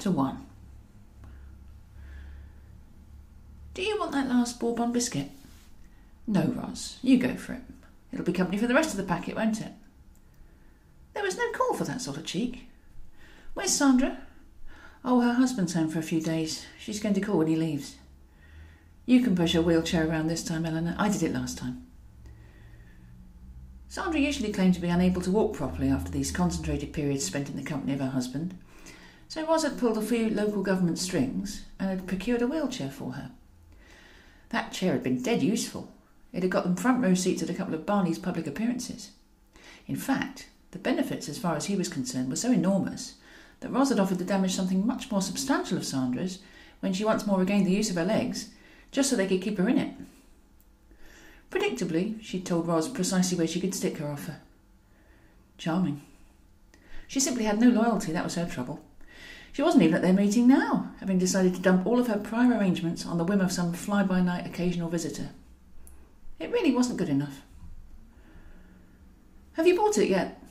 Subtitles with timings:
[0.00, 0.46] Chapter 1
[3.74, 5.28] Do you want that last bourbon biscuit?
[6.26, 7.60] No, Ros, you go for it.
[8.10, 9.72] It'll be company for the rest of the packet, won't it?
[11.12, 12.70] There was no call for that sort of cheek.
[13.52, 14.22] Where's Sandra?
[15.04, 16.64] Oh, her husband's home for a few days.
[16.78, 17.96] She's going to call when he leaves.
[19.04, 20.96] You can push her wheelchair around this time, Eleanor.
[20.98, 21.86] I did it last time.
[23.90, 27.56] Sandra usually claimed to be unable to walk properly after these concentrated periods spent in
[27.56, 28.54] the company of her husband,
[29.30, 33.12] so Ros had pulled a few local government strings and had procured a wheelchair for
[33.12, 33.30] her.
[34.48, 35.92] That chair had been dead useful.
[36.32, 39.12] It had got them front row seats at a couple of Barney's public appearances.
[39.86, 43.14] In fact, the benefits, as far as he was concerned, were so enormous
[43.60, 46.40] that Ros had offered to damage something much more substantial of Sandra's
[46.80, 48.48] when she once more regained the use of her legs,
[48.90, 49.94] just so they could keep her in it.
[51.52, 54.38] Predictably, she'd told Ros precisely where she could stick her offer.
[55.56, 56.02] Charming.
[57.06, 58.82] She simply had no loyalty, that was her trouble.
[59.60, 62.56] She wasn't even at their meeting now, having decided to dump all of her prior
[62.56, 65.28] arrangements on the whim of some fly by night occasional visitor.
[66.38, 67.42] It really wasn't good enough.
[69.52, 70.42] Have you bought it yet?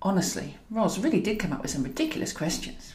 [0.00, 2.94] Honestly, Ros really did come up with some ridiculous questions.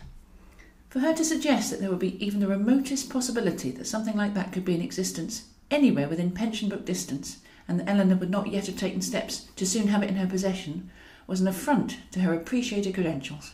[0.89, 4.33] For her to suggest that there would be even the remotest possibility that something like
[4.33, 8.47] that could be in existence anywhere within pension book distance, and that Eleanor would not
[8.47, 10.89] yet have taken steps to soon have it in her possession,
[11.27, 13.51] was an affront to her appreciated credentials.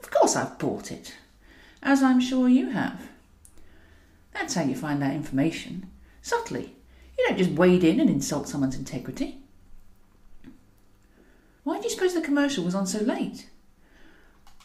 [0.00, 1.14] Of course I've bought it,
[1.82, 3.08] as I'm sure you have.
[4.32, 5.90] That's how you find out information.
[6.22, 6.74] Subtly.
[7.18, 9.38] You don't just wade in and insult someone's integrity.
[11.64, 13.48] Why do you suppose the commercial was on so late?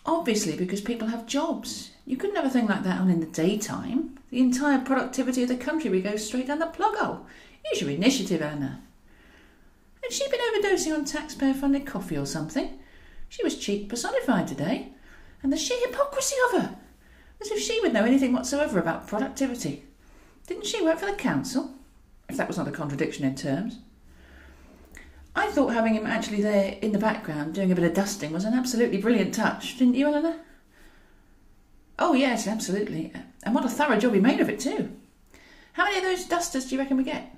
[0.05, 1.91] Obviously, because people have jobs.
[2.05, 4.19] You couldn't have a thing like that on in the daytime.
[4.29, 7.25] The entire productivity of the country would go straight down the plug hole.
[7.71, 8.81] Use your initiative, Anna.
[10.01, 12.79] Had she been overdosing on taxpayer funded coffee or something?
[13.29, 14.89] She was cheek personified today,
[15.43, 16.77] and the sheer hypocrisy of her!
[17.41, 19.83] As if she would know anything whatsoever about productivity.
[20.47, 21.71] Didn't she work for the council?
[22.29, 23.79] If that was not a contradiction in terms.
[25.35, 28.45] I thought having him actually there in the background doing a bit of dusting was
[28.45, 30.35] an absolutely brilliant touch, didn't you, Eleanor?
[31.97, 33.13] Oh, yes, absolutely.
[33.43, 34.91] And what a thorough job he made of it, too.
[35.73, 37.33] How many of those dusters do you reckon we get?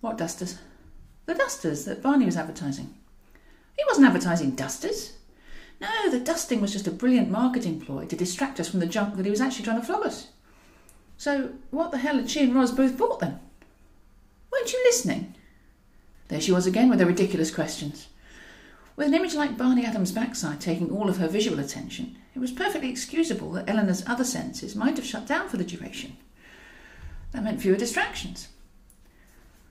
[0.00, 0.58] What dusters?
[1.26, 2.94] The dusters that Barney was advertising.
[3.76, 5.12] He wasn't advertising dusters.
[5.82, 9.16] No, the dusting was just a brilliant marketing ploy to distract us from the junk
[9.16, 10.28] that he was actually trying to flog us.
[11.16, 13.40] So, what the hell had she and Ros both bought then?
[14.52, 15.34] Weren't you listening?
[16.28, 18.06] There she was again with her ridiculous questions.
[18.94, 22.52] With an image like Barney Adams' backside taking all of her visual attention, it was
[22.52, 26.16] perfectly excusable that Eleanor's other senses might have shut down for the duration.
[27.32, 28.50] That meant fewer distractions.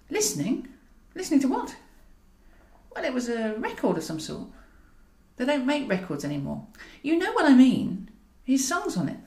[0.10, 0.68] Listening?
[1.16, 1.74] Listening to what?
[2.94, 4.50] Well, it was a record of some sort.
[5.38, 6.68] They don't make records anymore.
[7.02, 8.10] You know what I mean.
[8.44, 9.18] His song's on it.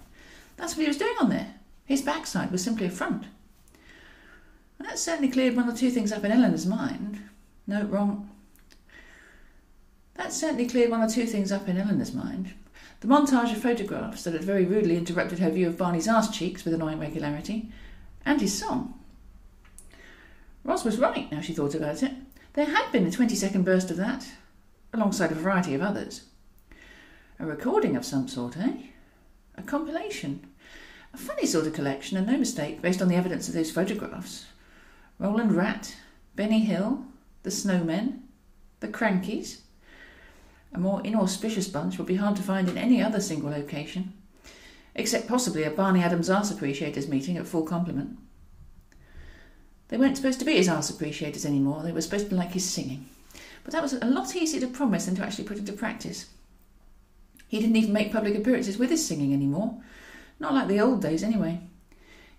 [0.56, 1.54] That's what he was doing on there.
[1.84, 3.26] His backside was simply a front.
[4.78, 7.20] And that certainly cleared one or two things up in Eleanor's mind.
[7.66, 8.30] No, wrong.
[10.14, 12.54] That certainly cleared one or two things up in Eleanor's mind.
[13.00, 16.64] The montage of photographs that had very rudely interrupted her view of Barney's arse cheeks
[16.64, 17.70] with annoying regularity,
[18.24, 18.98] and his song.
[20.64, 22.12] Ros was right now she thought about it.
[22.54, 24.26] There had been a 20 second burst of that,
[24.94, 26.22] alongside a variety of others.
[27.38, 28.74] A recording of some sort, eh?
[29.56, 30.46] A compilation.
[31.12, 34.46] A funny sort of collection, and no mistake, based on the evidence of those photographs.
[35.18, 35.96] Roland Rat,
[36.34, 37.04] Benny Hill,
[37.42, 38.20] the Snowmen,
[38.80, 39.60] the Krankies.
[40.72, 44.12] A more inauspicious bunch would be hard to find in any other single location,
[44.94, 48.18] except possibly a Barney Adams Arse Appreciators meeting at full complement.
[49.88, 52.68] They weren't supposed to be his arse appreciators anymore, they were supposed to like his
[52.68, 53.06] singing.
[53.64, 56.26] But that was a lot easier to promise than to actually put into practice.
[57.48, 59.80] He didn't even make public appearances with his singing anymore.
[60.38, 61.60] Not like the old days, anyway.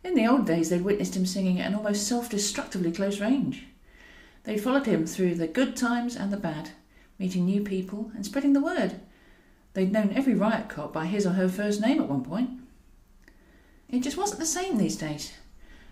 [0.03, 3.65] In the old days, they'd witnessed him singing at an almost self destructively close range.
[4.43, 6.71] They'd followed him through the good times and the bad,
[7.17, 9.01] meeting new people and spreading the word.
[9.73, 12.51] They'd known every riot cop by his or her first name at one point.
[13.89, 15.33] It just wasn't the same these days.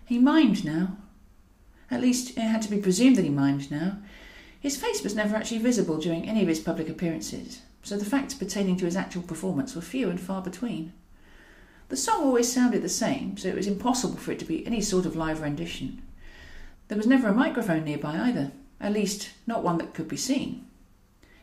[0.06, 0.98] He mimed now.
[1.90, 3.98] At least, it had to be presumed that he mimed now.
[4.64, 8.34] His face was never actually visible during any of his public appearances, so the facts
[8.34, 10.94] pertaining to his actual performance were few and far between.
[11.90, 14.80] The song always sounded the same, so it was impossible for it to be any
[14.80, 16.02] sort of live rendition.
[16.88, 20.66] There was never a microphone nearby either, at least not one that could be seen.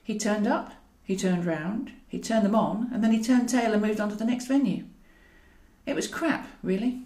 [0.02, 0.72] He turned up,
[1.04, 4.08] he turned round, he turned them on, and then he turned tail and moved on
[4.08, 4.84] to the next venue.
[5.84, 7.02] It was crap, really.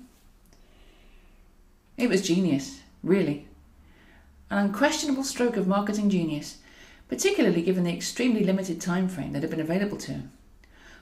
[1.97, 3.49] It was genius, really.
[4.51, 6.59] An unquestionable stroke of marketing genius,
[7.09, 10.33] particularly given the extremely limited time frame that had been available to him.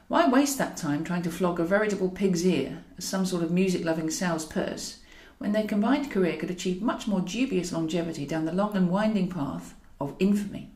[0.08, 3.50] Why waste that time trying to flog a veritable pig's ear as some sort of
[3.50, 4.98] music loving sow's purse
[5.38, 9.28] when their combined career could achieve much more dubious longevity down the long and winding
[9.28, 10.70] path of infamy?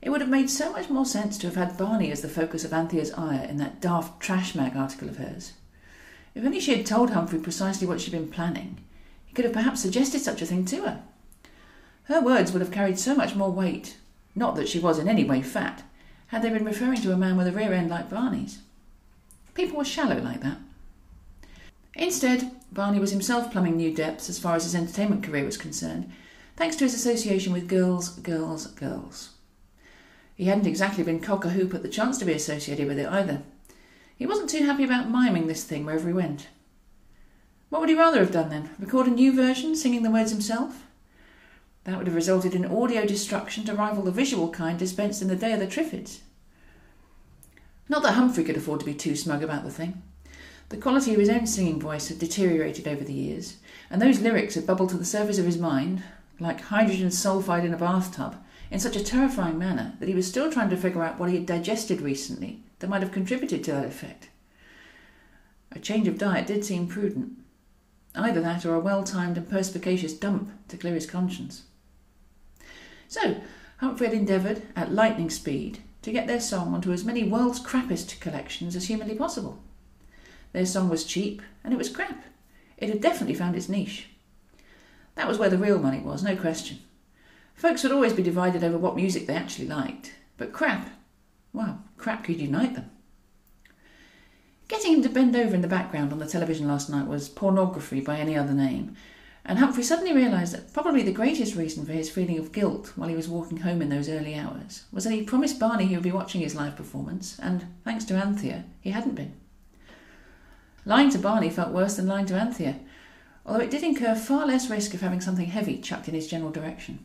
[0.00, 2.64] It would have made so much more sense to have had Barney as the focus
[2.64, 5.54] of Anthea's ire in that daft trash mag article of hers.
[6.34, 8.78] If only she had told Humphrey precisely what she'd been planning,
[9.38, 11.00] could have perhaps suggested such a thing to her.
[12.06, 13.96] Her words would have carried so much more weight,
[14.34, 15.84] not that she was in any way fat,
[16.26, 18.58] had they been referring to a man with a rear end like Barney's.
[19.54, 20.58] People were shallow like that.
[21.94, 26.10] Instead, Barney was himself plumbing new depths as far as his entertainment career was concerned,
[26.56, 29.34] thanks to his association with girls, girls, girls.
[30.34, 33.06] He hadn't exactly been cock a hoop at the chance to be associated with it
[33.06, 33.42] either.
[34.16, 36.48] He wasn't too happy about miming this thing wherever he went.
[37.70, 38.70] What would he rather have done then?
[38.78, 40.86] Record a new version, singing the words himself?
[41.84, 45.36] That would have resulted in audio destruction to rival the visual kind dispensed in the
[45.36, 46.20] day of the Triffids.
[47.88, 50.02] Not that Humphrey could afford to be too smug about the thing.
[50.70, 53.56] The quality of his own singing voice had deteriorated over the years,
[53.90, 56.02] and those lyrics had bubbled to the surface of his mind,
[56.38, 58.36] like hydrogen sulfide in a bathtub,
[58.70, 61.36] in such a terrifying manner that he was still trying to figure out what he
[61.36, 64.28] had digested recently that might have contributed to that effect.
[65.72, 67.32] A change of diet did seem prudent.
[68.14, 71.64] Either that or a well timed and perspicacious dump to clear his conscience.
[73.06, 73.40] So,
[73.78, 78.20] Humphrey had endeavoured, at lightning speed, to get their song onto as many world's crappest
[78.20, 79.58] collections as humanly possible.
[80.52, 82.24] Their song was cheap, and it was crap.
[82.76, 84.08] It had definitely found its niche.
[85.14, 86.78] That was where the real money was, no question.
[87.54, 90.90] Folks would always be divided over what music they actually liked, but crap,
[91.52, 92.90] well, crap could unite them.
[94.68, 98.00] Getting him to bend over in the background on the television last night was pornography
[98.00, 98.94] by any other name,
[99.46, 103.08] and Humphrey suddenly realised that probably the greatest reason for his feeling of guilt while
[103.08, 106.04] he was walking home in those early hours was that he promised Barney he would
[106.04, 109.32] be watching his live performance, and, thanks to Anthea, he hadn't been.
[110.84, 112.78] Lying to Barney felt worse than lying to Anthea,
[113.46, 116.50] although it did incur far less risk of having something heavy chucked in his general
[116.50, 116.98] direction.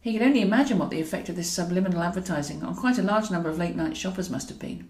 [0.00, 3.30] He could only imagine what the effect of this subliminal advertising on quite a large
[3.30, 4.88] number of late night shoppers must have been.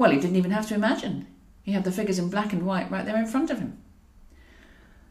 [0.00, 1.26] Well, he didn't even have to imagine.
[1.62, 3.76] He had the figures in black and white right there in front of him.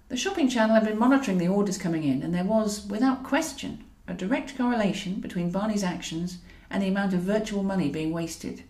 [0.08, 3.84] The shopping channel had been monitoring the orders coming in, and there was, without question,
[4.08, 6.40] a direct correlation between Barney's actions
[6.72, 8.64] and the amount of virtual money being wasted.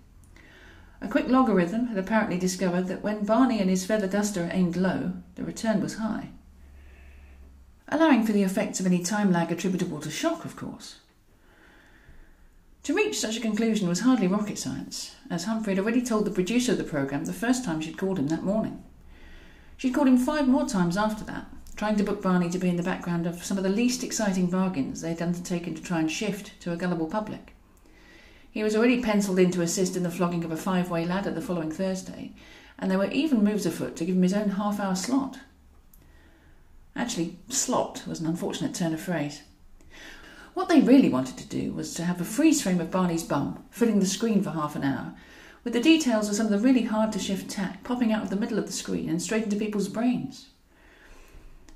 [1.00, 5.14] A quick logarithm had apparently discovered that when Barney and his feather duster aimed low,
[5.36, 6.32] the return was high.
[7.88, 10.98] Allowing for the effects of any time lag attributable to shock, of course.
[12.84, 16.32] To reach such a conclusion was hardly rocket science, as Humphrey had already told the
[16.32, 18.84] producer of the programme the first time she'd called him that morning.
[19.78, 22.78] She'd called him five more times after that, trying to book Barney to be in
[22.78, 26.60] the background of some of the least exciting bargains they'd undertaken to try and shift
[26.62, 27.54] to a gullible public.
[28.52, 31.32] He was already penciled in to assist in the flogging of a five way ladder
[31.32, 32.34] the following Thursday,
[32.78, 35.40] and there were even moves afoot to give him his own half hour slot.
[36.96, 39.44] Actually, slot was an unfortunate turn of phrase.
[40.54, 43.64] What they really wanted to do was to have a freeze frame of Barney's bum
[43.72, 45.14] filling the screen for half an hour,
[45.64, 48.30] with the details of some of the really hard to shift tack popping out of
[48.30, 50.48] the middle of the screen and straight into people's brains.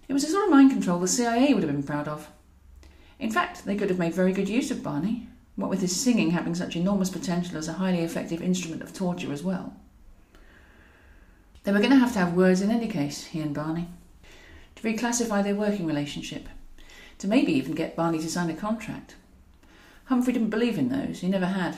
[0.08, 2.30] It was a sort of mind control the CIA would have been proud of.
[3.20, 6.32] In fact, they could have made very good use of Barney, what with his singing
[6.32, 9.76] having such enormous potential as a highly effective instrument of torture as well.
[11.64, 13.88] They were going to have to have words in any case, he and Barney,
[14.76, 16.50] to reclassify their working relationship,
[17.24, 19.16] to maybe even get Barney to sign a contract.
[20.08, 21.78] Humphrey didn't believe in those, he never had.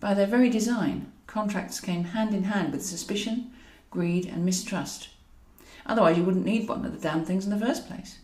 [0.00, 3.52] By their very design, contracts came hand in hand with suspicion,
[3.90, 5.10] greed, and mistrust.
[5.84, 8.20] Otherwise, you wouldn't need one of the damn things in the first place.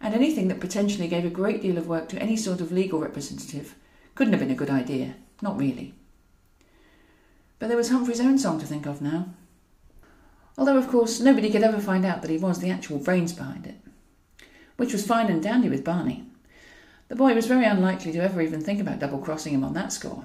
[0.00, 3.00] And anything that potentially gave a great deal of work to any sort of legal
[3.00, 3.74] representative
[4.14, 5.16] couldn't have been a good idea.
[5.42, 5.94] Not really.
[7.58, 9.30] But there was Humphrey's own song to think of now.
[10.56, 13.66] Although, of course, nobody could ever find out that he was the actual brains behind
[13.66, 13.80] it.
[14.76, 16.24] Which was fine and dandy with Barney.
[17.08, 19.92] The boy was very unlikely to ever even think about double crossing him on that
[19.92, 20.24] score.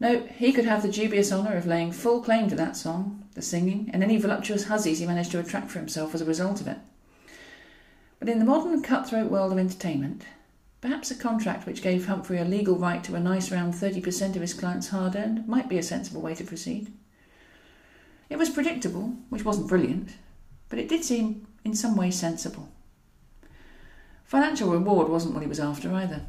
[0.00, 3.42] No, he could have the dubious honour of laying full claim to that song, the
[3.42, 6.68] singing, and any voluptuous hussies he managed to attract for himself as a result of
[6.68, 6.78] it.
[8.20, 10.24] But in the modern cutthroat world of entertainment,
[10.80, 14.40] perhaps a contract which gave Humphrey a legal right to a nice round 30% of
[14.40, 16.92] his client's hard earned might be a sensible way to proceed.
[18.30, 20.10] It was predictable, which wasn't brilliant,
[20.68, 22.68] but it did seem in some way sensible.
[24.28, 26.20] Financial reward wasn't what he was after either.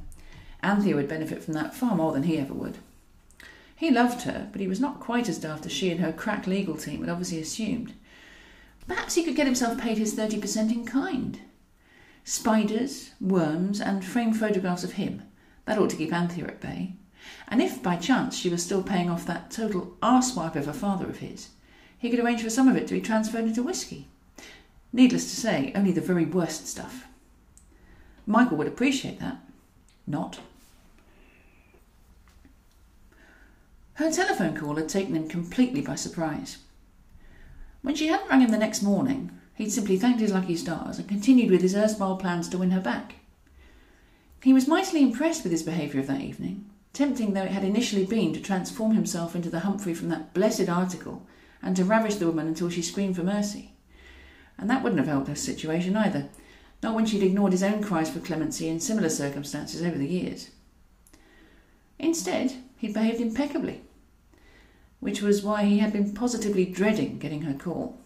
[0.63, 2.77] Anthea would benefit from that far more than he ever would.
[3.75, 6.47] He loved her, but he was not quite as daft as she and her crack
[6.47, 7.91] legal team had obviously assumed.
[8.87, 11.41] Perhaps he could get himself paid his 30% in kind.
[12.23, 15.23] Spiders, worms, and framed photographs of him.
[15.65, 16.93] That ought to keep Anthea at bay.
[17.49, 21.05] And if by chance she was still paying off that total arsewipe of a father
[21.05, 21.49] of his,
[21.97, 24.07] he could arrange for some of it to be transferred into whisky.
[24.93, 27.08] Needless to say, only the very worst stuff.
[28.29, 29.39] Michael would appreciate that.
[30.05, 30.39] Not.
[33.95, 36.59] Her telephone call had taken him completely by surprise.
[37.81, 41.09] When she hadn't rang him the next morning, he'd simply thanked his lucky stars and
[41.09, 43.15] continued with his erstwhile plans to win her back.
[44.43, 48.05] He was mightily impressed with his behaviour of that evening, tempting though it had initially
[48.05, 51.25] been to transform himself into the Humphrey from that blessed article
[51.63, 53.71] and to ravish the woman until she screamed for mercy.
[54.59, 56.29] And that wouldn't have helped her situation either,
[56.81, 60.51] not when she'd ignored his own cries for clemency in similar circumstances over the years.
[61.97, 63.81] Instead, he'd behaved impeccably,
[64.99, 67.99] which was why he had been positively dreading getting her call.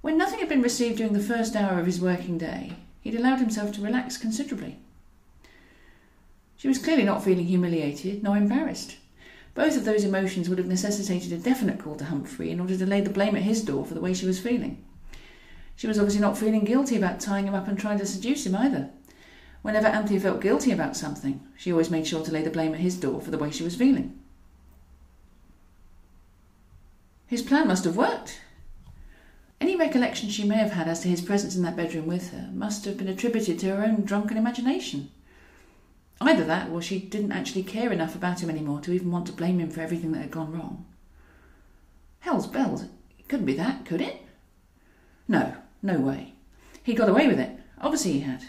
[0.00, 3.40] When nothing had been received during the first hour of his working day, he'd allowed
[3.40, 4.78] himself to relax considerably.
[6.56, 8.96] She was clearly not feeling humiliated nor embarrassed.
[9.54, 12.86] Both of those emotions would have necessitated a definite call to Humphrey in order to
[12.86, 14.84] lay the blame at his door for the way she was feeling.
[15.80, 18.54] She was obviously not feeling guilty about tying him up and trying to seduce him
[18.54, 18.90] either.
[19.62, 22.80] Whenever Anthea felt guilty about something, she always made sure to lay the blame at
[22.80, 24.20] his door for the way she was feeling.
[27.28, 28.42] His plan must have worked.
[29.58, 32.50] Any recollection she may have had as to his presence in that bedroom with her
[32.52, 35.10] must have been attributed to her own drunken imagination.
[36.20, 39.32] Either that, or she didn't actually care enough about him anymore to even want to
[39.32, 40.84] blame him for everything that had gone wrong.
[42.18, 42.82] Hell's bells,
[43.18, 44.20] it couldn't be that, could it?
[45.26, 46.34] No, no way.
[46.82, 47.58] He got away with it.
[47.80, 48.44] Obviously he had.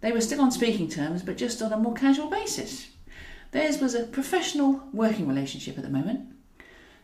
[0.00, 2.88] They were still on speaking terms, but just on a more casual basis.
[3.52, 6.28] Theirs was a professional working relationship at the moment.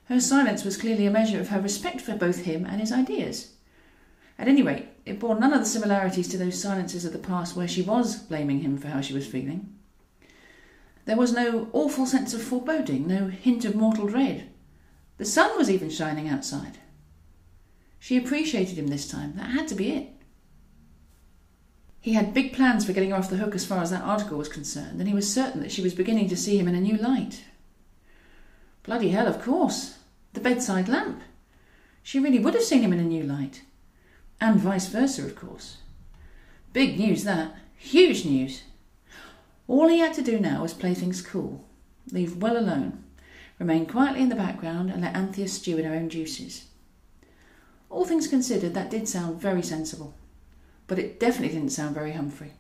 [0.07, 3.53] Her silence was clearly a measure of her respect for both him and his ideas.
[4.39, 7.55] At any rate, it bore none of the similarities to those silences of the past
[7.55, 9.75] where she was blaming him for how she was feeling.
[11.05, 14.49] There was no awful sense of foreboding, no hint of mortal dread.
[15.19, 16.79] The sun was even shining outside.
[17.99, 19.35] She appreciated him this time.
[19.37, 20.09] That had to be it.
[22.01, 24.39] He had big plans for getting her off the hook as far as that article
[24.39, 26.81] was concerned, and he was certain that she was beginning to see him in a
[26.81, 27.45] new light.
[28.85, 29.99] Bloody hell, of course.
[30.33, 31.21] The bedside lamp.
[32.03, 33.63] She really would have seen him in a new light.
[34.41, 35.79] And vice versa, of course.
[36.73, 37.55] Big news, that.
[37.77, 38.63] Huge news.
[39.67, 41.67] All he had to do now was play things cool,
[42.11, 43.05] leave well alone,
[43.59, 46.65] remain quietly in the background, and let Anthea stew in her own juices.
[47.91, 50.15] All things considered, that did sound very sensible,
[50.87, 52.53] but it definitely didn't sound very Humphrey.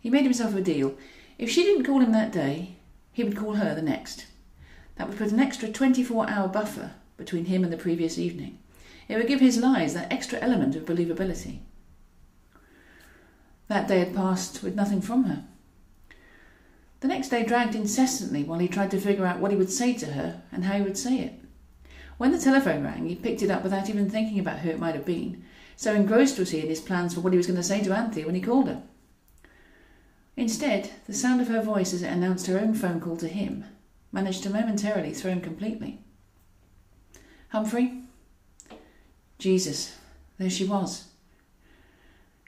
[0.00, 0.96] He made himself a deal.
[1.38, 2.76] If she didn't call him that day,
[3.12, 4.26] he would call her the next.
[4.96, 8.58] That would put an extra 24 hour buffer between him and the previous evening.
[9.08, 11.60] It would give his lies that extra element of believability.
[13.68, 15.44] That day had passed with nothing from her.
[17.00, 19.94] The next day dragged incessantly while he tried to figure out what he would say
[19.94, 21.43] to her and how he would say it.
[22.16, 24.94] When the telephone rang, he picked it up without even thinking about who it might
[24.94, 25.44] have been,
[25.76, 27.96] so engrossed was he in his plans for what he was going to say to
[27.96, 28.82] Anthea when he called her.
[30.36, 33.64] Instead, the sound of her voice as it announced her own phone call to him
[34.14, 35.98] managed to momentarily throw him completely.
[37.48, 38.04] Humphrey?
[39.38, 39.96] Jesus,
[40.38, 41.08] there she was.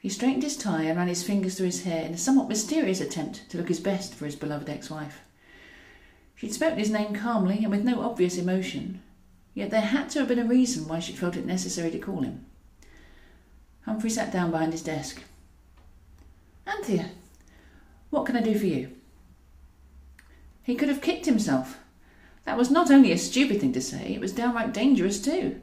[0.00, 3.00] He straightened his tie and ran his fingers through his hair in a somewhat mysterious
[3.00, 5.20] attempt to look his best for his beloved ex wife.
[6.36, 9.02] She'd spoken his name calmly and with no obvious emotion,
[9.56, 12.20] yet there had to have been a reason why she'd felt it necessary to call
[12.20, 12.44] him.
[13.86, 15.22] Humphrey sat down behind his desk.
[16.66, 17.10] Anthea,
[18.10, 18.90] what can I do for you?
[20.62, 21.78] He could have kicked himself.
[22.44, 25.60] That was not only a stupid thing to say, it was downright dangerous too.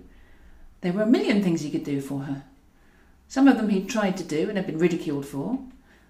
[0.82, 2.44] There were a million things he could do for her.
[3.28, 5.60] Some of them he'd tried to do and had been ridiculed for.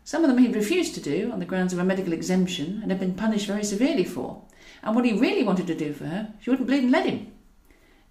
[0.06, 2.92] Some of them he'd refused to do on the grounds of a medical exemption and
[2.92, 4.42] had been punished very severely for.
[4.82, 7.33] And what he really wanted to do for her, she wouldn't bleed and let him.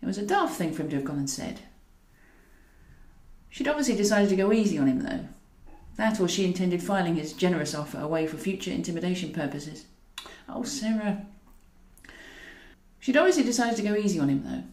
[0.02, 1.60] It was a daft thing for him to have gone and said.
[3.48, 5.28] She'd obviously decided to go easy on him, though.
[5.96, 9.84] That or she intended filing his generous offer away for future intimidation purposes.
[10.48, 11.26] Oh, Sarah.
[12.98, 14.64] She'd obviously decided to go easy on him, though.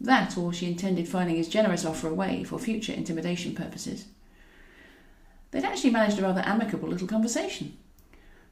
[0.00, 4.06] That, or she intended filing his generous offer away for future intimidation purposes.
[5.50, 7.76] They'd actually managed a rather amicable little conversation.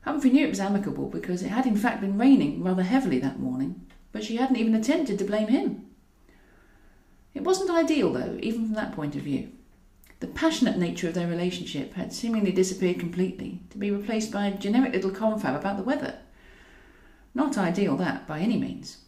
[0.02, 3.38] Humphrey knew it was amicable because it had in fact been raining rather heavily that
[3.38, 5.85] morning, but she hadn't even attempted to blame him.
[7.36, 9.52] It wasn't ideal, though, even from that point of view.
[10.20, 14.56] The passionate nature of their relationship had seemingly disappeared completely, to be replaced by a
[14.56, 16.18] generic little confab about the weather.
[17.34, 19.02] Not ideal, that, by any means.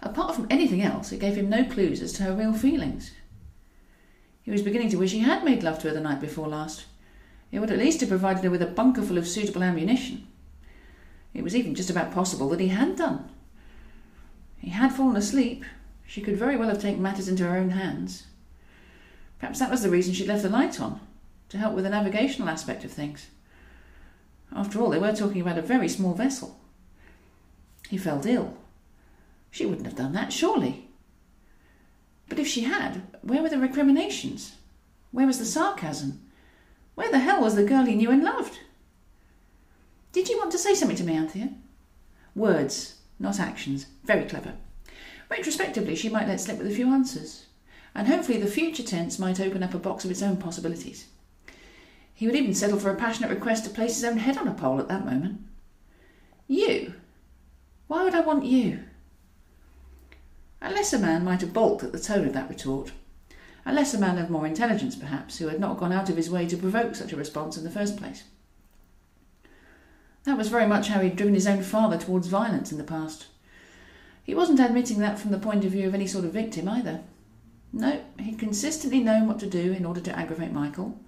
[0.00, 3.12] Apart from anything else, it gave him no clues as to her real feelings.
[4.40, 6.86] He was beginning to wish he had made love to her the night before last.
[7.50, 10.26] It would at least have provided her with a bunker full of suitable ammunition.
[11.34, 13.28] It was even just about possible that he had done.
[14.56, 15.66] He had fallen asleep.
[16.12, 18.26] She could very well have taken matters into her own hands.
[19.38, 21.00] Perhaps that was the reason she'd left the light on,
[21.48, 23.28] to help with the navigational aspect of things.
[24.54, 26.60] After all, they were talking about a very small vessel.
[27.88, 28.58] He felt ill.
[29.50, 30.90] She wouldn't have done that, surely.
[32.28, 34.56] But if she had, where were the recriminations?
[35.12, 36.20] Where was the sarcasm?
[36.94, 38.58] Where the hell was the girl he knew and loved?
[40.12, 41.54] Did you want to say something to me, Anthea?
[42.34, 43.86] Words, not actions.
[44.04, 44.56] Very clever.
[45.32, 47.46] Retrospectively, she might let slip with a few answers,
[47.94, 51.06] and hopefully the future tense might open up a box of its own possibilities.
[52.12, 54.52] He would even settle for a passionate request to place his own head on a
[54.52, 55.40] pole at that moment.
[56.48, 56.92] You?
[57.86, 58.80] Why would I want you?
[60.60, 62.92] A lesser man might have balked at the tone of that retort.
[63.64, 66.46] A lesser man of more intelligence, perhaps, who had not gone out of his way
[66.46, 68.24] to provoke such a response in the first place.
[70.24, 73.28] That was very much how he'd driven his own father towards violence in the past.
[74.24, 77.02] He wasn't admitting that from the point of view of any sort of victim either.
[77.72, 81.00] No, he'd consistently known what to do in order to aggravate Michael,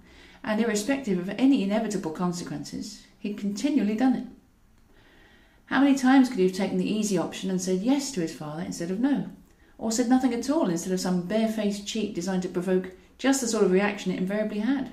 [0.43, 4.27] and irrespective of any inevitable consequences, he'd continually done it.
[5.67, 8.35] How many times could he have taken the easy option and said yes to his
[8.35, 9.29] father instead of no?
[9.77, 13.47] Or said nothing at all instead of some barefaced cheat designed to provoke just the
[13.47, 14.91] sort of reaction it invariably had?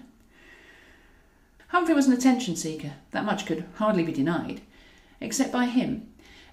[1.68, 4.60] Humphrey was an attention seeker, that much could hardly be denied,
[5.20, 6.06] except by him,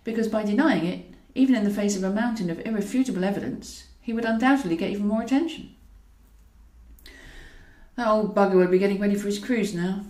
[0.04, 1.06] because by denying it,
[1.40, 5.08] even in the face of a mountain of irrefutable evidence, he would undoubtedly get even
[5.08, 5.74] more attention.
[7.96, 10.04] That old bugger would be getting ready for his cruise now.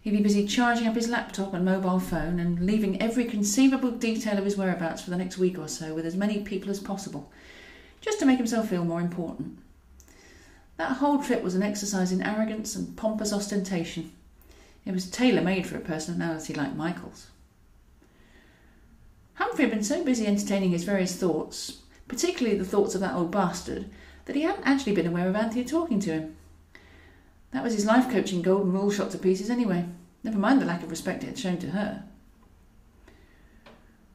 [0.00, 4.38] He'd be busy charging up his laptop and mobile phone and leaving every conceivable detail
[4.38, 7.32] of his whereabouts for the next week or so with as many people as possible,
[8.00, 9.58] just to make himself feel more important.
[10.76, 14.12] That whole trip was an exercise in arrogance and pompous ostentation.
[14.86, 17.31] It was tailor made for a personality like Michael's.
[19.34, 23.30] Humphrey had been so busy entertaining his various thoughts, particularly the thoughts of that old
[23.30, 23.88] bastard,
[24.26, 26.36] that he hadn't actually been aware of Anthea talking to him.
[27.52, 29.86] That was his life coaching golden rule shot to pieces anyway.
[30.24, 32.04] Never mind the lack of respect it had shown to her.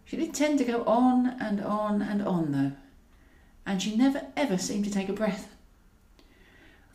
[0.06, 2.72] She did tend to go on and on and on, though,
[3.66, 5.54] and she never ever seemed to take a breath.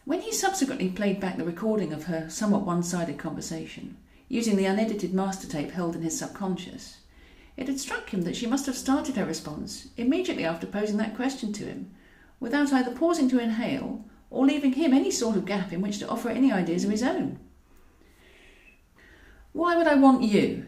[0.05, 4.65] When he subsequently played back the recording of her somewhat one sided conversation, using the
[4.65, 7.02] unedited master tape held in his subconscious,
[7.57, 11.17] it had struck him that she must have started her response immediately after posing that
[11.17, 11.91] question to him,
[12.41, 16.09] without either pausing to inhale or leaving him any sort of gap in which to
[16.09, 17.39] offer any ideas of his own.
[19.53, 20.67] Why would I want you?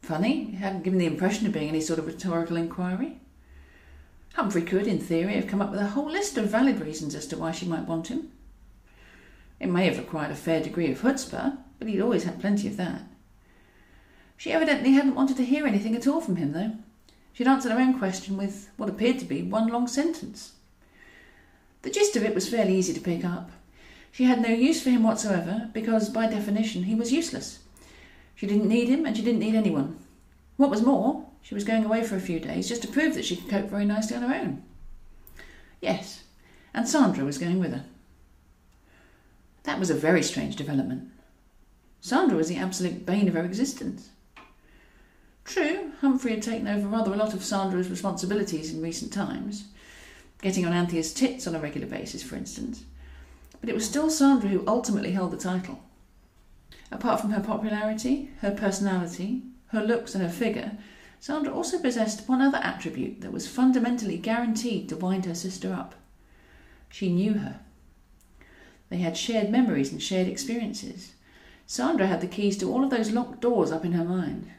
[0.00, 3.20] Funny, it hadn't given the impression of being any sort of rhetorical inquiry.
[4.34, 7.26] Humphrey could, in theory, have come up with a whole list of valid reasons as
[7.26, 8.30] to why she might want him.
[9.60, 12.76] It may have required a fair degree of chutzpah, but he'd always had plenty of
[12.78, 13.02] that.
[14.42, 16.72] She evidently hadn't wanted to hear anything at all from him, though.
[17.32, 20.54] She'd answered her own question with what appeared to be one long sentence.
[21.82, 23.52] The gist of it was fairly easy to pick up.
[24.10, 27.60] She had no use for him whatsoever, because, by definition, he was useless.
[28.34, 29.96] She didn't need him, and she didn't need anyone.
[30.56, 33.24] What was more, she was going away for a few days just to prove that
[33.24, 34.64] she could cope very nicely on her own.
[35.80, 36.24] Yes,
[36.74, 37.84] and Sandra was going with her.
[39.62, 41.12] That was a very strange development.
[42.00, 44.08] Sandra was the absolute bane of her existence.
[45.44, 49.64] True, Humphrey had taken over rather a lot of Sandra's responsibilities in recent times,
[50.40, 52.84] getting on Anthea's tits on a regular basis, for instance,
[53.60, 55.80] but it was still Sandra who ultimately held the title.
[56.90, 60.78] Apart from her popularity, her personality, her looks, and her figure,
[61.20, 65.94] Sandra also possessed one other attribute that was fundamentally guaranteed to wind her sister up.
[66.88, 67.60] She knew her.
[68.90, 71.12] They had shared memories and shared experiences.
[71.66, 74.50] Sandra had the keys to all of those locked doors up in her mind.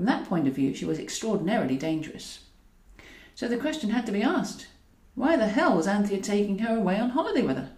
[0.00, 2.46] From that point of view, she was extraordinarily dangerous.
[3.34, 4.66] So the question had to be asked
[5.14, 7.72] why the hell was Anthea taking her away on holiday with her?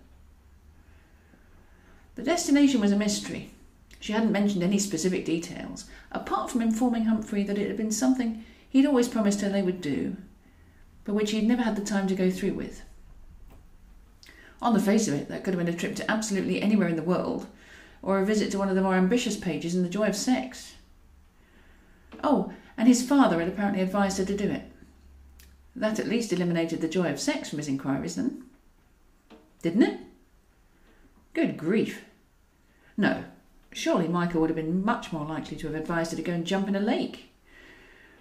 [2.15, 3.51] The destination was a mystery,
[3.99, 8.45] she hadn't mentioned any specific details, apart from informing Humphrey that it had been something
[8.71, 10.17] he'd always promised her they would do,
[11.03, 12.83] but which he'd never had the time to go through with.
[14.61, 16.95] On the face of it, that could have been a trip to absolutely anywhere in
[16.95, 17.49] the world,
[18.01, 20.75] or a visit to one of the more ambitious pages in The Joy of Sex.
[22.23, 24.63] Oh, and his father had apparently advised her to do it.
[25.75, 28.45] That at least eliminated the joy of sex from his inquiries, then.
[29.63, 30.01] Didn't it?
[31.35, 32.05] Good grief.
[32.97, 33.25] No,
[33.73, 36.47] Surely Michael would have been much more likely to have advised her to go and
[36.47, 37.31] jump in a lake.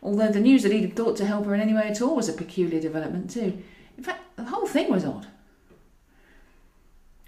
[0.02, 2.30] Although the news that he'd thought to help her in any way at all was
[2.30, 3.62] a peculiar development, too.
[3.98, 5.28] In fact, the whole thing was odd.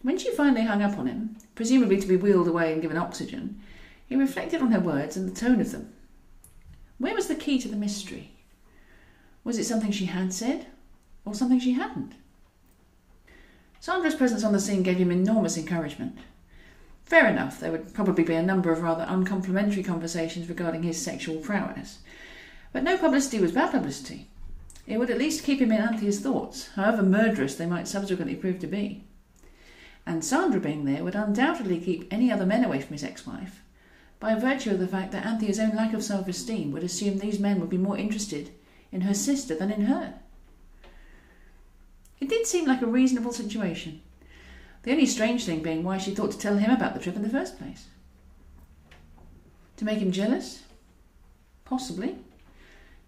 [0.01, 3.61] When she finally hung up on him, presumably to be wheeled away and given oxygen,
[4.07, 5.93] he reflected on her words and the tone of them.
[6.97, 8.31] Where was the key to the mystery?
[9.43, 10.67] Was it something she had said,
[11.25, 12.13] or something she hadn't?
[13.79, 16.17] Sandra's presence on the scene gave him enormous encouragement.
[17.03, 21.35] Fair enough, there would probably be a number of rather uncomplimentary conversations regarding his sexual
[21.37, 21.99] prowess.
[22.71, 24.27] But no publicity was bad publicity.
[24.87, 28.59] It would at least keep him in Anthea's thoughts, however murderous they might subsequently prove
[28.59, 29.03] to be.
[30.05, 33.61] And Sandra being there would undoubtedly keep any other men away from his ex wife,
[34.23, 37.41] by virtue of the fact that Anthea's own lack of self esteem would assume these
[37.41, 38.51] men would be more interested
[38.89, 40.13] in her sister than in her.
[42.21, 44.01] It did seem like a reasonable situation,
[44.83, 47.21] the only strange thing being why she thought to tell him about the trip in
[47.21, 47.87] the first place.
[49.75, 50.63] To make him jealous?
[51.65, 52.15] Possibly.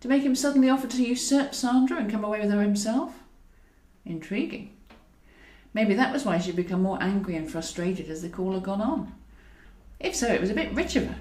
[0.02, 3.24] To make him suddenly offer to usurp Sandra and come away with her himself?
[4.04, 4.76] Intriguing.
[5.74, 8.82] Maybe that was why she'd become more angry and frustrated as the call had gone
[8.82, 9.14] on.
[10.00, 11.16] If so, it was a bit rich of her.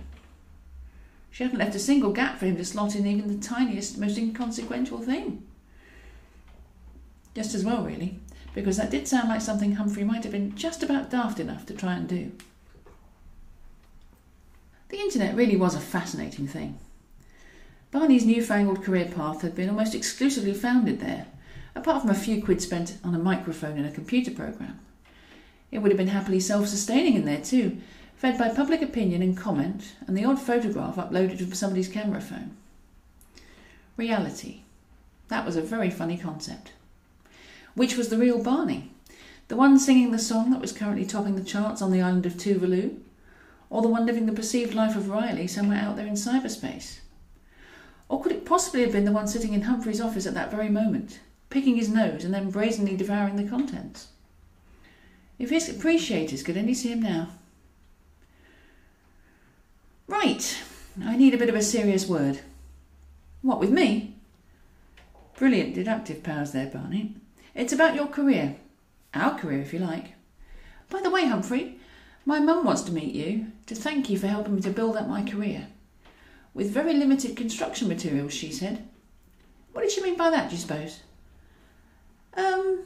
[1.31, 4.19] She hadn't left a single gap for him to slot in even the tiniest, most
[4.19, 5.45] inconsequential thing.
[7.35, 8.21] Just as well, really
[8.55, 11.75] because that did sound like something Humphrey might have been just about daft enough to
[11.75, 12.33] try and do.
[14.89, 16.79] The internet really was a fascinating thing.
[17.91, 21.27] Barney's newfangled career path had been almost exclusively founded there,
[21.75, 24.79] apart from a few quid spent on a microphone and a computer program.
[25.73, 27.79] It would have been happily self sustaining in there too,
[28.25, 32.57] fed by public opinion and comment, and the odd photograph uploaded from somebody's camera phone.
[33.99, 34.63] Reality.
[35.29, 36.73] That was a very funny concept.
[37.75, 38.91] Which was the real Barney?
[39.49, 42.39] The one singing the song that was currently topping the charts on the island of
[42.39, 42.97] Tuvalu?
[43.69, 47.01] Or the one living the perceived life of Riley somewhere out there in cyberspace?
[48.09, 50.71] Or could it possibly have been the one sitting in Humphrey's office at that very
[50.71, 54.09] moment, picking his nose and then brazenly devouring the contents?
[55.39, 57.29] If his appreciators could only see him now.
[60.07, 60.63] Right,
[61.03, 62.41] I need a bit of a serious word.
[63.41, 64.17] What, with me?
[65.39, 67.17] Brilliant deductive powers there, Barney.
[67.55, 68.57] It's about your career.
[69.15, 70.13] Our career, if you like.
[70.91, 71.79] By the way, Humphrey,
[72.27, 75.09] my mum wants to meet you to thank you for helping me to build up
[75.09, 75.69] my career.
[76.53, 78.87] With very limited construction materials, she said.
[79.73, 81.01] What did she mean by that, do you suppose?
[82.37, 82.81] Um,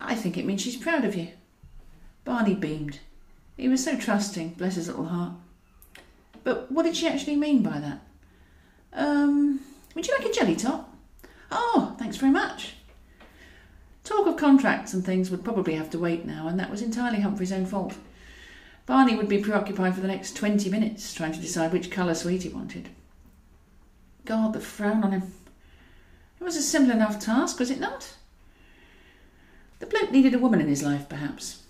[0.00, 1.28] I think it means she's proud of you.
[2.24, 3.00] Barney beamed.
[3.56, 5.32] He was so trusting, bless his little heart.
[6.44, 8.00] But what did she actually mean by that?
[8.92, 9.60] Um,
[9.94, 10.88] would you like a jelly tot?
[11.50, 12.74] Oh, thanks very much.
[14.04, 17.20] Talk of contracts and things would probably have to wait now, and that was entirely
[17.20, 17.94] Humphrey's own fault.
[18.84, 22.42] Barney would be preoccupied for the next twenty minutes trying to decide which colour sweet
[22.42, 22.88] he wanted.
[24.24, 25.32] God, the frown on him.
[26.40, 28.14] It was a simple enough task, was it not?
[29.78, 31.62] The bloke needed a woman in his life, perhaps.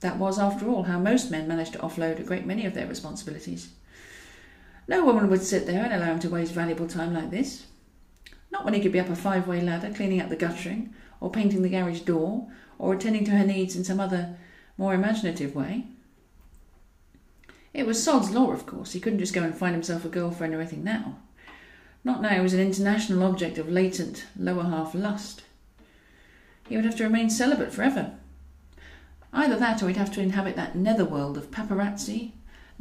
[0.00, 2.88] That was, after all, how most men managed to offload a great many of their
[2.88, 3.70] responsibilities.
[4.88, 7.66] No woman would sit there and allow him to waste valuable time like this.
[8.50, 11.30] Not when he could be up a five way ladder cleaning up the guttering, or
[11.30, 14.36] painting the garage door, or attending to her needs in some other,
[14.76, 15.86] more imaginative way.
[17.72, 18.92] It was sod's law, of course.
[18.92, 21.18] He couldn't just go and find himself a girlfriend or anything now.
[22.04, 25.44] Not now he was an international object of latent, lower half lust.
[26.68, 28.14] He would have to remain celibate forever.
[29.32, 32.32] Either that or he'd have to inhabit that netherworld of paparazzi,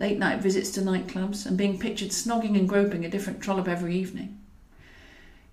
[0.01, 3.95] late night visits to nightclubs, and being pictured snogging and groping a different trollop every
[3.95, 4.39] evening.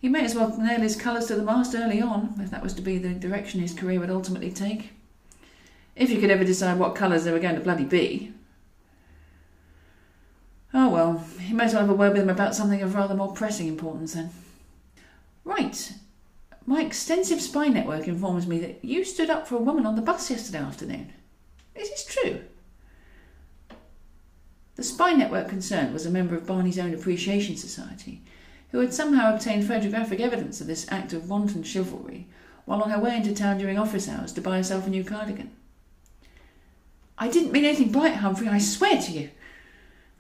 [0.01, 2.73] He may as well nail his colours to the mast early on, if that was
[2.75, 4.93] to be the direction his career would ultimately take.
[5.95, 8.33] If he could ever decide what colours they were going to bloody be.
[10.73, 13.15] Oh well, he might as well have a word with him about something of rather
[13.15, 14.31] more pressing importance then.
[15.45, 15.93] Right.
[16.65, 20.03] My extensive spy network informs me that you stood up for a woman on the
[20.03, 21.13] bus yesterday afternoon.
[21.75, 22.43] Is this true?
[24.79, 28.23] The spy network concerned was a member of Barney's own Appreciation Society,
[28.71, 32.29] who had somehow obtained photographic evidence of this act of wanton chivalry
[32.65, 35.51] while on her way into town during office hours to buy herself a new cardigan.
[37.19, 39.31] I didn't mean anything by it, Humphrey, I swear to you.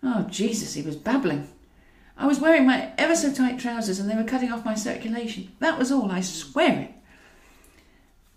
[0.02, 1.46] Oh, Jesus, he was babbling.
[2.16, 5.52] I was wearing my ever so tight trousers and they were cutting off my circulation.
[5.60, 6.94] That was all, I swear it.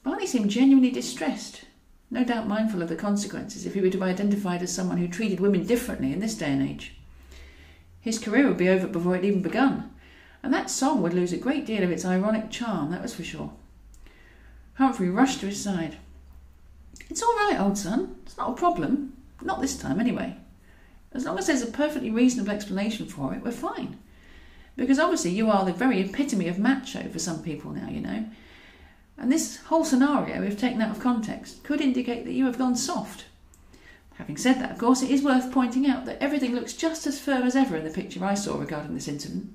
[0.03, 1.63] Barney seemed genuinely distressed,
[2.11, 5.07] no doubt mindful of the consequences if he were to be identified as someone who
[5.07, 6.93] treated women differently in this day and age.
[8.01, 9.91] His career would be over before it even begun,
[10.43, 13.23] and that song would lose a great deal of its ironic charm, that was for
[13.23, 13.53] sure.
[14.73, 15.97] Humphrey rushed to his side.
[17.09, 18.15] It's all right, old son.
[18.25, 19.13] It's not a problem.
[19.41, 20.35] Not this time, anyway.
[21.13, 23.99] As long as there's a perfectly reasonable explanation for it, we're fine.
[24.75, 28.25] Because obviously you are the very epitome of macho for some people now, you know.
[29.21, 32.75] And this whole scenario, if taken out of context, could indicate that you have gone
[32.75, 33.25] soft.
[34.15, 37.19] Having said that, of course, it is worth pointing out that everything looks just as
[37.19, 39.53] firm as ever in the picture I saw regarding this incident.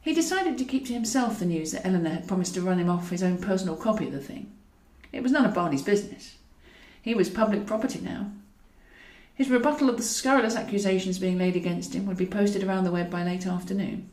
[0.00, 2.88] He decided to keep to himself the news that Eleanor had promised to run him
[2.88, 4.52] off his own personal copy of the thing.
[5.10, 6.36] It was none of Barney's business.
[7.02, 8.30] He was public property now.
[9.34, 12.92] His rebuttal of the scurrilous accusations being laid against him would be posted around the
[12.92, 14.08] web by late afternoon.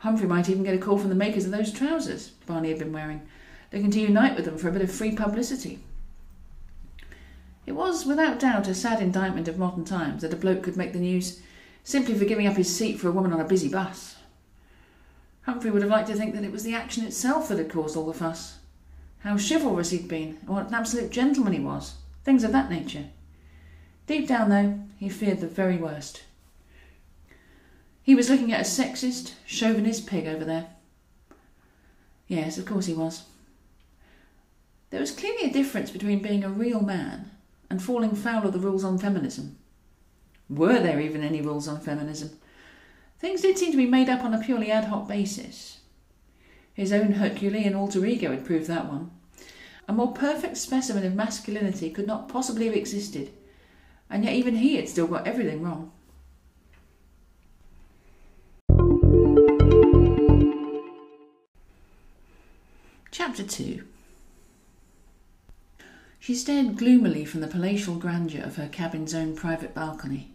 [0.00, 2.92] Humphrey might even get a call from the makers of those trousers Barney had been
[2.92, 3.20] wearing,
[3.72, 5.80] looking to unite with them for a bit of free publicity.
[7.66, 10.94] It was, without doubt, a sad indictment of modern times that a bloke could make
[10.94, 11.40] the news
[11.84, 14.16] simply for giving up his seat for a woman on a busy bus.
[15.42, 17.96] Humphrey would have liked to think that it was the action itself that had caused
[17.96, 18.58] all the fuss.
[19.20, 21.96] How chivalrous he'd been, and what an absolute gentleman he was.
[22.24, 23.06] Things of that nature.
[24.06, 26.22] Deep down, though, he feared the very worst.
[28.10, 30.66] He was looking at a sexist, chauvinist pig over there.
[32.26, 33.22] Yes, of course he was.
[34.90, 37.30] There was clearly a difference between being a real man
[37.70, 39.58] and falling foul of the rules on feminism.
[40.48, 42.30] Were there even any rules on feminism?
[43.20, 45.78] Things did seem to be made up on a purely ad hoc basis.
[46.74, 49.12] His own Herculean alter ego had proved that one.
[49.86, 53.30] A more perfect specimen of masculinity could not possibly have existed,
[54.10, 55.92] and yet even he had still got everything wrong.
[63.22, 63.84] Chapter 2
[66.18, 70.30] she stared gloomily from the palatial grandeur of her cabin's own private balcony.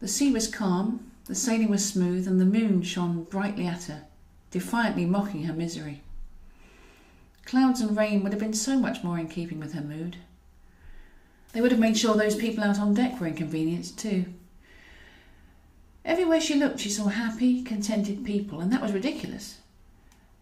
[0.00, 4.04] The sea was calm, the sailing was smooth, and the moon shone brightly at her,
[4.50, 6.02] defiantly mocking her misery.
[7.46, 10.18] Clouds and rain would have been so much more in keeping with her mood.
[11.54, 14.26] They would have made sure those people out on deck were inconvenienced too.
[16.04, 19.60] Everywhere she looked, she saw happy, contented people, and that was ridiculous.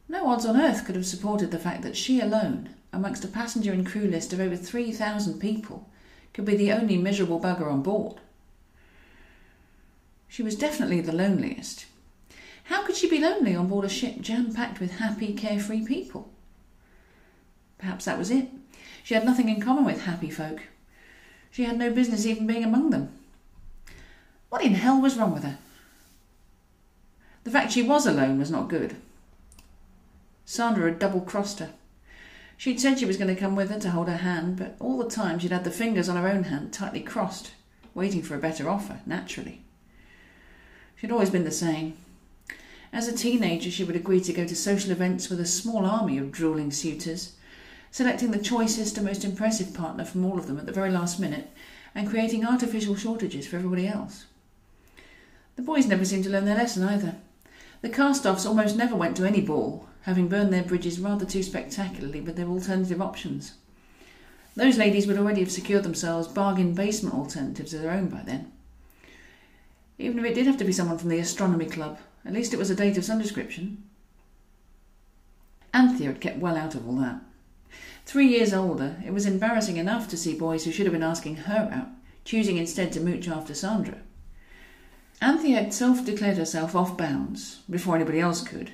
[0.08, 3.72] No odds on earth could have supported the fact that she alone, amongst a passenger
[3.72, 5.88] and crew list of over 3,000 people,
[6.32, 8.20] could be the only miserable bugger on board.
[10.28, 11.86] She was definitely the loneliest.
[12.64, 16.30] How could she be lonely on board a ship jam packed with happy, carefree people?
[17.78, 18.48] Perhaps that was it.
[19.02, 20.60] She had nothing in common with happy folk.
[21.50, 23.12] She had no business even being among them.
[24.48, 25.58] What in hell was wrong with her?
[27.44, 28.96] The fact she was alone was not good.
[30.44, 31.70] Sandra had double crossed her.
[32.56, 34.98] She'd said she was going to come with her to hold her hand, but all
[34.98, 37.52] the time she'd had the fingers on her own hand tightly crossed,
[37.94, 39.62] waiting for a better offer, naturally.
[40.96, 41.94] She'd always been the same.
[42.92, 46.16] As a teenager, she would agree to go to social events with a small army
[46.16, 47.32] of drooling suitors,
[47.90, 51.18] selecting the choicest and most impressive partner from all of them at the very last
[51.18, 51.50] minute,
[51.94, 54.26] and creating artificial shortages for everybody else.
[55.56, 57.16] The boys never seemed to learn their lesson either.
[57.82, 61.42] The cast offs almost never went to any ball, having burned their bridges rather too
[61.42, 63.54] spectacularly with their alternative options.
[64.54, 68.52] Those ladies would already have secured themselves bargain basement alternatives of their own by then.
[69.98, 72.58] Even if it did have to be someone from the astronomy club, at least it
[72.58, 73.82] was a date of some description.
[75.72, 77.20] Anthea had kept well out of all that.
[78.04, 81.36] Three years older, it was embarrassing enough to see boys who should have been asking
[81.36, 81.88] her out,
[82.24, 83.98] choosing instead to mooch after Sandra.
[85.22, 88.72] Anthea had self declared herself off bounds, before anybody else could,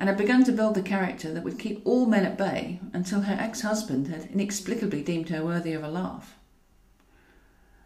[0.00, 3.20] and had begun to build the character that would keep all men at bay until
[3.20, 6.38] her ex husband had inexplicably deemed her worthy of a laugh.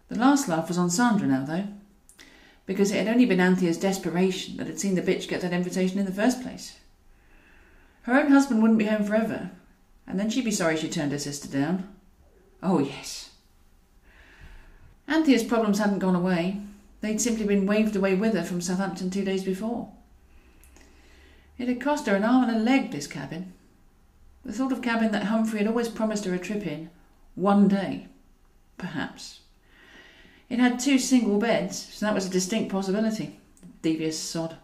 [0.08, 1.66] The last laugh was on Sandra now, though,
[2.66, 5.98] because it had only been Anthea's desperation that had seen the bitch get that invitation
[5.98, 6.78] in the first place.
[8.02, 9.50] Her own husband wouldn't be home forever,
[10.06, 11.88] and then she'd be sorry she turned her sister down.
[12.62, 13.30] Oh, yes.
[15.08, 16.60] Anthea's problems hadn't gone away.
[17.00, 19.90] They'd simply been waved away with her from Southampton two days before.
[21.58, 23.52] It had cost her an arm and a leg, this cabin.
[24.44, 26.90] The sort of cabin that Humphrey had always promised her a trip in.
[27.34, 28.08] One day.
[28.76, 29.40] Perhaps.
[30.50, 33.38] It had two single beds, so that was a distinct possibility.
[33.82, 34.56] Devious sod.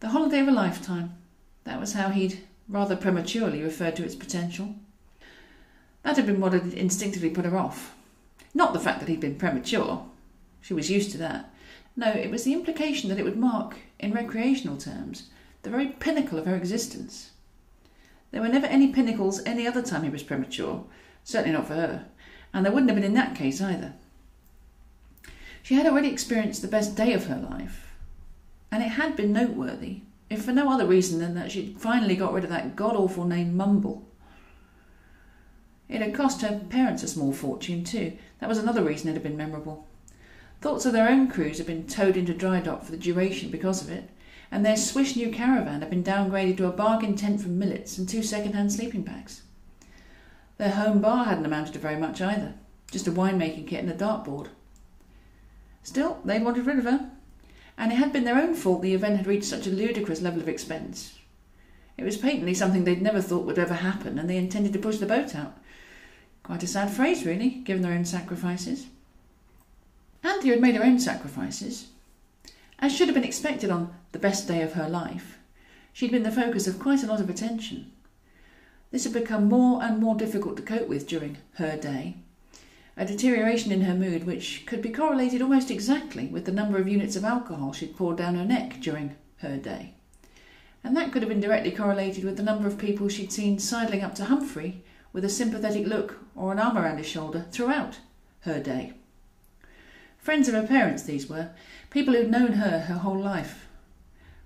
[0.00, 1.14] The holiday of a lifetime.
[1.64, 4.74] That was how he'd rather prematurely referred to its potential.
[6.02, 7.94] That had been what had instinctively put her off.
[8.52, 10.04] Not the fact that he'd been premature.
[10.60, 11.50] She was used to that.
[11.96, 15.30] No, it was the implication that it would mark, in recreational terms,
[15.64, 17.30] the very pinnacle of her existence.
[18.30, 20.84] There were never any pinnacles any other time he was premature,
[21.24, 22.06] certainly not for her,
[22.52, 23.94] and there wouldn't have been in that case either.
[25.62, 27.94] She had already experienced the best day of her life,
[28.70, 32.34] and it had been noteworthy, if for no other reason than that she'd finally got
[32.34, 34.06] rid of that god awful name Mumble.
[35.88, 38.18] It had cost her parents a small fortune, too.
[38.40, 39.86] That was another reason it had been memorable.
[40.60, 43.82] Thoughts of their own cruise had been towed into dry dock for the duration because
[43.82, 44.10] of it,
[44.54, 48.08] and their swish new caravan had been downgraded to a bargain tent from Millets and
[48.08, 49.42] two second-hand sleeping bags.
[50.58, 52.54] Their home bar hadn't amounted to very much either,
[52.88, 54.50] just a winemaking kit and a dartboard.
[55.82, 57.10] Still, they wanted rid of her,
[57.76, 60.40] and it had been their own fault the event had reached such a ludicrous level
[60.40, 61.18] of expense.
[61.98, 64.98] It was patently something they'd never thought would ever happen, and they intended to push
[64.98, 65.58] the boat out.
[66.44, 68.86] Quite a sad phrase, really, given their own sacrifices.
[70.22, 71.88] Anthea had made her own sacrifices.
[72.78, 75.38] As should have been expected on the best day of her life,
[75.92, 77.92] she'd been the focus of quite a lot of attention.
[78.90, 82.16] This had become more and more difficult to cope with during her day,
[82.96, 86.86] a deterioration in her mood which could be correlated almost exactly with the number of
[86.86, 89.94] units of alcohol she'd poured down her neck during her day.
[90.84, 94.02] And that could have been directly correlated with the number of people she'd seen sidling
[94.02, 94.82] up to Humphrey
[95.12, 98.00] with a sympathetic look or an arm around his shoulder throughout
[98.40, 98.92] her day.
[100.18, 101.50] Friends of her parents, these were,
[101.94, 103.68] people who'd known her her whole life,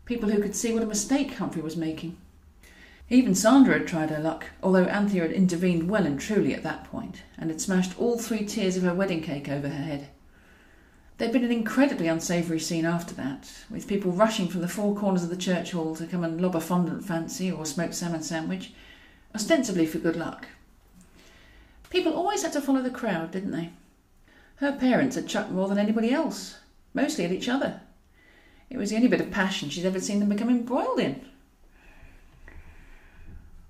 [0.04, 2.14] people who could see what a mistake Humphrey was making.
[3.08, 6.84] Even Sandra had tried her luck, although Anthea had intervened well and truly at that
[6.84, 10.08] point, and had smashed all three tiers of her wedding cake over her head.
[11.16, 15.22] There'd been an incredibly unsavoury scene after that, with people rushing from the four corners
[15.22, 18.22] of the church hall to come and lob a fondant fancy or a smoked salmon
[18.22, 18.74] sandwich,
[19.34, 20.48] ostensibly for good luck.
[21.88, 23.70] People always had to follow the crowd, didn't they?
[24.56, 26.58] Her parents had chucked more than anybody else,
[26.98, 27.80] mostly at each other.
[28.70, 31.24] It was the only bit of passion she'd ever seen them become embroiled in.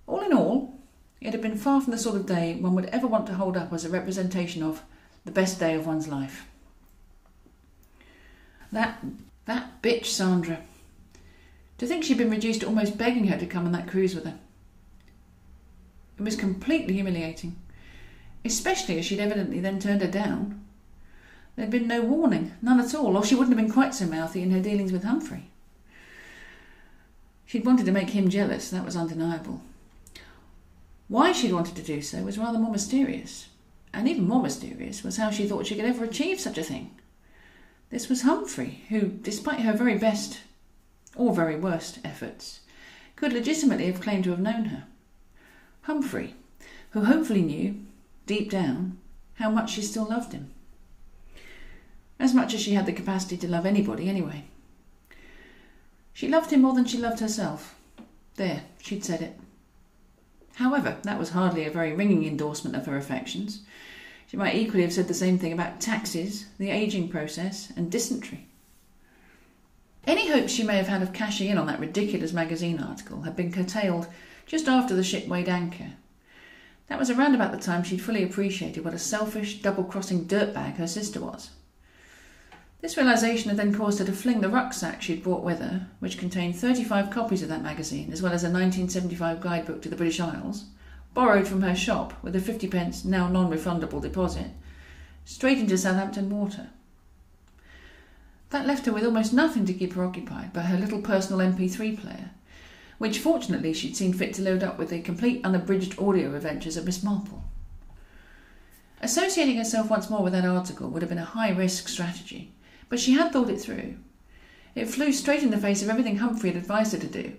[0.06, 0.78] All in all,
[1.20, 3.56] it had been far from the sort of day one would ever want to hold
[3.56, 4.82] up as a representation of
[5.24, 6.46] the best day of one's life.
[8.72, 9.04] That
[9.44, 10.60] that bitch Sandra.
[11.78, 14.24] To think she'd been reduced to almost begging her to come on that cruise with
[14.24, 14.38] her.
[16.18, 17.56] It was completely humiliating,
[18.44, 20.64] especially as she'd evidently then turned her down.
[21.58, 24.42] There'd been no warning, none at all, or she wouldn't have been quite so mouthy
[24.42, 25.50] in her dealings with Humphrey.
[27.46, 29.60] She'd wanted to make him jealous, that was undeniable.
[31.08, 33.48] Why she'd wanted to do so was rather more mysterious,
[33.92, 36.92] and even more mysterious was how she thought she could ever achieve such a thing.
[37.90, 40.42] This was Humphrey, who, despite her very best
[41.16, 42.60] or very worst efforts,
[43.16, 44.84] could legitimately have claimed to have known her.
[45.82, 46.36] Humphrey,
[46.90, 47.80] who hopefully knew,
[48.26, 48.98] deep down,
[49.34, 50.52] how much she still loved him.
[52.18, 54.44] As much as she had the capacity to love anybody, anyway.
[56.12, 57.76] She loved him more than she loved herself.
[58.34, 59.38] There, she'd said it.
[60.54, 63.60] However, that was hardly a very ringing endorsement of her affections.
[64.26, 68.46] She might equally have said the same thing about taxes, the ageing process, and dysentery.
[70.06, 73.36] Any hopes she may have had of cashing in on that ridiculous magazine article had
[73.36, 74.08] been curtailed
[74.46, 75.92] just after the ship weighed anchor.
[76.88, 80.76] That was around about the time she'd fully appreciated what a selfish, double crossing dirtbag
[80.76, 81.50] her sister was.
[82.80, 86.16] This realization had then caused her to fling the rucksack she'd brought with her, which
[86.16, 90.20] contained 35 copies of that magazine, as well as a 1975 guidebook to the British
[90.20, 90.66] Isles,
[91.12, 94.52] borrowed from her shop with a 50 pence now non refundable deposit,
[95.24, 96.70] straight into Southampton Water.
[98.50, 102.00] That left her with almost nothing to keep her occupied but her little personal MP3
[102.00, 102.30] player,
[102.98, 106.84] which fortunately she'd seen fit to load up with the complete unabridged audio adventures of
[106.84, 107.42] Miss Marple.
[109.00, 112.52] Associating herself once more with that article would have been a high risk strategy,
[112.88, 113.96] but she had thought it through.
[114.74, 117.34] It flew straight in the face of everything Humphrey had advised her to do,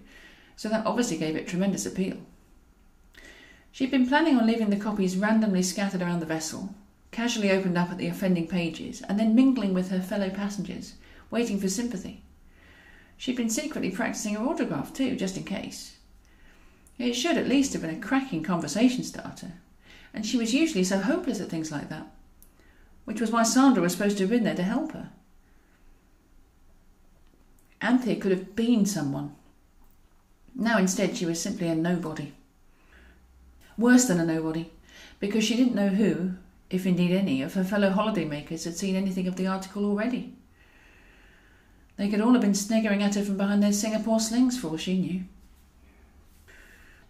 [0.55, 2.17] so that obviously gave it tremendous appeal.
[3.71, 6.75] She'd been planning on leaving the copies randomly scattered around the vessel,
[7.11, 10.95] casually opened up at the offending pages, and then mingling with her fellow passengers,
[11.31, 12.23] waiting for sympathy.
[13.17, 15.97] She'd been secretly practicing her autograph too, just in case.
[16.97, 19.53] It should at least have been a cracking conversation starter,
[20.13, 22.07] and she was usually so hopeless at things like that,
[23.05, 25.11] which was why Sandra was supposed to have been there to help her.
[27.81, 29.35] Anthea could have been someone.
[30.55, 32.33] Now instead she was simply a nobody.
[33.77, 34.69] Worse than a nobody,
[35.19, 36.33] because she didn't know who,
[36.69, 40.33] if indeed any, of her fellow holiday makers had seen anything of the article already.
[41.95, 44.77] They could all have been sniggering at her from behind their Singapore slings for all
[44.77, 45.23] she knew.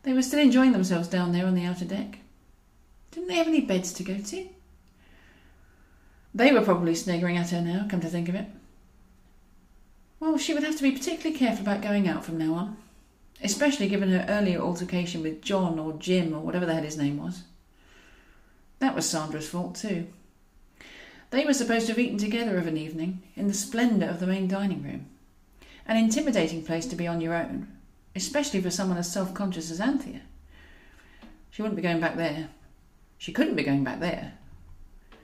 [0.03, 2.19] They were still enjoying themselves down there on the outer deck.
[3.11, 4.47] Didn't they have any beds to go to?
[6.33, 8.45] They were probably sniggering at her now, come to think of it.
[10.19, 12.77] Well, she would have to be particularly careful about going out from now on,
[13.41, 17.17] especially given her earlier altercation with John or Jim or whatever the hell his name
[17.17, 17.43] was.
[18.79, 20.07] That was Sandra's fault too.
[21.31, 24.27] They were supposed to have eaten together of an evening in the splendour of the
[24.27, 25.05] main dining room.
[25.85, 27.67] An intimidating place to be on your own,
[28.15, 30.21] especially for someone as self conscious as Anthea.
[31.51, 32.49] She wouldn't be going back there.
[33.17, 34.33] She couldn't be going back there.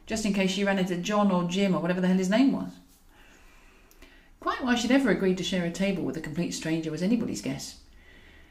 [0.06, 2.52] Just in case she ran into John or Jim or whatever the hell his name
[2.52, 2.72] was.
[4.46, 7.42] Quite why she'd ever agreed to share a table with a complete stranger was anybody's
[7.42, 7.80] guess.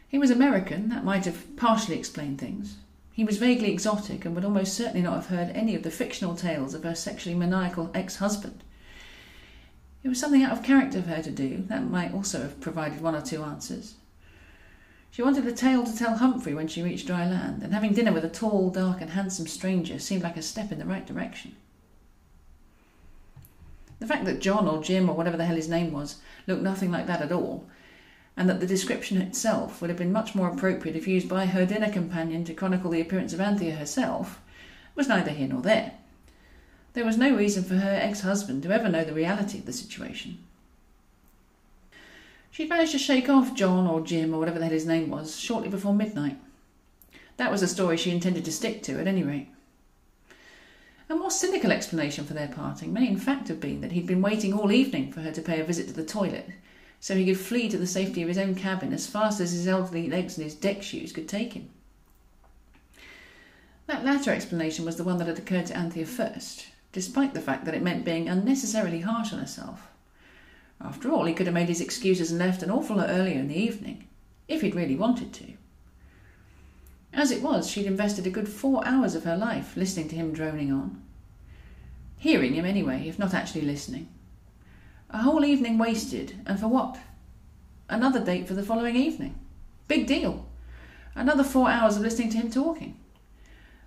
[0.09, 2.79] He was American, that might have partially explained things.
[3.13, 6.35] He was vaguely exotic and would almost certainly not have heard any of the fictional
[6.35, 8.65] tales of her sexually maniacal ex husband.
[10.03, 13.01] It was something out of character for her to do, that might also have provided
[13.01, 13.95] one or two answers.
[15.13, 18.13] She wanted a tale to tell Humphrey when she reached dry land, and having dinner
[18.13, 21.55] with a tall, dark, and handsome stranger seemed like a step in the right direction.
[24.05, 26.91] The fact that John or Jim or whatever the hell his name was looked nothing
[26.91, 27.67] like that at all,
[28.37, 31.65] and that the description itself would have been much more appropriate if used by her
[31.65, 34.43] dinner companion to chronicle the appearance of Anthea herself,
[34.95, 35.95] was neither here nor there.
[36.93, 39.73] There was no reason for her ex husband to ever know the reality of the
[39.73, 40.37] situation.
[42.51, 45.41] She'd managed to shake off John or Jim or whatever the hell his name was
[45.41, 46.37] shortly before midnight.
[47.39, 49.49] That was a story she intended to stick to at any rate.
[51.09, 54.23] A more cynical explanation for their parting may in fact have been that he'd been
[54.23, 56.49] waiting all evening for her to pay a visit to the toilet,
[56.99, 59.69] so he could flee to the safety of his own cabin as fast as his
[59.69, 61.69] elderly legs and his deck shoes could take him.
[63.87, 67.67] That latter explanation was the one that had occurred to Anthea first, despite the fact
[67.67, 69.89] that it meant being unnecessarily harsh on herself.
[70.81, 73.49] After all, he could have made his excuses and left an awful lot earlier in
[73.49, 74.09] the evening,
[74.49, 75.53] if he'd really wanted to.
[77.17, 80.33] As it was, she'd invested a good four hours of her life listening to him
[80.33, 81.01] droning on.
[82.19, 84.09] Hearing him anyway, if not actually listening.
[85.11, 86.99] A whole evening wasted, and for what?
[87.89, 89.39] Another date for the following evening.
[89.87, 90.47] Big deal.
[91.15, 92.99] Another four hours of listening to him talking.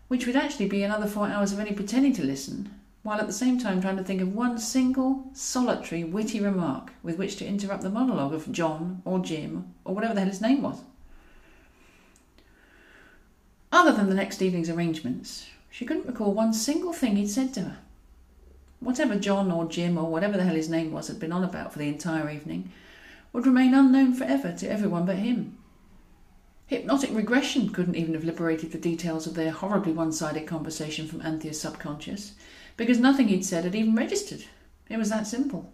[0.07, 2.69] Which would actually be another four hours of only pretending to listen,
[3.03, 7.17] while at the same time trying to think of one single, solitary, witty remark with
[7.17, 10.61] which to interrupt the monologue of John or Jim or whatever the hell his name
[10.61, 10.79] was.
[13.77, 17.61] Other than the next evening's arrangements, she couldn't recall one single thing he'd said to
[17.61, 17.77] her.
[18.79, 21.71] Whatever John or Jim or whatever the hell his name was had been on about
[21.71, 22.71] for the entire evening
[23.31, 25.59] would remain unknown forever to everyone but him.
[26.65, 31.21] Hypnotic regression couldn't even have liberated the details of their horribly one sided conversation from
[31.21, 32.33] Anthea's subconscious,
[32.77, 34.45] because nothing he'd said had even registered.
[34.89, 35.71] It was that simple.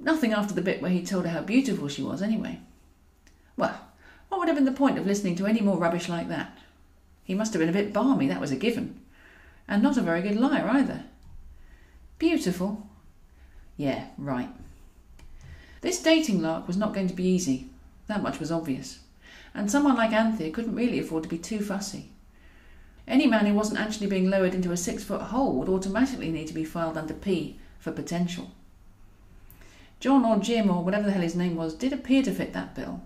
[0.00, 2.58] Nothing after the bit where he told her how beautiful she was, anyway.
[3.56, 3.85] Well,
[4.28, 6.58] what would have been the point of listening to any more rubbish like that?
[7.24, 9.00] He must have been a bit balmy, that was a given.
[9.68, 11.04] And not a very good liar either.
[12.18, 12.86] Beautiful?
[13.76, 14.50] Yeah, right.
[15.80, 17.68] This dating lark was not going to be easy.
[18.06, 19.00] That much was obvious.
[19.54, 22.10] And someone like Anthea couldn't really afford to be too fussy.
[23.08, 26.48] Any man who wasn't actually being lowered into a six foot hole would automatically need
[26.48, 28.50] to be filed under P for potential.
[30.00, 32.74] John or Jim or whatever the hell his name was did appear to fit that
[32.74, 33.00] bill.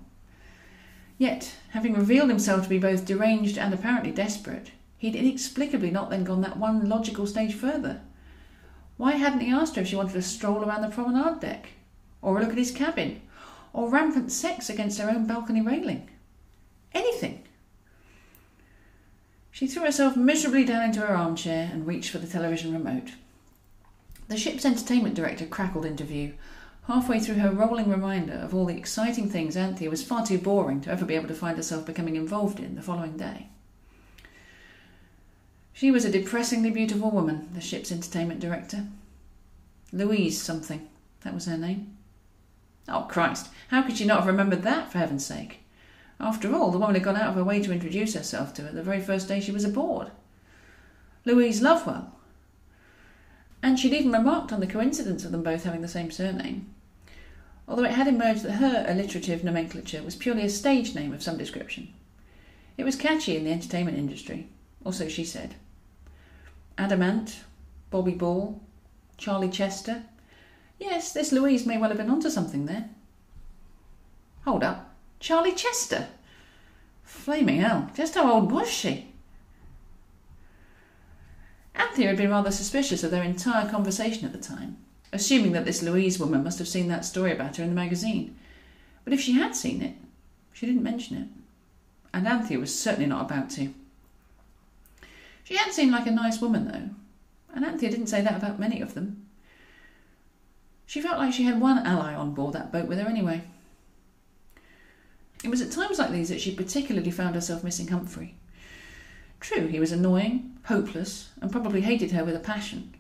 [1.21, 6.25] Yet, having revealed himself to be both deranged and apparently desperate, he'd inexplicably not then
[6.25, 8.01] gone that one logical stage further.
[8.97, 11.73] Why hadn't he asked her if she wanted a stroll around the promenade deck?
[12.23, 13.21] Or a look at his cabin?
[13.75, 16.09] Or rampant sex against her own balcony railing?
[16.95, 17.43] Anything.
[19.51, 23.11] She threw herself miserably down into her armchair and reached for the television remote.
[24.29, 26.33] The ship's entertainment director crackled into view,
[26.85, 30.81] halfway through her rolling reminder of all the exciting things Anthea was far too boring
[30.83, 33.49] to ever be able to find herself becoming involved in the following day.
[35.73, 38.87] She was a depressingly beautiful woman, the ship's entertainment director.
[39.93, 40.89] Louise something,
[41.23, 41.97] that was her name.
[42.89, 45.61] Oh, Christ, how could she not have remembered that, for heaven's sake?
[46.19, 48.73] After all, the woman had gone out of her way to introduce herself to her
[48.73, 50.11] the very first day she was aboard.
[51.25, 52.15] Louise Lovewell.
[53.63, 56.75] And she'd even remarked on the coincidence of them both having the same surname
[57.71, 61.39] although it had emerged that her alliterative nomenclature was purely a stage name of some
[61.39, 61.95] description.
[62.77, 64.49] It was catchy in the entertainment industry,
[64.85, 65.55] or so she said.
[66.77, 67.45] Adam Ant,
[67.91, 68.61] Bobby Ball,
[69.17, 70.03] Charlie Chester.
[70.81, 72.91] Yes, this Louise may well have been onto something there.
[74.45, 74.93] Hold up.
[75.21, 76.09] Charlie Chester?
[77.05, 79.10] Flaming hell, just how old was she?
[81.81, 84.77] Anthea had been rather suspicious of their entire conversation at the time
[85.13, 88.37] assuming that this Louise woman must have seen that story about her in the magazine.
[89.05, 89.95] But if she had seen it,
[90.53, 91.29] she didn't mention it.
[92.13, 93.73] And Anthea was certainly not about to.
[95.45, 96.91] She had seemed like a nice woman, though,
[97.55, 99.27] and Anthea didn't say that about many of them.
[100.87, 103.43] She felt like she had one ally on board that boat with her anyway.
[105.43, 108.35] It was at times like these that she particularly found herself missing Humphrey.
[109.41, 112.95] True, he was annoying, hopeless, and probably hated her with a passion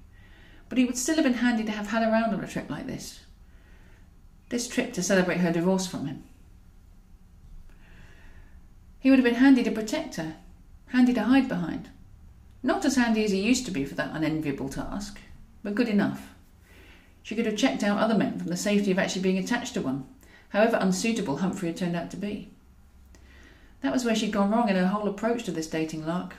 [0.70, 2.86] but he would still have been handy to have had around on a trip like
[2.86, 3.20] this.
[4.48, 6.22] This trip to celebrate her divorce from him.
[9.00, 10.36] He would have been handy to protect her,
[10.86, 11.90] handy to hide behind.
[12.62, 15.20] Not as handy as he used to be for that unenviable task,
[15.64, 16.34] but good enough.
[17.22, 19.82] She could have checked out other men from the safety of actually being attached to
[19.82, 20.06] one,
[20.50, 22.50] however unsuitable Humphrey had turned out to be.
[23.82, 26.34] That was where she'd gone wrong in her whole approach to this dating lark.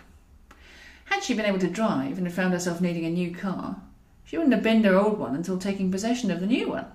[1.05, 3.81] Had she been able to drive and had found herself needing a new car,
[4.23, 6.85] she wouldn't have binned her old one until taking possession of the new one.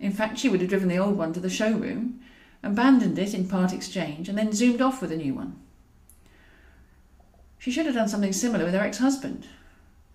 [0.00, 2.20] In fact, she would have driven the old one to the showroom,
[2.62, 5.56] abandoned it in part exchange, and then zoomed off with a new one.
[7.58, 9.46] She should have done something similar with her ex husband.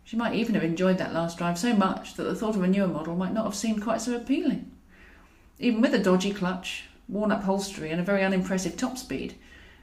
[0.03, 2.67] She might even have enjoyed that last drive so much that the thought of a
[2.67, 4.71] newer model might not have seemed quite so appealing.
[5.59, 9.35] Even with a dodgy clutch, worn upholstery, and a very unimpressive top speed,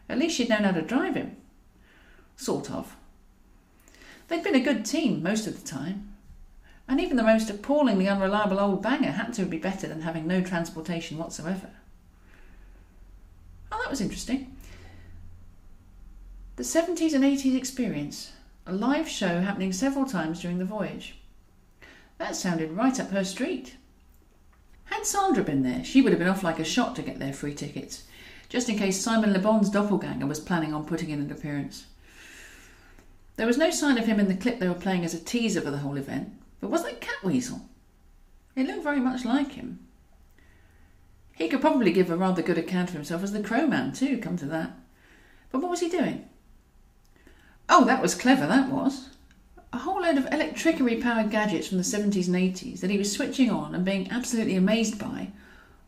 [0.08, 1.36] at least she'd known how to drive him.
[2.36, 2.96] Sort of.
[4.28, 6.14] They'd been a good team most of the time,
[6.88, 10.42] and even the most appallingly unreliable old banger had to be better than having no
[10.42, 11.70] transportation whatsoever.
[13.70, 14.56] Oh, that was interesting.
[16.56, 18.32] The 70s and 80s experience,
[18.66, 21.16] a live show happening several times during the voyage.
[22.18, 23.76] That sounded right up her street.
[24.92, 27.32] Had Sandra been there, she would have been off like a shot to get their
[27.32, 28.04] free tickets,
[28.50, 31.86] just in case Simon Le Bon's doppelganger was planning on putting in an appearance.
[33.36, 35.62] There was no sign of him in the clip they were playing as a teaser
[35.62, 37.62] for the whole event, but was that Catweazle?
[38.54, 39.80] It looked very much like him.
[41.36, 44.36] He could probably give a rather good account of himself as the Crowman, too, come
[44.36, 44.72] to that.
[45.50, 46.28] But what was he doing?
[47.68, 49.08] Oh, that was clever, that was.
[49.72, 53.10] A whole load of electrically powered gadgets from the 70s and 80s that he was
[53.10, 55.32] switching on and being absolutely amazed by,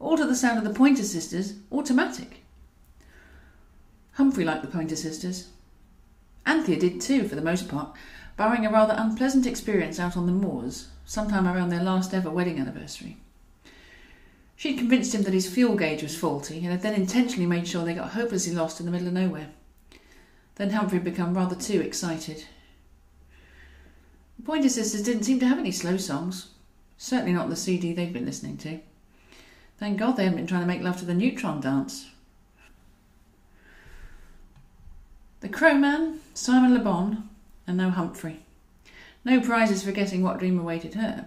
[0.00, 2.42] all to the sound of the Pointer Sisters, automatic.
[4.12, 5.48] Humphrey liked the Pointer Sisters.
[6.46, 7.94] Anthea did too, for the most part,
[8.36, 12.58] barring a rather unpleasant experience out on the moors, sometime around their last ever wedding
[12.58, 13.18] anniversary.
[14.56, 17.68] She had convinced him that his fuel gauge was faulty and had then intentionally made
[17.68, 19.48] sure they got hopelessly lost in the middle of nowhere.
[20.54, 22.46] Then Humphrey had become rather too excited.
[24.44, 26.50] Pointer Sisters didn't seem to have any slow songs.
[26.98, 28.80] Certainly not the CD they'd been listening to.
[29.78, 32.10] Thank God they hadn't been trying to make love to the neutron dance.
[35.40, 37.28] The Crowman, Simon Le Bon,
[37.66, 38.44] and no Humphrey.
[39.24, 41.26] No prizes for guessing what dream awaited her.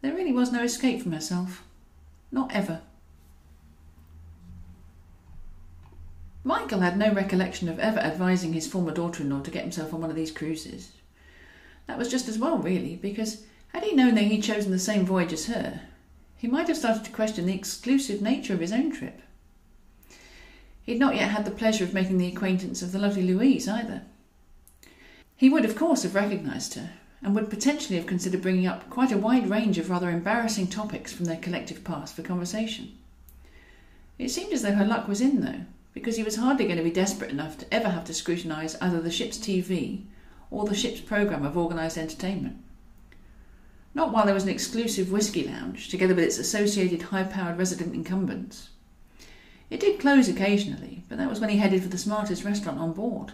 [0.00, 1.62] There really was no escape from herself.
[2.32, 2.80] Not ever.
[6.44, 9.92] Michael had no recollection of ever advising his former daughter in law to get himself
[9.92, 10.92] on one of these cruises.
[11.88, 15.04] That was just as well, really, because had he known that he'd chosen the same
[15.04, 15.80] voyage as her,
[16.36, 19.22] he might have started to question the exclusive nature of his own trip.
[20.84, 24.02] He'd not yet had the pleasure of making the acquaintance of the lovely Louise either.
[25.34, 26.90] He would, of course, have recognised her,
[27.22, 31.12] and would potentially have considered bringing up quite a wide range of rather embarrassing topics
[31.12, 32.92] from their collective past for conversation.
[34.18, 35.64] It seemed as though her luck was in, though,
[35.94, 39.00] because he was hardly going to be desperate enough to ever have to scrutinise either
[39.00, 40.02] the ship's TV
[40.50, 42.56] or the ship's programme of organised entertainment.
[43.94, 47.94] Not while there was an exclusive whisky lounge, together with its associated high powered resident
[47.94, 48.68] incumbents.
[49.70, 52.92] It did close occasionally, but that was when he headed for the smartest restaurant on
[52.92, 53.32] board.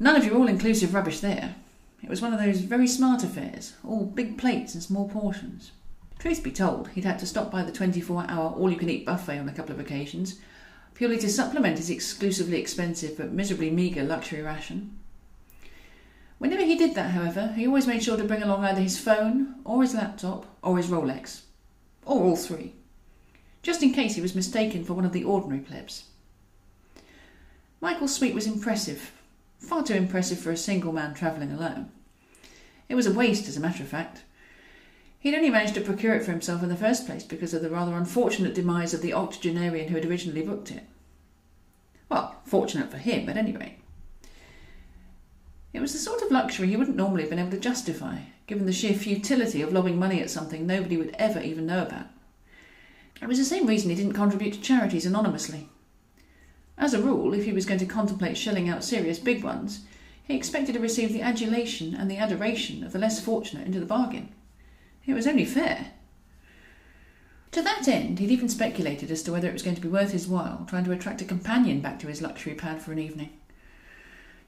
[0.00, 1.56] None of your all inclusive rubbish there.
[2.02, 5.72] It was one of those very smart affairs, all big plates and small portions.
[6.18, 9.06] Truth be told, he'd had to stop by the 24 hour all you can eat
[9.06, 10.40] buffet on a couple of occasions,
[10.94, 14.98] purely to supplement his exclusively expensive but miserably meagre luxury ration.
[16.38, 19.56] Whenever he did that, however, he always made sure to bring along either his phone,
[19.64, 21.42] or his laptop, or his Rolex,
[22.06, 22.74] or all three,
[23.62, 26.04] just in case he was mistaken for one of the ordinary plebs.
[27.80, 29.12] Michael's suite was impressive,
[29.58, 31.90] far too impressive for a single man travelling alone.
[32.88, 34.22] It was a waste, as a matter of fact.
[35.20, 37.70] He'd only managed to procure it for himself in the first place because of the
[37.70, 40.84] rather unfortunate demise of the octogenarian who had originally booked it.
[42.08, 43.78] Well, fortunate for him, at any rate.
[45.72, 48.66] It was the sort of luxury he wouldn't normally have been able to justify, given
[48.66, 52.06] the sheer futility of lobbing money at something nobody would ever even know about.
[53.20, 55.68] It was the same reason he didn't contribute to charities anonymously.
[56.78, 59.80] As a rule, if he was going to contemplate shelling out serious big ones,
[60.24, 63.86] he expected to receive the adulation and the adoration of the less fortunate into the
[63.86, 64.32] bargain.
[65.04, 65.92] It was only fair.
[67.52, 70.12] To that end, he'd even speculated as to whether it was going to be worth
[70.12, 73.30] his while trying to attract a companion back to his luxury pad for an evening.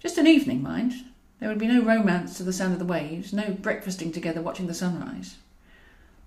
[0.00, 0.94] Just an evening, mind.
[1.38, 4.66] There would be no romance to the sound of the waves, no breakfasting together watching
[4.66, 5.36] the sunrise.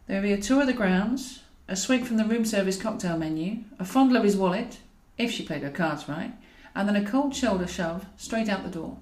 [0.05, 3.17] There would be a tour of the grounds, a swig from the room service cocktail
[3.17, 4.77] menu, a fondle of his wallet,
[5.17, 6.33] if she played her cards right,
[6.75, 8.97] and then a cold shoulder shove straight out the door.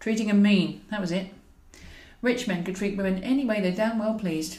[0.00, 1.32] Treating 'em mean, that was it.
[2.22, 4.58] Rich men could treat women any way they damn well pleased.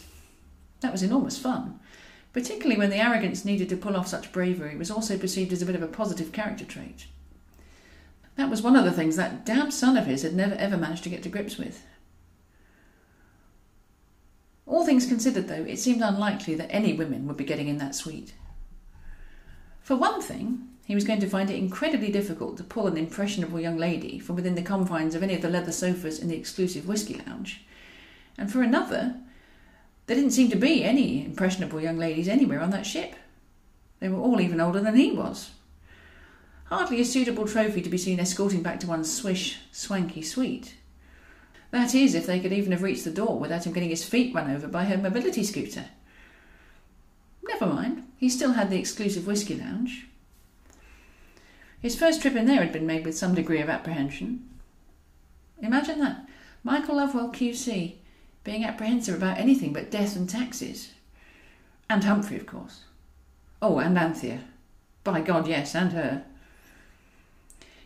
[0.80, 1.82] That was enormous fun,
[2.32, 5.66] particularly when the arrogance needed to pull off such bravery was also perceived as a
[5.66, 7.08] bit of a positive character trait.
[8.40, 11.04] That was one of the things that damn son of his had never ever managed
[11.04, 11.86] to get to grips with.
[14.66, 17.96] All things considered, though, it seemed unlikely that any women would be getting in that
[17.96, 18.34] suite.
[19.82, 23.60] For one thing, he was going to find it incredibly difficult to pull an impressionable
[23.60, 26.88] young lady from within the confines of any of the leather sofas in the exclusive
[26.88, 27.66] whisky lounge.
[28.38, 29.18] And for another,
[30.06, 33.16] there didn't seem to be any impressionable young ladies anywhere on that ship.
[34.00, 35.52] They were all even older than he was.
[36.70, 40.76] Hardly a suitable trophy to be seen escorting back to one's swish, swanky suite.
[41.72, 44.36] That is, if they could even have reached the door without him getting his feet
[44.36, 45.86] run over by her mobility scooter.
[47.44, 50.08] Never mind, he still had the exclusive whisky lounge.
[51.82, 54.48] His first trip in there had been made with some degree of apprehension.
[55.62, 56.28] Imagine that
[56.64, 57.96] Michael Lovewell, QC,
[58.44, 60.92] being apprehensive about anything but death and taxes.
[61.90, 62.82] And Humphrey, of course.
[63.60, 64.42] Oh, and Anthea.
[65.04, 66.26] By God, yes, and her.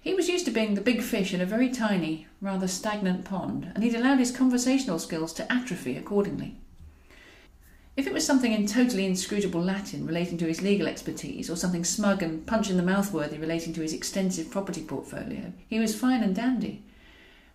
[0.03, 3.71] He was used to being the big fish in a very tiny, rather stagnant pond,
[3.73, 6.57] and he'd allowed his conversational skills to atrophy accordingly.
[7.95, 11.85] If it was something in totally inscrutable Latin relating to his legal expertise, or something
[11.85, 15.95] smug and punch in the mouth worthy relating to his extensive property portfolio, he was
[15.95, 16.83] fine and dandy.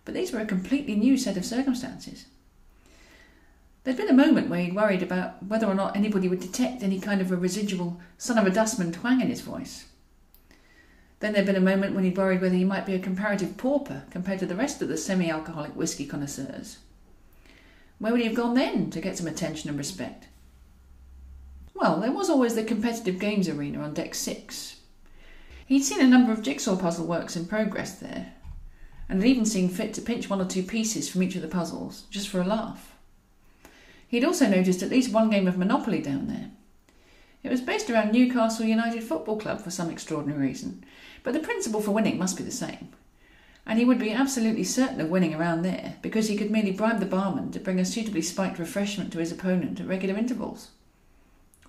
[0.03, 2.25] But these were a completely new set of circumstances.
[3.83, 6.99] There'd been a moment where he'd worried about whether or not anybody would detect any
[6.99, 9.85] kind of a residual son of a dustman twang in his voice.
[11.19, 14.03] Then there'd been a moment when he'd worried whether he might be a comparative pauper
[14.09, 16.77] compared to the rest of the semi alcoholic whisky connoisseurs.
[17.97, 20.27] Where would he have gone then to get some attention and respect?
[21.73, 24.77] Well, there was always the competitive games arena on deck six.
[25.65, 28.33] He'd seen a number of jigsaw puzzle works in progress there,
[29.07, 31.47] and had even seen fit to pinch one or two pieces from each of the
[31.47, 32.95] puzzles, just for a laugh.
[34.07, 36.49] He'd also noticed at least one game of Monopoly down there.
[37.43, 40.83] It was based around Newcastle United Football Club for some extraordinary reason,
[41.23, 42.89] but the principle for winning must be the same.
[43.65, 46.99] And he would be absolutely certain of winning around there because he could merely bribe
[46.99, 50.69] the barman to bring a suitably spiked refreshment to his opponent at regular intervals.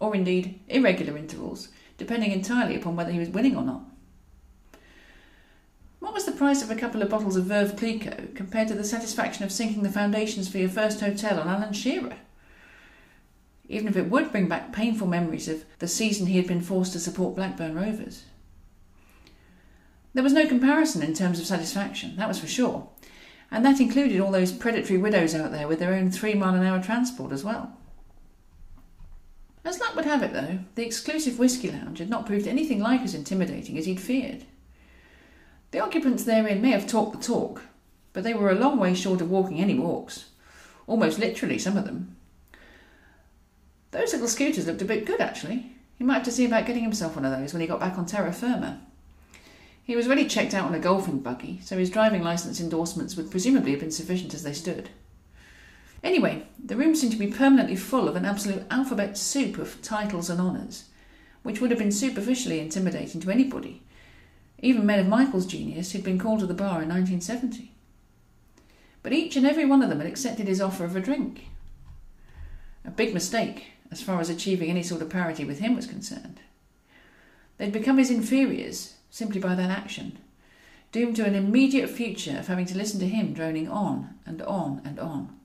[0.00, 3.82] Or indeed, irregular intervals, depending entirely upon whether he was winning or not.
[5.98, 8.84] What was the price of a couple of bottles of Veuve Clicquot compared to the
[8.84, 12.16] satisfaction of sinking the foundations for your first hotel on Alan Shearer?
[13.68, 16.94] Even if it would bring back painful memories of the season he had been forced
[16.94, 18.24] to support Blackburn Rovers.
[20.12, 22.88] There was no comparison in terms of satisfaction, that was for sure,
[23.50, 26.66] and that included all those predatory widows out there with their own three mile an
[26.66, 27.76] hour transport as well.
[29.64, 33.02] As luck would have it, though, the exclusive whisky lounge had not proved anything like
[33.02, 34.44] as intimidating as he'd feared.
[35.70, 37.62] The occupants therein may have talked the talk,
[38.12, 40.30] but they were a long way short of walking any walks,
[40.86, 42.16] almost literally, some of them.
[43.92, 45.76] Those little scooters looked a bit good, actually.
[45.96, 47.98] He might have to see about getting himself one of those when he got back
[47.98, 48.80] on terra firma.
[49.90, 53.28] He was already checked out on a golfing buggy, so his driving licence endorsements would
[53.28, 54.88] presumably have been sufficient as they stood.
[56.04, 60.30] Anyway, the room seemed to be permanently full of an absolute alphabet soup of titles
[60.30, 60.84] and honours,
[61.42, 63.82] which would have been superficially intimidating to anybody,
[64.60, 67.72] even men of Michael's genius who'd been called to the bar in 1970.
[69.02, 71.48] But each and every one of them had accepted his offer of a drink.
[72.84, 76.38] A big mistake, as far as achieving any sort of parity with him was concerned.
[77.58, 80.18] They'd become his inferiors simply by that action,
[80.92, 84.80] doomed to an immediate future of having to listen to him droning on and on
[84.84, 85.36] and on.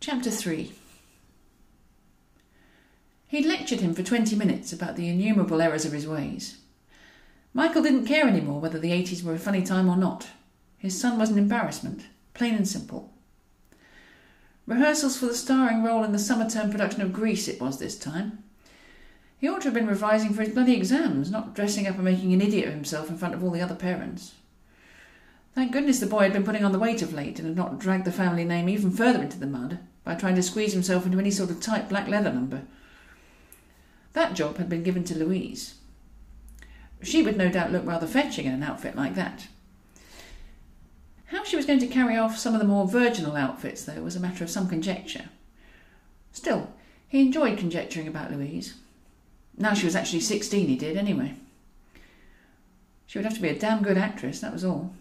[0.00, 0.72] Chapter 3
[3.28, 6.58] He'd lectured him for 20 minutes about the innumerable errors of his ways.
[7.54, 10.28] Michael didn't care any more whether the 80s were a funny time or not.
[10.76, 12.02] His son was an embarrassment,
[12.34, 13.11] plain and simple.
[14.72, 17.98] Rehearsals for the starring role in the summer term production of Grease it was this
[17.98, 18.42] time.
[19.36, 22.32] He ought to have been revising for his bloody exams, not dressing up and making
[22.32, 24.32] an idiot of himself in front of all the other parents.
[25.54, 27.78] Thank goodness the boy had been putting on the weight of late and had not
[27.78, 31.18] dragged the family name even further into the mud by trying to squeeze himself into
[31.18, 32.62] any sort of tight black leather number.
[34.14, 35.74] That job had been given to Louise.
[37.02, 39.48] She would no doubt look rather fetching in an outfit like that.
[41.32, 44.14] How she was going to carry off some of the more virginal outfits, though, was
[44.14, 45.30] a matter of some conjecture.
[46.30, 46.70] Still,
[47.08, 48.74] he enjoyed conjecturing about Louise.
[49.56, 51.34] Now she was actually sixteen, he did, anyway.
[53.06, 54.92] She would have to be a damn good actress, that was all.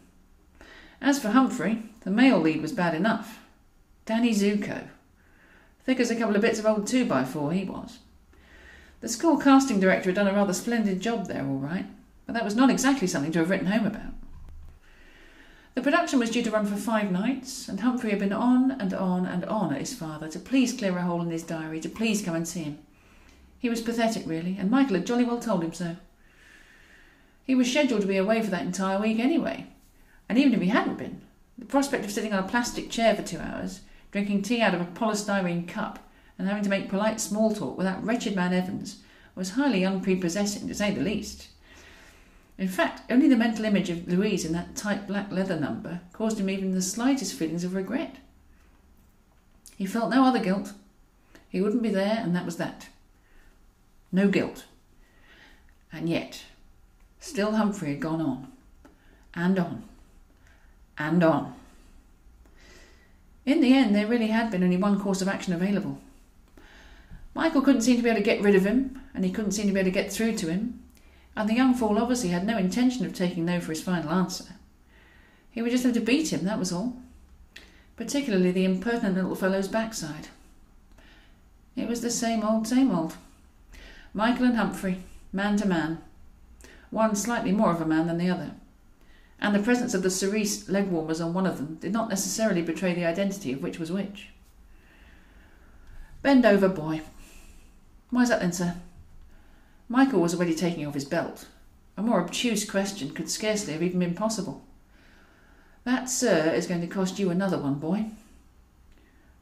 [1.02, 3.42] As for Humphrey, the male lead was bad enough.
[4.06, 4.88] Danny Zuko.
[5.84, 8.00] Thick as a couple of bits of old two by four, he was.
[9.02, 11.88] The school casting director had done a rather splendid job there, all right,
[12.26, 14.14] but that was not exactly something to have written home about.
[15.74, 18.94] The production was due to run for five nights, and Humphrey had been on and
[18.94, 21.88] on and on at his father to please clear a hole in his diary, to
[21.90, 22.80] please come and see him.
[23.58, 25.96] He was pathetic, really, and Michael had jolly well told him so.
[27.46, 29.68] He was scheduled to be away for that entire week anyway.
[30.28, 31.22] And even if he hadn't been,
[31.58, 34.82] the prospect of sitting on a plastic chair for two hours, drinking tea out of
[34.82, 36.00] a polystyrene cup,
[36.38, 39.04] and having to make polite small talk with that wretched man Evans
[39.36, 41.48] was highly unprepossessing, to say the least.
[42.62, 46.40] In fact, only the mental image of Louise in that tight black leather number caused
[46.40, 48.18] him even the slightest feelings of regret.
[49.78, 50.74] He felt no other guilt.
[51.50, 52.90] He wouldn't be there, and that was that.
[54.12, 54.66] No guilt.
[55.92, 56.44] And yet,
[57.20, 58.52] still Humphrey had gone on,
[59.34, 59.84] and on,
[61.00, 61.56] and on.
[63.44, 66.00] In the end, there really had been only one course of action available.
[67.34, 69.66] Michael couldn't seem to be able to get rid of him, and he couldn't seem
[69.66, 70.81] to be able to get through to him,
[71.36, 74.56] and the young fool obviously had no intention of taking no for his final answer.
[75.52, 76.96] He would just have to beat him, that was all.
[77.96, 80.28] Particularly the impertinent little fellow's backside.
[81.76, 83.16] It was the same old, same old.
[84.14, 86.00] Michael and Humphrey, man to man.
[86.90, 88.52] One slightly more of a man than the other.
[89.40, 92.62] And the presence of the cerise leg warmers on one of them did not necessarily
[92.62, 94.30] betray the identity of which was which.
[96.22, 97.02] Bend over, boy.
[98.10, 98.76] Why's that then, sir?
[99.92, 101.48] Michael was already taking off his belt.
[101.98, 104.66] A more obtuse question could scarcely have even been possible.
[105.84, 108.06] That, sir, is going to cost you another one, boy.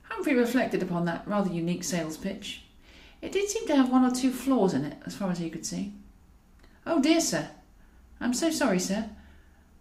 [0.01, 2.63] Humphrey reflected upon that rather unique sales pitch.
[3.21, 5.51] It did seem to have one or two flaws in it, as far as he
[5.51, 5.93] could see.
[6.83, 7.51] Oh dear, sir.
[8.19, 9.07] I'm so sorry, sir.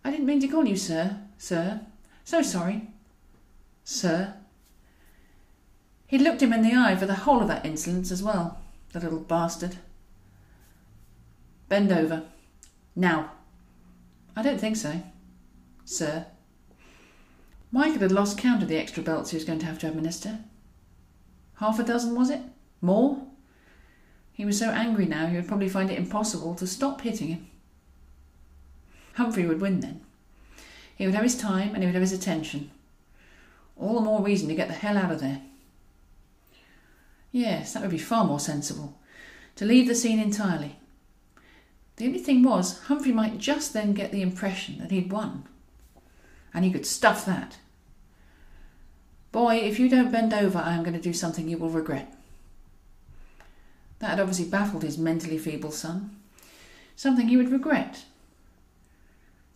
[0.05, 1.81] I didn't mean to call you sir, sir.
[2.25, 2.89] So sorry.
[3.85, 4.35] Sir.
[6.09, 8.61] He'd looked him in the eye for the whole of that insolence as well,
[8.93, 9.79] the little bastard.
[11.69, 12.25] Bend over.
[12.97, 13.33] Now.
[14.35, 15.03] I don't think so.
[15.85, 16.27] Sir.
[17.71, 20.39] Michael had lost count of the extra belts he was going to have to administer.
[21.57, 22.41] Half a dozen, was it?
[22.81, 23.27] More?
[24.33, 27.49] He was so angry now he would probably find it impossible to stop hitting him.
[29.15, 30.01] Humphrey would win then.
[30.95, 32.71] He would have his time and he would have his attention.
[33.77, 35.43] All the more reason to get the hell out of there.
[37.33, 38.99] Yes, that would be far more sensible.
[39.57, 40.79] To leave the scene entirely.
[41.99, 45.45] The only thing was, Humphrey might just then get the impression that he'd won.
[46.55, 47.59] And he could stuff that.
[49.33, 52.15] Boy, if you don't bend over, I am going to do something you will regret.
[53.99, 56.17] That had obviously baffled his mentally feeble son.
[56.95, 58.05] Something he would regret.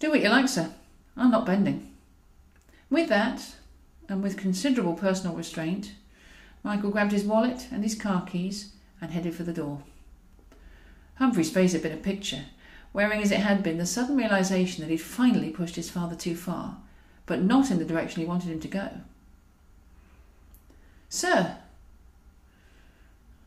[0.01, 0.72] Do what you like, sir.
[1.16, 1.93] I'm not bending.
[2.90, 3.55] With that,
[4.09, 5.93] and with considerable personal restraint,
[6.64, 9.82] Michael grabbed his wallet and his car keys and headed for the door.
[11.23, 12.47] Humphrey's face had been a picture,
[12.93, 16.35] wearing as it had been the sudden realization that he'd finally pushed his father too
[16.35, 16.79] far,
[17.27, 18.91] but not in the direction he wanted him to go.
[21.09, 21.59] Sir!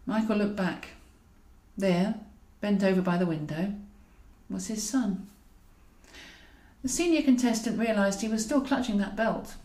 [0.05, 0.91] Michael looked back.
[1.77, 2.15] There,
[2.61, 3.73] bent over by the window,
[4.49, 5.27] was his son.
[6.81, 9.55] The senior contestant realised he was still clutching that belt,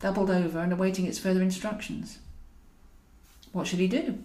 [0.00, 2.18] doubled over and awaiting its further instructions.
[3.52, 4.24] What should he do?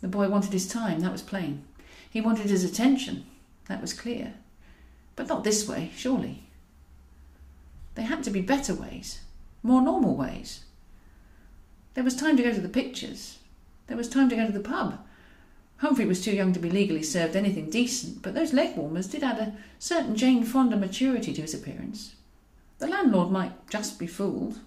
[0.00, 1.62] The boy wanted his time, that was plain.
[2.10, 3.26] He wanted his attention,
[3.68, 4.34] that was clear.
[5.16, 6.44] But not this way, surely.
[7.94, 9.20] There had to be better ways,
[9.62, 10.64] more normal ways.
[11.94, 13.38] There was time to go to the pictures.
[13.88, 15.00] There was time to go to the pub.
[15.78, 19.22] Humphrey was too young to be legally served anything decent, but those leg warmers did
[19.22, 22.14] add a certain Jane Fonda maturity to his appearance.
[22.78, 24.60] The landlord might just be fooled.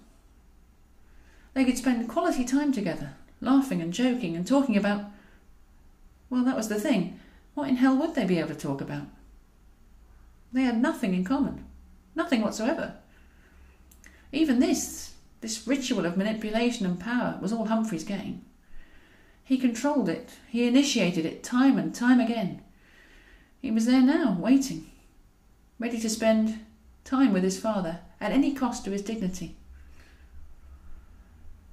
[1.54, 5.06] They could spend quality time together, laughing and joking and talking about.
[6.30, 7.20] Well, that was the thing.
[7.62, 9.05] What in hell would they be able to talk about?
[10.51, 11.66] They had nothing in common.
[12.16, 12.95] Nothing whatsoever.
[14.32, 18.43] Even this, this ritual of manipulation and power, was all Humphrey's game.
[19.43, 22.64] He controlled it, he initiated it time and time again.
[23.62, 24.89] He was there now, waiting,
[25.78, 26.66] ready to spend
[27.03, 29.55] time with his father at any cost to his dignity.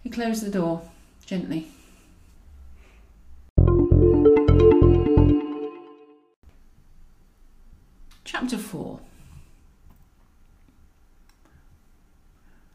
[0.03, 0.82] He closed the door
[1.24, 1.68] gently.
[8.39, 9.01] Chapter 4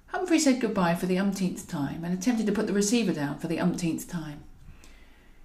[0.08, 3.48] Humphrey said goodbye for the umpteenth time and attempted to put the receiver down for
[3.48, 4.44] the umpteenth time.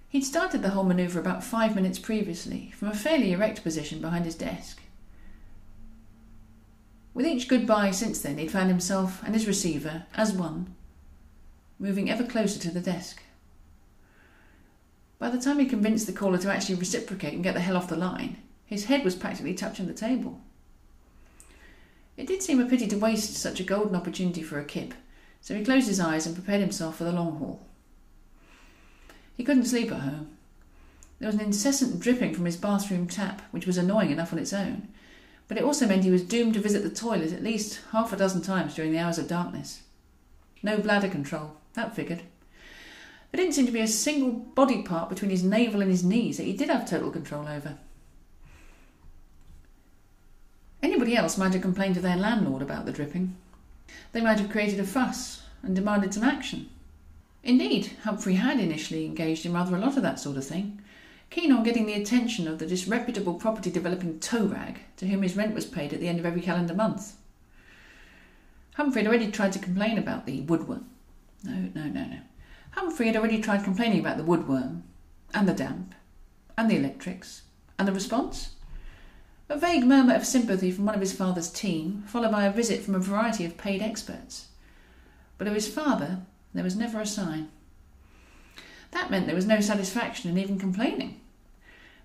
[0.09, 4.25] He'd started the whole manoeuvre about five minutes previously, from a fairly erect position behind
[4.25, 4.81] his desk.
[7.13, 10.75] With each goodbye since then, he'd found himself and his receiver, as one,
[11.79, 13.23] moving ever closer to the desk.
[15.17, 17.87] By the time he convinced the caller to actually reciprocate and get the hell off
[17.87, 18.35] the line,
[18.69, 20.39] his head was practically touching the table.
[22.15, 24.93] It did seem a pity to waste such a golden opportunity for a kip,
[25.41, 27.65] so he closed his eyes and prepared himself for the long haul.
[29.35, 30.29] He couldn't sleep at home.
[31.17, 34.53] There was an incessant dripping from his bathroom tap, which was annoying enough on its
[34.53, 34.87] own,
[35.47, 38.17] but it also meant he was doomed to visit the toilet at least half a
[38.17, 39.81] dozen times during the hours of darkness.
[40.61, 42.21] No bladder control, that figured.
[43.31, 46.37] There didn't seem to be a single body part between his navel and his knees
[46.37, 47.79] that he did have total control over.
[50.81, 53.35] Anybody else might have complained to their landlord about the dripping.
[54.11, 56.69] They might have created a fuss and demanded some action.
[57.43, 60.81] Indeed, Humphrey had initially engaged in rather a lot of that sort of thing,
[61.29, 65.35] keen on getting the attention of the disreputable property developing tow rag to whom his
[65.35, 67.15] rent was paid at the end of every calendar month.
[68.75, 70.83] Humphrey had already tried to complain about the woodworm.
[71.43, 72.19] No, no, no, no.
[72.71, 74.83] Humphrey had already tried complaining about the woodworm,
[75.33, 75.95] and the damp,
[76.57, 77.43] and the electrics,
[77.77, 78.55] and the response?
[79.51, 82.83] A vague murmur of sympathy from one of his father's team, followed by a visit
[82.83, 84.49] from a variety of paid experts.
[85.39, 86.19] But of his father,
[86.53, 87.49] there was never a sign.
[88.91, 91.19] That meant there was no satisfaction in even complaining.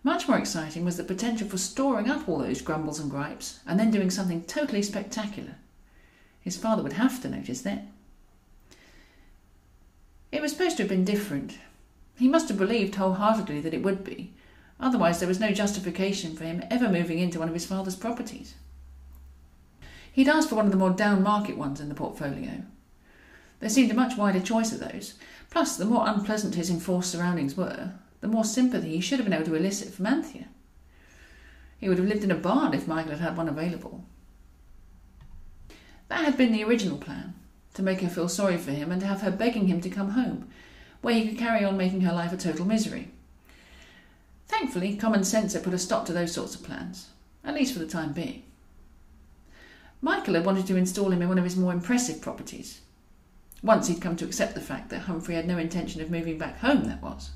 [0.03, 3.79] Much more exciting was the potential for storing up all those grumbles and gripes and
[3.79, 5.57] then doing something totally spectacular.
[6.41, 7.91] His father would have to notice then.
[10.33, 11.59] It was supposed to have been different.
[12.17, 14.33] He must have believed wholeheartedly that it would be,
[14.81, 18.55] otherwise, there was no justification for him ever moving into one of his father's properties.
[20.13, 22.63] He'd asked for one of the more down market ones in the portfolio.
[23.61, 25.15] There seemed a much wider choice of those,
[25.51, 29.33] plus, the more unpleasant his enforced surroundings were, the more sympathy he should have been
[29.33, 30.47] able to elicit from Anthea.
[31.79, 34.05] He would have lived in a barn if Michael had had one available.
[36.09, 37.35] That had been the original plan
[37.75, 40.11] to make her feel sorry for him and to have her begging him to come
[40.11, 40.49] home,
[41.01, 43.11] where he could carry on making her life a total misery.
[44.47, 47.11] Thankfully, common sense had put a stop to those sorts of plans,
[47.43, 48.43] at least for the time being.
[50.01, 52.81] Michael had wanted to install him in one of his more impressive properties.
[53.63, 56.59] Once he'd come to accept the fact that Humphrey had no intention of moving back
[56.59, 57.31] home, that was.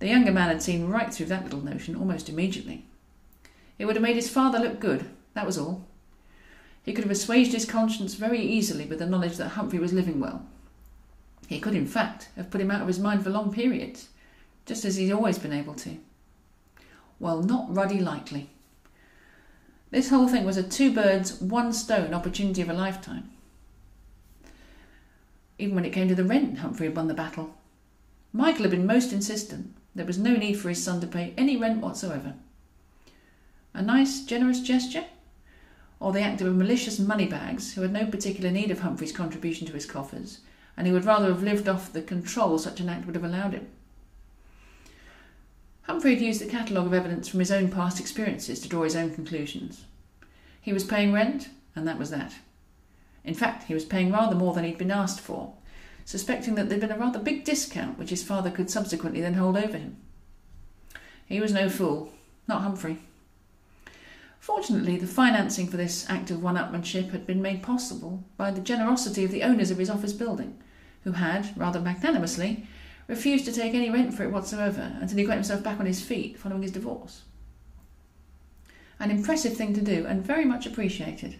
[0.00, 2.84] The younger man had seen right through that little notion almost immediately.
[3.78, 5.86] It would have made his father look good, that was all.
[6.84, 10.20] He could have assuaged his conscience very easily with the knowledge that Humphrey was living
[10.20, 10.46] well.
[11.48, 14.08] He could, in fact, have put him out of his mind for long periods,
[14.68, 15.96] just as he'd always been able to.
[17.18, 18.50] Well, not ruddy likely.
[19.90, 23.30] This whole thing was a two birds, one stone opportunity of a lifetime.
[25.58, 27.56] Even when it came to the rent, Humphrey had won the battle.
[28.32, 29.74] Michael had been most insistent.
[29.94, 32.34] There was no need for his son to pay any rent whatsoever.
[33.74, 35.06] A nice, generous gesture?
[36.00, 39.66] or the act of a malicious moneybags who had no particular need of Humphrey's contribution
[39.66, 40.40] to his coffers,
[40.76, 43.52] and who would rather have lived off the control such an act would have allowed
[43.52, 43.66] him.
[45.88, 48.94] Humphrey had used the catalogue of evidence from his own past experiences to draw his
[48.94, 49.86] own conclusions.
[50.60, 52.34] He was paying rent, and that was that.
[53.24, 55.54] In fact, he was paying rather more than he'd been asked for,
[56.04, 59.56] suspecting that there'd been a rather big discount which his father could subsequently then hold
[59.56, 59.96] over him.
[61.24, 62.12] He was no fool,
[62.46, 62.98] not Humphrey.
[64.40, 68.60] Fortunately, the financing for this act of one upmanship had been made possible by the
[68.60, 70.58] generosity of the owners of his office building,
[71.04, 72.66] who had, rather magnanimously,
[73.08, 76.02] refused to take any rent for it whatsoever until he got himself back on his
[76.02, 77.22] feet following his divorce.
[79.00, 81.36] An impressive thing to do, and very much appreciated.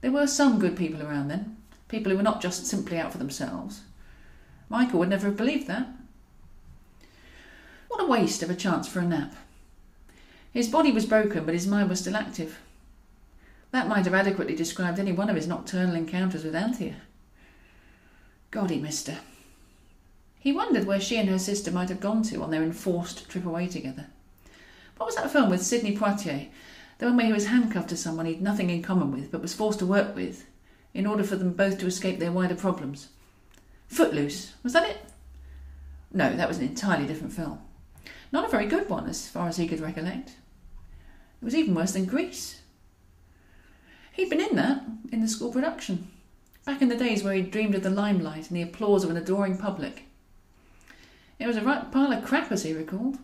[0.00, 1.56] There were some good people around then,
[1.88, 3.82] people who were not just simply out for themselves.
[4.68, 5.88] Michael would never have believed that.
[7.88, 9.34] What a waste of a chance for a nap.
[10.52, 12.58] His body was broken, but his mind was still active.
[13.70, 16.96] That might have adequately described any one of his nocturnal encounters with Anthea.
[18.50, 19.18] God, he missed her.
[20.40, 23.44] He wondered where she and her sister might have gone to on their enforced trip
[23.44, 24.06] away together.
[24.96, 26.48] What was that film with Sidney Poitier?
[26.98, 29.54] The one where he was handcuffed to someone he'd nothing in common with, but was
[29.54, 30.46] forced to work with,
[30.94, 33.08] in order for them both to escape their wider problems.
[33.86, 34.98] Footloose, was that it?
[36.12, 37.60] No, that was an entirely different film.
[38.32, 40.30] Not a very good one, as far as he could recollect.
[41.40, 42.62] It was even worse than Grease.
[44.12, 44.82] He'd been in that,
[45.12, 46.10] in the school production,
[46.64, 49.16] back in the days where he'd dreamed of the limelight and the applause of an
[49.16, 50.07] adoring public.
[51.38, 53.18] It was a right pile of crap, as he recalled.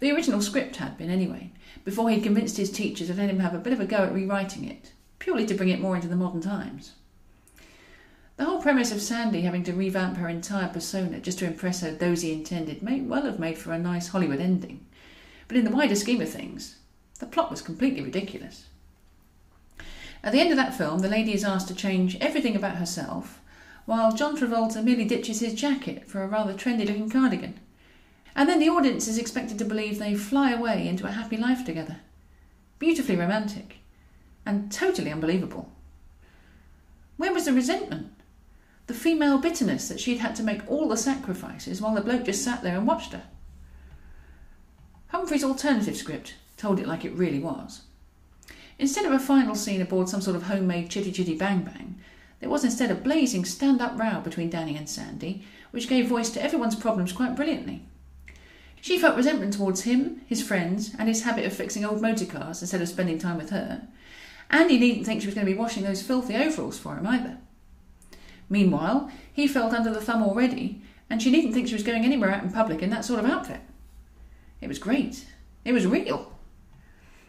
[0.00, 1.50] The original script had been, anyway,
[1.84, 4.12] before he'd convinced his teachers to let him have a bit of a go at
[4.12, 6.92] rewriting it, purely to bring it more into the modern times.
[8.36, 11.92] The whole premise of Sandy having to revamp her entire persona just to impress her
[11.92, 14.84] dozy intended may well have made for a nice Hollywood ending,
[15.48, 16.76] but in the wider scheme of things,
[17.18, 18.66] the plot was completely ridiculous.
[20.24, 23.40] At the end of that film, the lady is asked to change everything about herself,
[23.86, 27.58] while John Travolta merely ditches his jacket for a rather trendy looking cardigan.
[28.34, 31.64] And then the audience is expected to believe they fly away into a happy life
[31.64, 31.96] together.
[32.78, 33.78] Beautifully romantic,
[34.46, 35.70] and totally unbelievable.
[37.16, 38.12] Where was the resentment?
[38.86, 42.44] the female bitterness that she'd had to make all the sacrifices while the bloke just
[42.44, 43.22] sat there and watched her.
[45.08, 47.82] Humphrey's alternative script told it like it really was.
[48.78, 51.98] Instead of a final scene aboard some sort of homemade chitty chitty bang bang,
[52.42, 56.28] there was instead a blazing stand up row between Danny and Sandy, which gave voice
[56.30, 57.84] to everyone's problems quite brilliantly.
[58.80, 62.60] She felt resentment towards him, his friends, and his habit of fixing old motor cars
[62.60, 63.86] instead of spending time with her.
[64.50, 67.06] And he needn't think she was going to be washing those filthy overalls for him
[67.06, 67.38] either.
[68.50, 72.32] Meanwhile, he felt under the thumb already, and she needn't think she was going anywhere
[72.32, 73.60] out in public in that sort of outfit.
[74.60, 75.26] It was great.
[75.64, 76.32] It was real.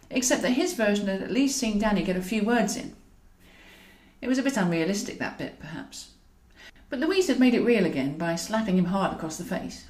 [0.10, 2.96] Except that his version had at least seen Danny get a few words in.
[4.24, 6.12] It was a bit unrealistic, that bit, perhaps.
[6.90, 9.88] But Louise had made it real again by slapping him hard across the face.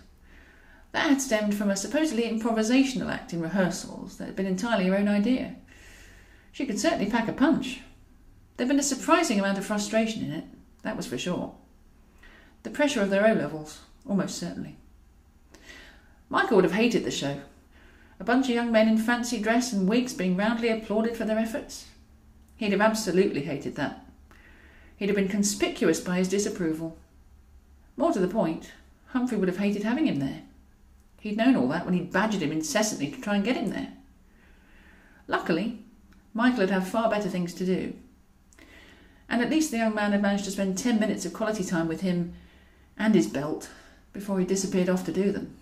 [0.91, 4.97] That had stemmed from a supposedly improvisational act in rehearsals that had been entirely her
[4.97, 5.57] own idea.
[6.51, 7.81] She could certainly pack a punch.
[8.57, 10.45] There'd been a surprising amount of frustration in it,
[10.81, 11.53] that was for sure.
[12.63, 14.77] The pressure of their O levels, almost certainly.
[16.27, 17.39] Michael would have hated the show.
[18.19, 21.37] A bunch of young men in fancy dress and wigs being roundly applauded for their
[21.37, 21.85] efforts.
[22.55, 24.03] He'd have absolutely hated that.
[25.03, 26.97] He'd have been conspicuous by his disapproval.
[27.97, 28.71] More to the point,
[29.07, 30.43] Humphrey would have hated having him there.
[31.19, 33.91] He'd known all that when he'd badgered him incessantly to try and get him there.
[35.27, 35.79] Luckily,
[36.33, 37.95] Michael had had far better things to do.
[39.27, 41.89] And at least the young man had managed to spend ten minutes of quality time
[41.89, 42.35] with him
[42.97, 43.69] and his belt
[44.13, 45.53] before he disappeared off to do them.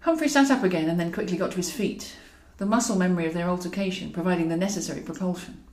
[0.00, 2.14] Humphrey sat up again and then quickly got to his feet,
[2.58, 5.64] the muscle memory of their altercation providing the necessary propulsion.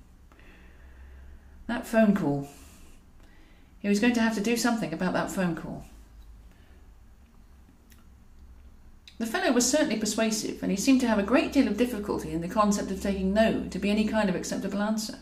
[1.70, 2.50] That phone call.
[3.78, 5.86] He was going to have to do something about that phone call.
[9.20, 12.32] The fellow was certainly persuasive, and he seemed to have a great deal of difficulty
[12.32, 15.20] in the concept of taking no to be any kind of acceptable answer.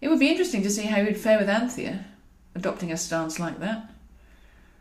[0.00, 2.06] It would be interesting to see how he'd fare with Anthea,
[2.56, 3.92] adopting a stance like that.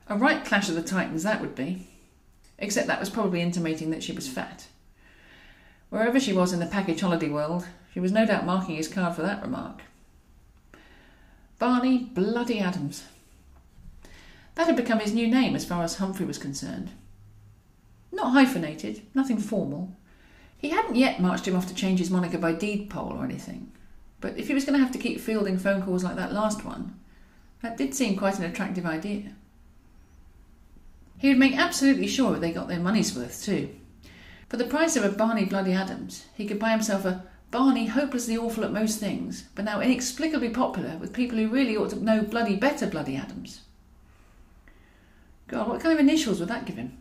[0.07, 1.87] A right clash of the titans that would be,
[2.57, 4.69] except that was probably intimating that she was fat.
[5.91, 9.15] Wherever she was in the package holiday world, she was no doubt marking his card
[9.15, 9.83] for that remark.
[11.59, 13.03] Barney Bloody Adams.
[14.55, 16.91] That had become his new name as far as Humphrey was concerned.
[18.13, 19.93] Not hyphenated, nothing formal.
[20.57, 23.73] He hadn't yet marched him off to change his moniker by deed poll or anything.
[24.21, 26.63] But if he was going to have to keep fielding phone calls like that last
[26.63, 26.97] one,
[27.61, 29.33] that did seem quite an attractive idea.
[31.17, 33.69] He would make absolutely sure they got their money's worth too.
[34.47, 38.37] For the price of a Barney Bloody Adams, he could buy himself a Barney hopelessly
[38.37, 42.21] awful at most things, but now inexplicably popular with people who really ought to know
[42.21, 43.61] bloody better Bloody Adams.
[45.47, 46.97] God, what kind of initials would that give him?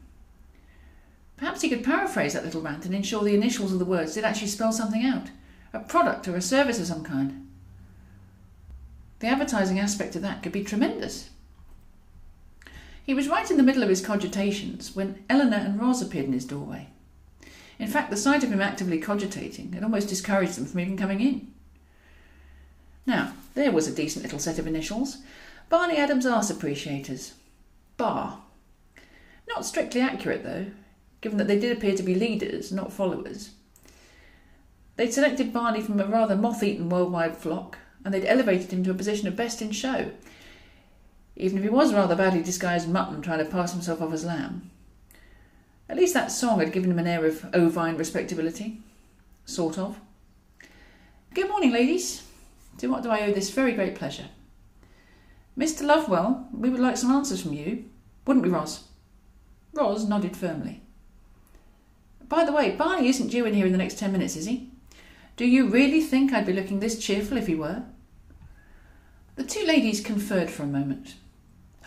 [1.37, 4.25] Perhaps he could paraphrase that little rant and ensure the initials of the words did
[4.25, 5.31] actually spell something out
[5.75, 7.47] a product or a service of some kind.
[9.19, 11.29] The advertising aspect of that could be tremendous.
[13.05, 16.33] He was right in the middle of his cogitations when Eleanor and Roz appeared in
[16.33, 16.89] his doorway.
[17.79, 21.20] In fact, the sight of him actively cogitating had almost discouraged them from even coming
[21.20, 21.53] in.
[23.07, 25.18] Now, there was a decent little set of initials.
[25.68, 27.35] Barney Adams Arse Appreciators.
[27.97, 28.43] Bar.
[29.49, 30.66] Not strictly accurate, though
[31.20, 33.51] given that they did appear to be leaders, not followers.
[34.97, 38.91] They'd selected Barney from a rather moth eaten worldwide flock, and they'd elevated him to
[38.91, 40.11] a position of best in show,
[41.37, 44.70] even if he was rather badly disguised mutton trying to pass himself off as lamb.
[45.89, 48.82] At least that song had given him an air of ovine respectability.
[49.47, 49.99] Sort of.
[51.32, 52.22] Good morning, ladies.
[52.78, 54.26] To what do I owe this very great pleasure?
[55.57, 55.82] Mr.
[55.82, 57.86] Lovewell, we would like some answers from you.
[58.26, 58.84] Wouldn't we, Roz?
[59.72, 60.82] Roz nodded firmly.
[62.28, 64.70] By the way, Barney isn't due in here in the next ten minutes, is he?
[65.36, 67.84] Do you really think I'd be looking this cheerful if he were?
[69.36, 71.14] The two ladies conferred for a moment.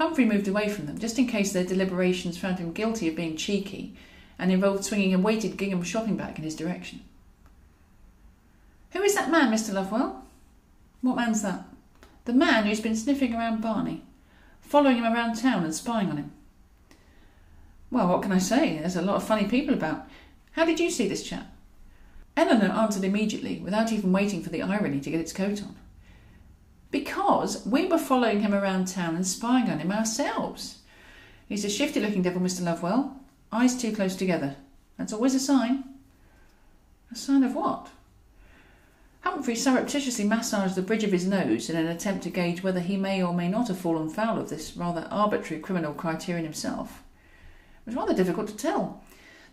[0.02, 3.38] Humphrey moved away from them, just in case their deliberations found him guilty of being
[3.38, 3.96] cheeky
[4.40, 7.02] and involved swinging a weighted gingham shopping bag in his direction.
[8.94, 9.72] Who is that man, Mr.
[9.72, 10.24] Lovewell?
[11.02, 11.66] What man's that?
[12.26, 14.02] The man who's been sniffing around Barney,
[14.60, 16.32] following him around town and spying on him.
[17.92, 18.80] Well, what can I say?
[18.80, 20.08] There's a lot of funny people about.
[20.54, 21.46] How did you see this chap?
[22.36, 25.76] Eleanor answered immediately, without even waiting for the irony to get its coat on.
[26.92, 30.80] Because we were following him around town and spying on him ourselves.
[31.48, 32.64] He's a shifty looking devil, Mr.
[32.64, 33.16] Lovewell.
[33.52, 34.58] Eyes too close together.
[34.98, 35.86] That's always a sign.
[37.12, 37.90] A sign of what?
[39.22, 42.98] Humphrey surreptitiously massaged the bridge of his nose in an attempt to gauge whether he
[42.98, 47.04] may or may not have fallen foul of this rather arbitrary criminal criterion himself.
[47.86, 49.04] It was rather difficult to tell.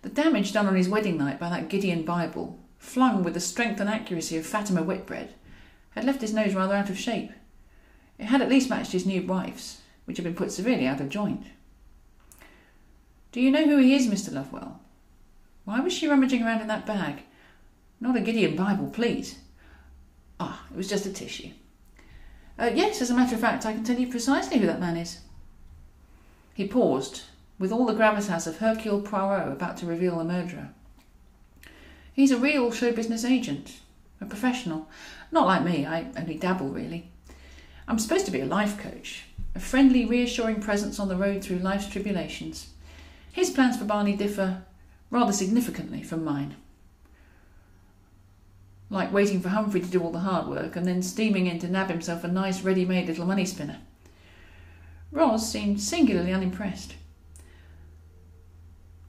[0.02, 3.80] The damage done on his wedding night by that Gideon Bible, flung with the strength
[3.80, 5.34] and accuracy of Fatima Whitbread,
[5.98, 7.30] had left his nose rather out of shape.
[8.18, 11.08] It had at least matched his new wife's, which had been put severely out of
[11.08, 11.44] joint.
[13.30, 14.32] Do you know who he is, Mr.
[14.32, 14.80] Lovewell?
[15.64, 17.22] Why was she rummaging around in that bag?
[18.00, 19.38] Not a Gideon Bible, please.
[20.40, 21.50] Ah, it was just a tissue.
[22.58, 24.96] Uh, yes, as a matter of fact, I can tell you precisely who that man
[24.96, 25.20] is.
[26.54, 27.22] He paused,
[27.58, 30.70] with all the gravitas of Hercule Poirot about to reveal the murderer.
[32.12, 33.78] He's a real show business agent,
[34.20, 34.88] a professional.
[35.30, 37.10] Not like me, I only dabble really.
[37.86, 39.24] I'm supposed to be a life coach,
[39.54, 42.68] a friendly, reassuring presence on the road through life's tribulations.
[43.32, 44.62] His plans for Barney differ
[45.10, 46.56] rather significantly from mine.
[48.90, 51.68] Like waiting for Humphrey to do all the hard work and then steaming in to
[51.68, 53.78] nab himself a nice ready made little money spinner.
[55.10, 56.94] Ros seemed singularly unimpressed.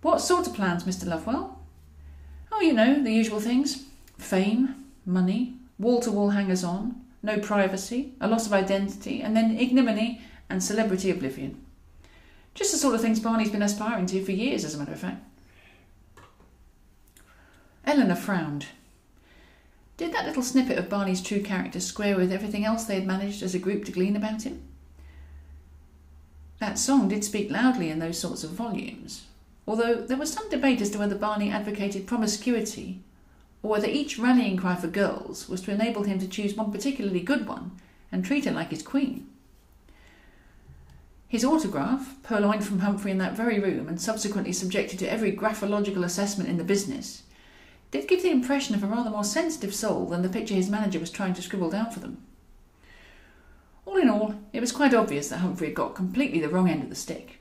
[0.02, 1.06] What sort of plans, Mr.
[1.06, 1.60] Lovewell?
[2.52, 3.86] Oh, you know, the usual things
[4.18, 9.58] fame, money, wall to wall hangers on, no privacy, a loss of identity, and then
[9.58, 11.66] ignominy and celebrity oblivion.
[12.54, 15.00] Just the sort of things Barney's been aspiring to for years, as a matter of
[15.00, 15.24] fact.
[17.86, 18.68] Eleanor frowned.
[19.98, 23.42] Did that little snippet of Barney's true character square with everything else they had managed
[23.44, 24.62] as a group to glean about him?
[26.60, 29.26] That song did speak loudly in those sorts of volumes,
[29.68, 33.02] although there was some debate as to whether Barney advocated promiscuity
[33.62, 37.20] or whether each rallying cry for girls was to enable him to choose one particularly
[37.20, 37.72] good one
[38.12, 39.28] and treat her like his queen.
[41.28, 46.04] His autograph, purloined from Humphrey in that very room and subsequently subjected to every graphological
[46.04, 47.24] assessment in the business,
[47.92, 51.00] did give the impression of a rather more sensitive soul than the picture his manager
[51.00, 52.24] was trying to scribble down for them.
[53.86, 56.84] All in all, it was quite obvious that Humphrey had got completely the wrong end
[56.84, 57.40] of the stick.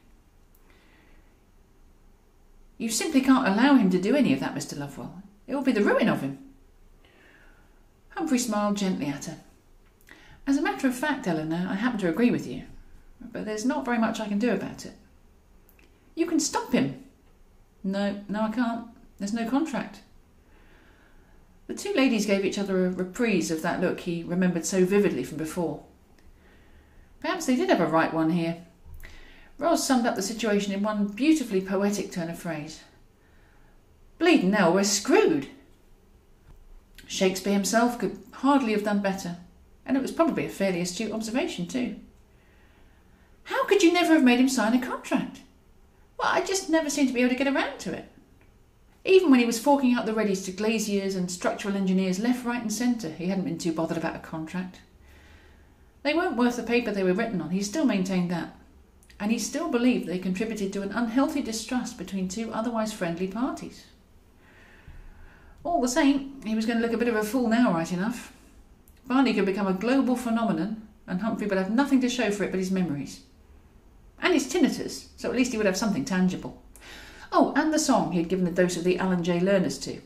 [2.77, 4.79] You simply can't allow him to do any of that, Mr.
[4.79, 5.23] Lovewell.
[5.49, 6.39] It will be the ruin of him.
[8.11, 9.39] Humphrey smiled gently at her.
[10.47, 12.63] As a matter of fact, Eleanor, I happen to agree with you
[13.21, 14.95] but there's not very much I can do about it.
[16.15, 17.05] You can stop him.
[17.85, 18.87] No, no, I can't.
[19.19, 20.01] There's no contract.
[21.67, 25.23] The two ladies gave each other a reprise of that look he remembered so vividly
[25.23, 25.83] from before.
[27.21, 28.59] Perhaps they did have a right one here.
[29.59, 32.81] Ros summed up the situation in one beautifully poetic turn of phrase.
[34.19, 35.49] Bleeding hell, we're screwed.
[37.07, 39.39] Shakespeare himself could hardly have done better,
[39.87, 41.97] and it was probably a fairly astute observation, too.
[43.45, 45.41] How could you never have made him sign a contract?
[46.19, 48.11] Well, I just never seemed to be able to get around to it.
[49.05, 52.61] Even when he was forking out the readies to glaziers and structural engineers left, right,
[52.61, 54.81] and centre, he hadn't been too bothered about a contract.
[56.03, 58.57] They weren't worth the paper they were written on, he still maintained that.
[59.21, 63.85] And he still believed they contributed to an unhealthy distrust between two otherwise friendly parties.
[65.69, 67.93] All the same, he was going to look a bit of a fool now, right
[67.93, 68.33] enough.
[69.07, 72.51] Barney could become a global phenomenon, and Humphrey would have nothing to show for it
[72.51, 73.21] but his memories.
[74.19, 76.63] And his tinnitus, so at least he would have something tangible.
[77.31, 80.01] Oh, and the song he had given a dose of the Alan Jay Lerners to.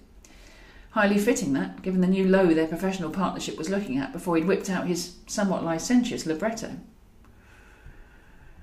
[0.91, 4.49] Highly fitting that, given the new low their professional partnership was looking at before he'd
[4.49, 6.73] whipped out his somewhat licentious libretto.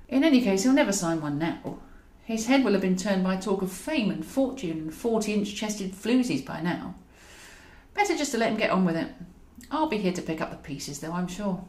[0.09, 1.79] In any case, he'll never sign one now.
[2.29, 5.55] His head will have been turned by talk of fame and fortune and forty inch
[5.55, 6.93] chested floozies by now.
[7.95, 9.07] Better just to let him get on with it.
[9.71, 11.65] I'll be here to pick up the pieces, though, I'm sure.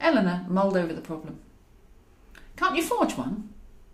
[0.00, 1.40] Eleanor mulled over the problem.
[2.56, 3.48] Can't you forge one?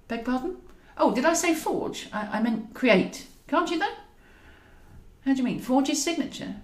[0.06, 0.58] Beg pardon?
[0.98, 2.10] Oh, did I say forge?
[2.12, 3.26] I, I meant create.
[3.48, 3.94] Can't you though?
[5.24, 5.60] How do you mean?
[5.60, 6.56] Forge his signature?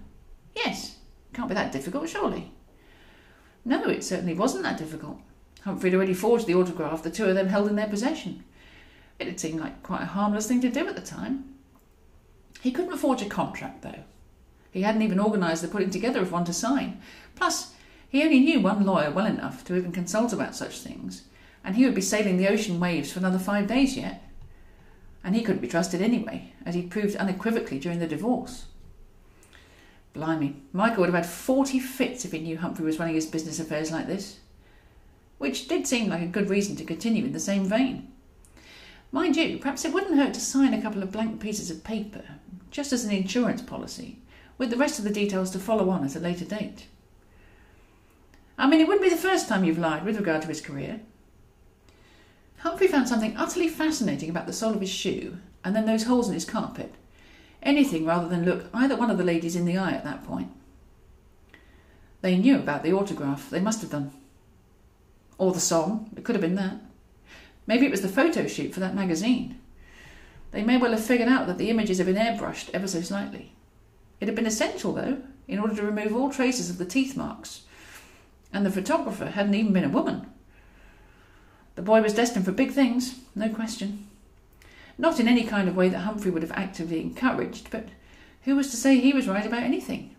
[0.55, 0.97] Yes.
[1.33, 2.51] Can't be that difficult, surely.
[3.65, 5.19] No, it certainly wasn't that difficult.
[5.61, 8.43] Humphrey had already forged the autograph the two of them held in their possession.
[9.19, 11.55] It had seemed like quite a harmless thing to do at the time.
[12.61, 14.03] He couldn't forge a contract, though.
[14.71, 17.01] He hadn't even organised the putting together of one to sign.
[17.35, 17.73] Plus,
[18.07, 21.23] he only knew one lawyer well enough to even consult about such things,
[21.63, 24.23] and he would be sailing the ocean waves for another five days yet.
[25.23, 28.65] And he couldn't be trusted anyway, as he'd proved unequivocally during the divorce.
[30.13, 33.59] Blimey, Michael would have had forty fits if he knew Humphrey was running his business
[33.59, 34.39] affairs like this.
[35.37, 38.08] Which did seem like a good reason to continue in the same vein.
[39.11, 42.23] Mind you, perhaps it wouldn't hurt to sign a couple of blank pieces of paper,
[42.69, 44.19] just as an insurance policy,
[44.57, 46.85] with the rest of the details to follow on at a later date.
[48.57, 50.99] I mean, it wouldn't be the first time you've lied with regard to his career.
[52.57, 56.27] Humphrey found something utterly fascinating about the sole of his shoe and then those holes
[56.27, 56.93] in his carpet.
[57.63, 60.51] Anything rather than look either one of the ladies in the eye at that point.
[62.21, 64.11] They knew about the autograph, they must have done.
[65.37, 66.75] Or the song, it could have been that.
[67.69, 69.59] Maybe it was the photo shoot for that magazine.
[70.49, 73.53] They may well have figured out that the images had been airbrushed ever so slightly.
[74.19, 77.61] It had been essential, though, in order to remove all traces of the teeth marks.
[78.51, 80.25] And the photographer hadn't even been a woman.
[81.75, 84.07] The boy was destined for big things, no question.
[84.97, 87.89] Not in any kind of way that Humphrey would have actively encouraged, but
[88.45, 90.15] who was to say he was right about anything?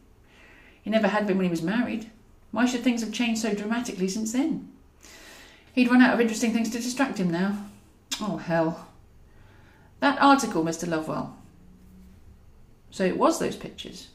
[0.82, 2.12] He never had been when he was married.
[2.52, 4.70] Why should things have changed so dramatically since then?
[5.81, 7.57] He'd run out of interesting things to distract him now.
[8.20, 8.86] Oh, hell.
[10.01, 10.86] That article, Mr.
[10.86, 11.35] Lovewell.
[12.90, 14.09] So it was those pictures.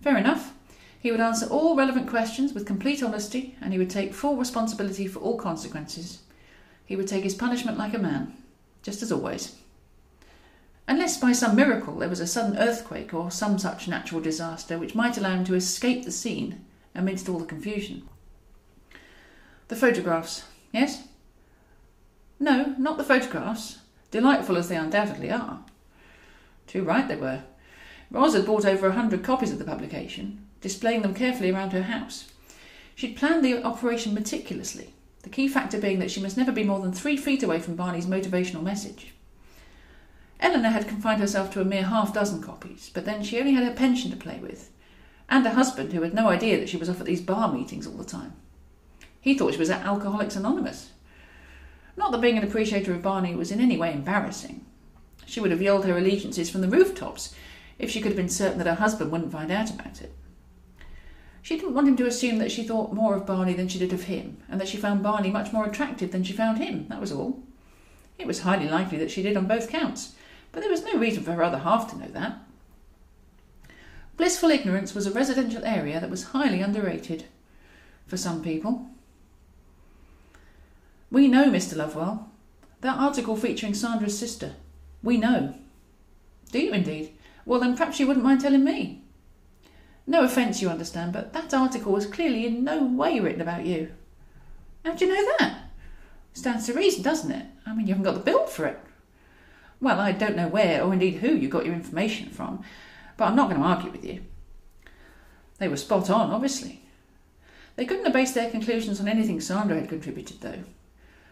[0.00, 0.54] Fair enough.
[1.00, 5.08] He would answer all relevant questions with complete honesty, and he would take full responsibility
[5.08, 6.20] for all consequences.
[6.84, 8.36] He would take his punishment like a man,
[8.84, 9.56] just as always.
[10.86, 14.94] Unless by some miracle there was a sudden earthquake or some such natural disaster which
[14.94, 16.64] might allow him to escape the scene
[16.94, 18.08] amidst all the confusion.
[19.66, 21.04] The photographs, yes?
[22.38, 23.78] No, not the photographs,
[24.10, 25.60] delightful as they undoubtedly are.
[26.66, 27.42] Too right they were.
[28.10, 31.82] Ros had bought over a hundred copies of the publication, displaying them carefully around her
[31.82, 32.30] house.
[32.94, 36.80] She'd planned the operation meticulously, the key factor being that she must never be more
[36.80, 39.12] than three feet away from Barney's motivational message.
[40.38, 43.64] Eleanor had confined herself to a mere half dozen copies, but then she only had
[43.64, 44.70] her pension to play with,
[45.28, 47.86] and a husband who had no idea that she was off at these bar meetings
[47.86, 48.34] all the time.
[49.26, 50.90] He thought she was at Alcoholics Anonymous.
[51.96, 54.64] Not that being an appreciator of Barney was in any way embarrassing.
[55.26, 57.34] She would have yelled her allegiances from the rooftops
[57.76, 60.14] if she could have been certain that her husband wouldn't find out about it.
[61.42, 63.92] She didn't want him to assume that she thought more of Barney than she did
[63.92, 67.00] of him, and that she found Barney much more attractive than she found him, that
[67.00, 67.42] was all.
[68.18, 70.14] It was highly likely that she did on both counts,
[70.52, 72.38] but there was no reason for her other half to know that.
[74.16, 77.24] Blissful ignorance was a residential area that was highly underrated
[78.06, 78.88] for some people.
[81.10, 81.76] We know, Mr.
[81.76, 82.30] Lovewell.
[82.80, 84.54] That article featuring Sandra's sister.
[85.02, 85.54] We know.
[86.52, 87.12] Do you indeed?
[87.44, 89.02] Well, then perhaps you wouldn't mind telling me.
[90.06, 93.92] No offence, you understand, but that article was clearly in no way written about you.
[94.84, 95.70] How do you know that?
[96.32, 97.46] Stands to reason, doesn't it?
[97.66, 98.78] I mean, you haven't got the bill for it.
[99.80, 102.62] Well, I don't know where, or indeed who, you got your information from,
[103.16, 104.22] but I'm not going to argue with you.
[105.58, 106.82] They were spot on, obviously.
[107.76, 110.64] They couldn't have based their conclusions on anything Sandra had contributed, though.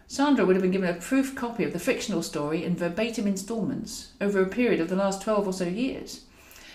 [0.07, 4.11] Sandra would have been given a proof copy of the fictional story in verbatim instalments
[4.21, 6.21] over a period of the last 12 or so years.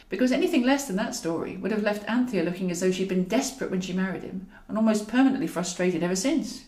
[0.09, 3.24] Because anything less than that story would have left Anthea looking as though she'd been
[3.24, 6.65] desperate when she married him and almost permanently frustrated ever since.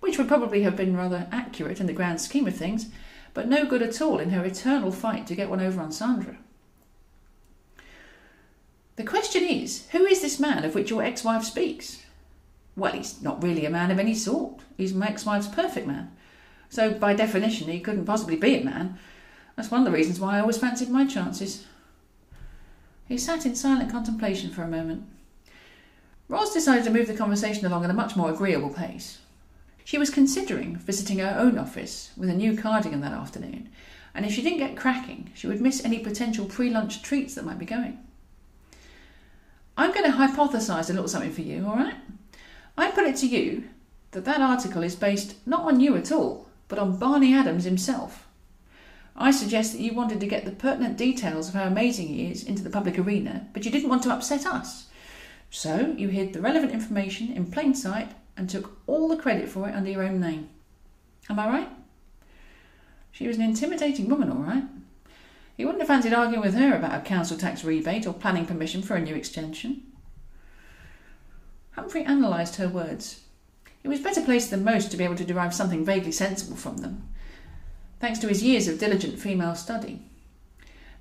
[0.00, 2.86] Which would probably have been rather accurate in the grand scheme of things,
[3.34, 6.38] but no good at all in her eternal fight to get one over on Sandra.
[8.96, 12.02] The question is, who is this man of which your ex wife speaks?
[12.78, 14.60] Well, he's not really a man of any sort.
[14.76, 16.12] He's my ex wife's perfect man.
[16.70, 18.98] So, by definition, he couldn't possibly be a man.
[19.56, 21.66] That's one of the reasons why I always fancied my chances.
[23.08, 25.04] He sat in silent contemplation for a moment.
[26.28, 29.18] Ros decided to move the conversation along at a much more agreeable pace.
[29.84, 33.70] She was considering visiting her own office with a new cardigan that afternoon,
[34.14, 37.46] and if she didn't get cracking, she would miss any potential pre lunch treats that
[37.46, 37.98] might be going.
[39.76, 41.94] I'm going to hypothesise a little something for you, all right?
[42.78, 43.64] I put it to you
[44.12, 48.28] that that article is based not on you at all, but on Barney Adams himself.
[49.16, 52.44] I suggest that you wanted to get the pertinent details of how amazing he is
[52.44, 54.86] into the public arena, but you didn't want to upset us.
[55.50, 59.68] So you hid the relevant information in plain sight and took all the credit for
[59.68, 60.48] it under your own name.
[61.28, 61.68] Am I right?
[63.10, 64.64] She was an intimidating woman, all right.
[65.56, 68.82] He wouldn't have fancied arguing with her about a council tax rebate or planning permission
[68.82, 69.82] for a new extension.
[71.78, 73.20] Humphrey analysed her words.
[73.82, 76.78] He was better placed than most to be able to derive something vaguely sensible from
[76.78, 77.08] them,
[78.00, 80.02] thanks to his years of diligent female study.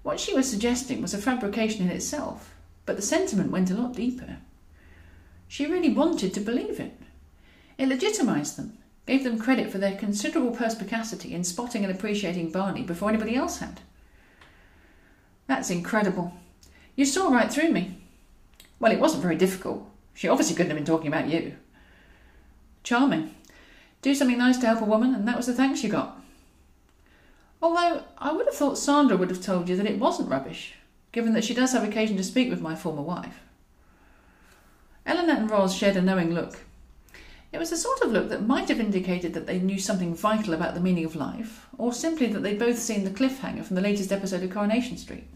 [0.03, 2.53] What she was suggesting was a fabrication in itself,
[2.85, 4.37] but the sentiment went a lot deeper.
[5.47, 6.93] She really wanted to believe it.
[7.79, 8.77] It legitimised them,
[9.07, 13.57] gave them credit for their considerable perspicacity in spotting and appreciating Barney before anybody else
[13.57, 13.81] had.
[15.47, 16.33] That's incredible.
[16.95, 17.97] You saw right through me.
[18.79, 19.89] Well, it wasn't very difficult.
[20.17, 21.57] She obviously couldn't have been talking about you.
[22.81, 23.35] Charming.
[24.01, 26.19] Do something nice to help a woman, and that was the thanks you got.
[27.61, 30.73] Although I would have thought Sandra would have told you that it wasn't rubbish,
[31.11, 33.41] given that she does have occasion to speak with my former wife.
[35.05, 36.61] Eleanor and Ros shared a knowing look.
[37.53, 40.55] It was the sort of look that might have indicated that they knew something vital
[40.55, 43.83] about the meaning of life, or simply that they'd both seen the cliffhanger from the
[43.83, 45.27] latest episode of Coronation Street.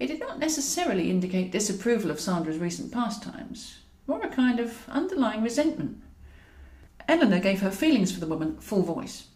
[0.00, 5.42] It did not necessarily indicate disapproval of Sandra's recent pastimes, more a kind of underlying
[5.42, 6.00] resentment.
[7.06, 9.26] Eleanor gave her feelings for the woman full voice.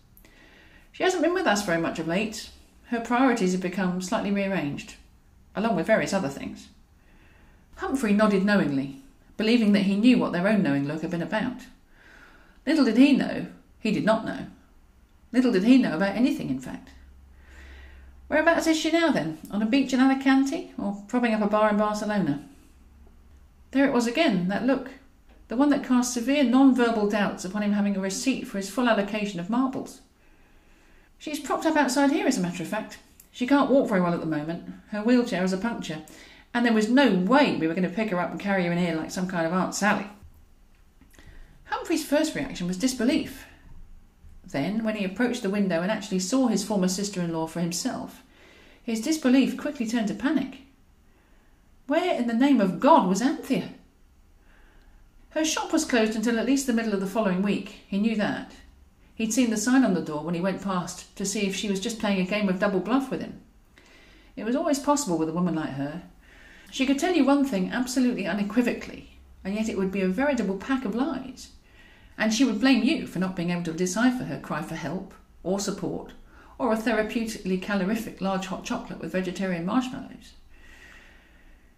[0.90, 2.48] She hasn't been with us very much of late.
[2.86, 4.94] Her priorities have become slightly rearranged,
[5.54, 6.68] along with various other things.
[7.76, 9.02] Humphrey nodded knowingly,
[9.36, 11.66] believing that he knew what their own knowing look had been about.
[12.66, 13.48] Little did he know,
[13.80, 14.46] he did not know.
[15.30, 16.88] Little did he know about anything, in fact.
[18.28, 19.38] Whereabouts is she now then?
[19.50, 22.44] On a beach in Alicante or propping up a bar in Barcelona?
[23.70, 24.90] There it was again, that look,
[25.48, 28.70] the one that cast severe non verbal doubts upon him having a receipt for his
[28.70, 30.00] full allocation of marbles.
[31.18, 32.98] She's propped up outside here, as a matter of fact.
[33.30, 34.72] She can't walk very well at the moment.
[34.90, 36.02] Her wheelchair has a puncture,
[36.52, 38.72] and there was no way we were going to pick her up and carry her
[38.72, 40.06] in here like some kind of Aunt Sally.
[41.64, 43.44] Humphrey's first reaction was disbelief.
[44.46, 47.60] Then, when he approached the window and actually saw his former sister in law for
[47.60, 48.22] himself,
[48.82, 50.58] his disbelief quickly turned to panic.
[51.86, 53.70] Where in the name of God was Anthea?
[55.30, 57.80] Her shop was closed until at least the middle of the following week.
[57.88, 58.52] He knew that.
[59.14, 61.68] He'd seen the sign on the door when he went past to see if she
[61.68, 63.40] was just playing a game of double bluff with him.
[64.36, 66.02] It was always possible with a woman like her.
[66.70, 70.56] She could tell you one thing absolutely unequivocally, and yet it would be a veritable
[70.56, 71.50] pack of lies.
[72.16, 75.14] And she would blame you for not being able to decipher her cry for help,
[75.42, 76.12] or support,
[76.58, 80.34] or a therapeutically calorific large hot chocolate with vegetarian marshmallows.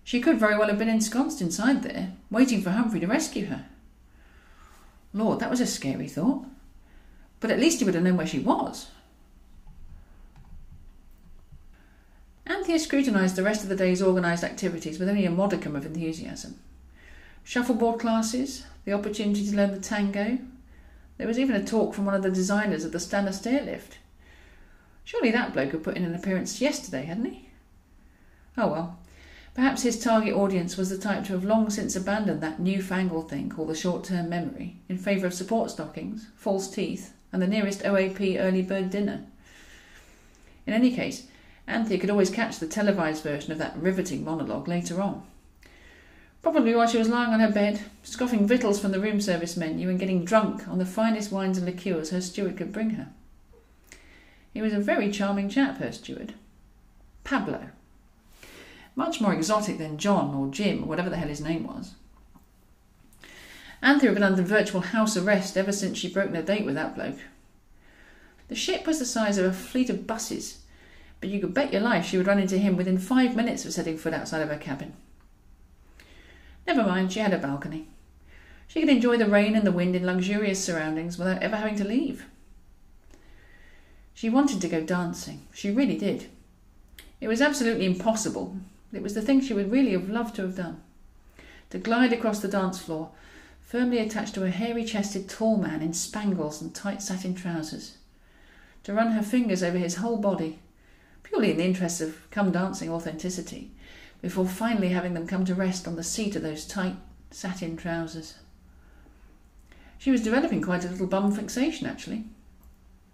[0.05, 3.67] She could very well have been ensconced inside there, waiting for Humphrey to rescue her.
[5.13, 6.45] Lord, that was a scary thought.
[7.41, 8.89] But at least he would have known where she was.
[12.47, 16.61] Anthea scrutinised the rest of the day's organised activities with only a modicum of enthusiasm.
[17.43, 20.39] Shuffleboard classes, the opportunity to learn the tango.
[21.19, 23.99] There was even a talk from one of the designers of the Stannah stairlift.
[25.05, 27.51] Surely that bloke had put in an appearance yesterday, hadn't he?
[28.57, 28.99] Oh well,
[29.57, 33.49] Perhaps his target audience was the type to have long since abandoned that newfangled thing
[33.49, 37.83] called the short term memory in favour of support stockings, false teeth, and the nearest
[37.83, 39.25] OAP early bird dinner.
[40.67, 41.29] In any case,
[41.67, 45.23] Anthea could always catch the televised version of that riveting monologue later on.
[46.47, 49.91] Probably while she was lying on her bed, scoffing victuals from the room service menu
[49.91, 53.09] and getting drunk on the finest wines and liqueurs her steward could bring her.
[54.55, 56.35] He was a very charming chap, her steward.
[57.25, 57.71] Pablo.
[58.95, 61.95] Much more exotic than John or Jim or whatever the hell his name was.
[63.83, 66.95] Anthea had been under virtual house arrest ever since she broke her date with that
[66.95, 67.19] bloke.
[68.47, 70.59] The ship was the size of a fleet of buses,
[71.21, 73.73] but you could bet your life she would run into him within five minutes of
[73.73, 74.93] setting foot outside of her cabin.
[76.67, 77.89] Never mind, she had a balcony.
[78.67, 81.85] She could enjoy the rain and the wind in luxurious surroundings without ever having to
[81.85, 82.27] leave.
[84.15, 85.47] She wanted to go dancing.
[85.53, 86.27] She really did.
[87.21, 88.57] It was absolutely impossible,
[88.93, 90.81] it was the thing she would really have loved to have done.
[91.71, 93.11] To glide across the dance floor,
[93.61, 97.97] firmly attached to a hairy chested tall man in spangles and tight satin trousers.
[98.85, 100.61] To run her fingers over his whole body,
[101.23, 103.73] purely in the interest of come dancing authenticity,
[104.27, 106.97] before finally having them come to rest on the seat of those tight
[107.31, 108.35] satin trousers.
[109.99, 112.25] She was developing quite a little bum fixation, actually.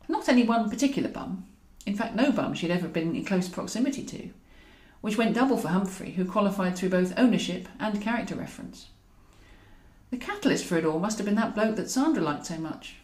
[0.09, 1.45] Not any one particular bum,
[1.85, 4.31] in fact, no bum she'd ever been in close proximity to
[5.03, 8.87] which went double for Humphrey, who qualified through both ownership and character reference.
[10.11, 12.97] The catalyst for it all must have been that bloke that Sandra liked so much.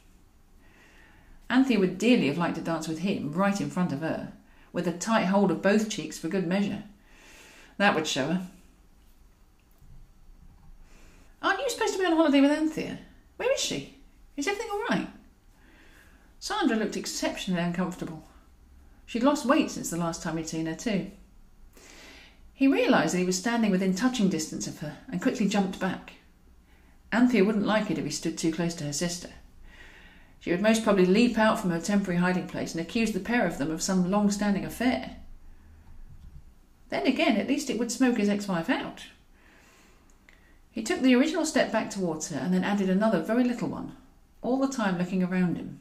[1.51, 4.33] Anthea would dearly have liked to dance with him right in front of her,
[4.73, 6.85] with a tight hold of both cheeks for good measure.
[7.79, 8.47] That would show her.
[11.41, 12.99] Aren't you supposed to be on holiday with Anthea?
[13.37, 13.95] Where is she?
[14.37, 15.09] Is everything all right?
[16.41, 18.25] Sandra looked exceptionally uncomfortable.
[19.07, 21.11] She'd lost weight since the last time he'd seen her, too.
[22.53, 26.15] He realised that he was standing within touching distance of her and quickly jumped back.
[27.13, 29.31] Anthea wouldn't like it if he stood too close to her sister.
[30.41, 33.47] She would most probably leap out from her temporary hiding place and accuse the pair
[33.47, 35.17] of them of some long standing affair.
[36.91, 39.05] Then again, at least it would smoke his ex wife out.
[40.71, 43.97] He took the original step back towards her and then added another very little one,
[44.43, 45.81] all the time looking around him.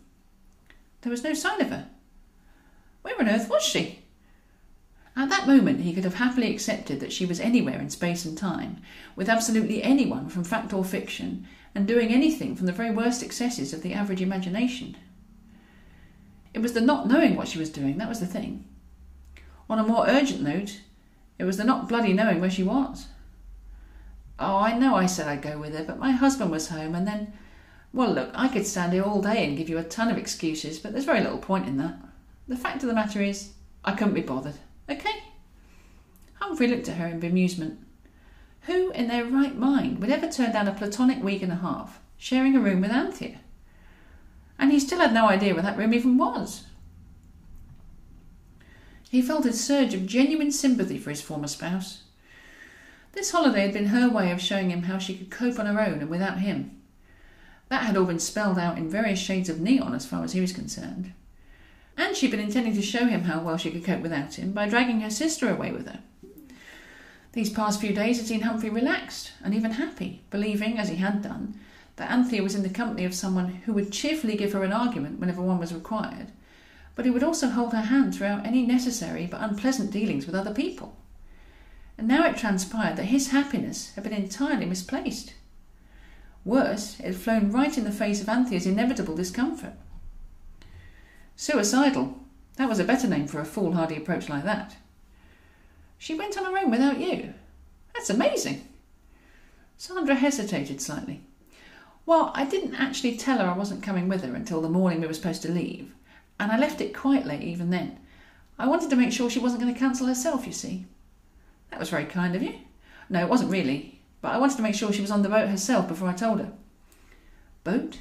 [1.01, 1.87] There was no sign of her.
[3.03, 3.99] Where on earth was she?
[5.15, 8.37] At that moment, he could have happily accepted that she was anywhere in space and
[8.37, 8.81] time,
[9.15, 13.73] with absolutely anyone from fact or fiction, and doing anything from the very worst excesses
[13.73, 14.95] of the average imagination.
[16.53, 18.65] It was the not knowing what she was doing that was the thing.
[19.69, 20.81] On a more urgent note,
[21.39, 23.07] it was the not bloody knowing where she was.
[24.39, 27.07] Oh, I know I said I'd go with her, but my husband was home, and
[27.07, 27.33] then.
[27.93, 30.77] Well, look, I could stand here all day and give you a ton of excuses,
[30.77, 31.97] but there's very little point in that.
[32.47, 33.53] The fact of the matter is,
[33.83, 34.55] I couldn't be bothered.
[34.89, 35.23] Okay?
[36.35, 37.77] Humphrey looked at her in bemusement.
[38.63, 41.99] Who in their right mind would ever turn down a platonic week and a half,
[42.17, 43.39] sharing a room with Anthea?
[44.59, 46.66] And he still had no idea where that room even was.
[49.09, 52.03] He felt a surge of genuine sympathy for his former spouse.
[53.13, 55.81] This holiday had been her way of showing him how she could cope on her
[55.81, 56.81] own and without him.
[57.69, 60.41] That had all been spelled out in various shades of neon as far as he
[60.41, 61.13] was concerned.
[61.97, 64.69] And she'd been intending to show him how well she could cope without him by
[64.69, 65.99] dragging her sister away with her.
[67.33, 71.21] These past few days had seen Humphrey relaxed and even happy, believing, as he had
[71.21, 71.59] done,
[71.95, 75.19] that Anthea was in the company of someone who would cheerfully give her an argument
[75.19, 76.31] whenever one was required,
[76.97, 80.51] but he would also hold her hand throughout any necessary but unpleasant dealings with other
[80.51, 80.97] people.
[81.95, 85.35] And now it transpired that his happiness had been entirely misplaced.
[86.43, 89.73] Worse, it had flown right in the face of Anthea's inevitable discomfort.
[91.35, 92.17] Suicidal.
[92.55, 94.75] That was a better name for a foolhardy approach like that.
[95.99, 97.35] She went on her own without you.
[97.93, 98.67] That's amazing.
[99.77, 101.21] Sandra hesitated slightly.
[102.07, 105.07] Well, I didn't actually tell her I wasn't coming with her until the morning we
[105.07, 105.91] were supposed to leave,
[106.39, 107.99] and I left it quite late even then.
[108.59, 110.85] I wanted to make sure she wasn't going to cancel herself, you see.
[111.69, 112.55] That was very kind of you.
[113.09, 115.49] No, it wasn't really, but I wanted to make sure she was on the boat
[115.49, 116.51] herself before I told her.
[117.63, 117.99] Boat?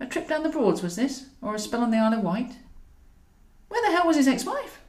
[0.00, 1.26] A trip down the Broads, was this?
[1.40, 2.56] Or a spell on the Isle of Wight?
[3.68, 4.80] Where the hell was his ex wife?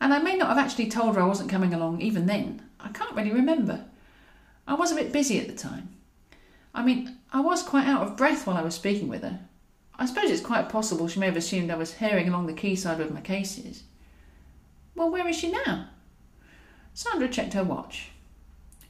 [0.00, 2.62] And I may not have actually told her I wasn't coming along even then.
[2.80, 3.84] I can't really remember.
[4.66, 5.88] I was a bit busy at the time.
[6.74, 9.40] I mean, I was quite out of breath while I was speaking with her.
[9.98, 12.98] I suppose it's quite possible she may have assumed I was herring along the quayside
[12.98, 13.84] with my cases.
[14.94, 15.88] Well, where is she now?
[16.92, 18.10] Sandra checked her watch.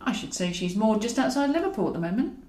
[0.00, 2.42] I should say she's moored just outside Liverpool at the moment.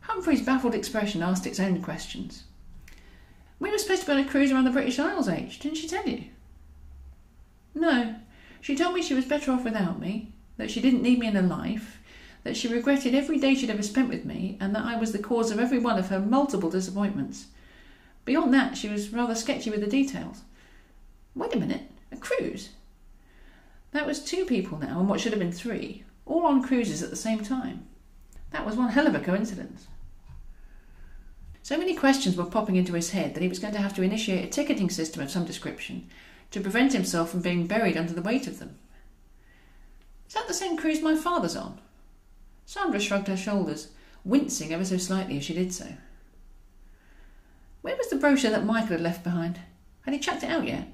[0.00, 2.44] Humphrey's baffled expression asked its own questions.
[3.58, 5.58] We were supposed to be on a cruise around the British Isles, H.
[5.58, 6.24] Didn't she tell you?
[7.74, 8.16] No.
[8.60, 11.34] She told me she was better off without me, that she didn't need me in
[11.34, 11.95] her life,
[12.46, 15.18] that she regretted every day she'd ever spent with me, and that I was the
[15.18, 17.46] cause of every one of her multiple disappointments.
[18.24, 20.42] Beyond that, she was rather sketchy with the details.
[21.34, 22.70] Wait a minute, a cruise?
[23.90, 27.10] That was two people now, and what should have been three, all on cruises at
[27.10, 27.84] the same time.
[28.52, 29.88] That was one hell of a coincidence.
[31.64, 34.02] So many questions were popping into his head that he was going to have to
[34.02, 36.08] initiate a ticketing system of some description
[36.52, 38.78] to prevent himself from being buried under the weight of them.
[40.28, 41.80] Is that the same cruise my father's on?
[42.66, 43.88] Sandra shrugged her shoulders,
[44.24, 45.86] wincing ever so slightly as she did so.
[47.80, 49.60] Where was the brochure that Michael had left behind?
[50.02, 50.88] Had he chucked it out yet?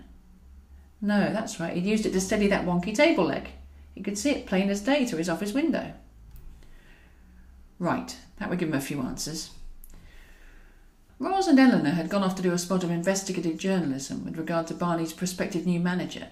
[1.00, 3.48] No, that's right, he'd used it to steady that wonky table leg.
[3.94, 5.94] He could see it plain as day through his office window.
[7.78, 9.50] Right, that would give him a few answers.
[11.18, 14.66] Ros and Eleanor had gone off to do a spot of investigative journalism with regard
[14.66, 16.28] to Barney's prospective new manager,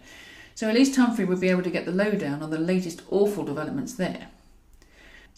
[0.54, 3.44] so at least Humphrey would be able to get the lowdown on the latest awful
[3.44, 4.28] developments there.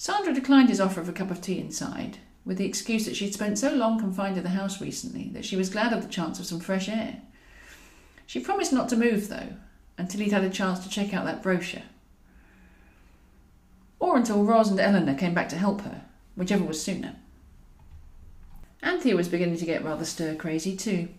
[0.02, 3.32] Sandra declined his offer of a cup of tea inside, with the excuse that she'd
[3.32, 6.40] spent so long confined to the house recently that she was glad of the chance
[6.40, 7.22] of some fresh air.
[8.26, 9.50] She promised not to move, though,
[9.96, 11.84] until he'd had a chance to check out that brochure.
[14.00, 16.02] Or until Ros and Eleanor came back to help her,
[16.34, 17.14] whichever was sooner.
[18.82, 21.10] Anthea was beginning to get rather stir crazy, too.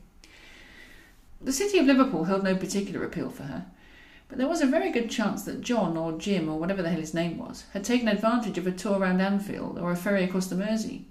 [1.39, 3.65] The city of Liverpool held no particular appeal for her,
[4.33, 6.99] but there was a very good chance that John, or Jim, or whatever the hell
[6.99, 10.47] his name was, had taken advantage of a tour round Anfield or a ferry across
[10.47, 11.05] the Mersey.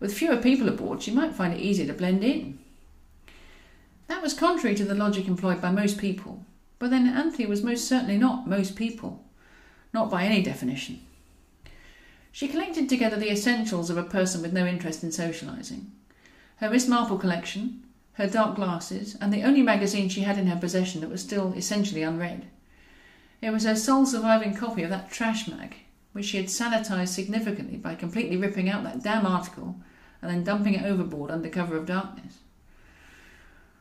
[0.00, 2.58] With fewer people aboard, she might find it easier to blend in.
[4.06, 6.46] That was contrary to the logic employed by most people,
[6.78, 9.22] but then Anthea was most certainly not most people,
[9.92, 11.02] not by any definition.
[12.32, 15.88] She collected together the essentials of a person with no interest in socialising
[16.56, 17.82] her Miss Marple collection,
[18.14, 21.52] her dark glasses, and the only magazine she had in her possession that was still
[21.54, 22.46] essentially unread.
[23.42, 25.76] It was her sole surviving copy of that trash mag,
[26.12, 29.76] which she had sanitised significantly by completely ripping out that damn article
[30.22, 32.38] and then dumping it overboard under cover of darkness.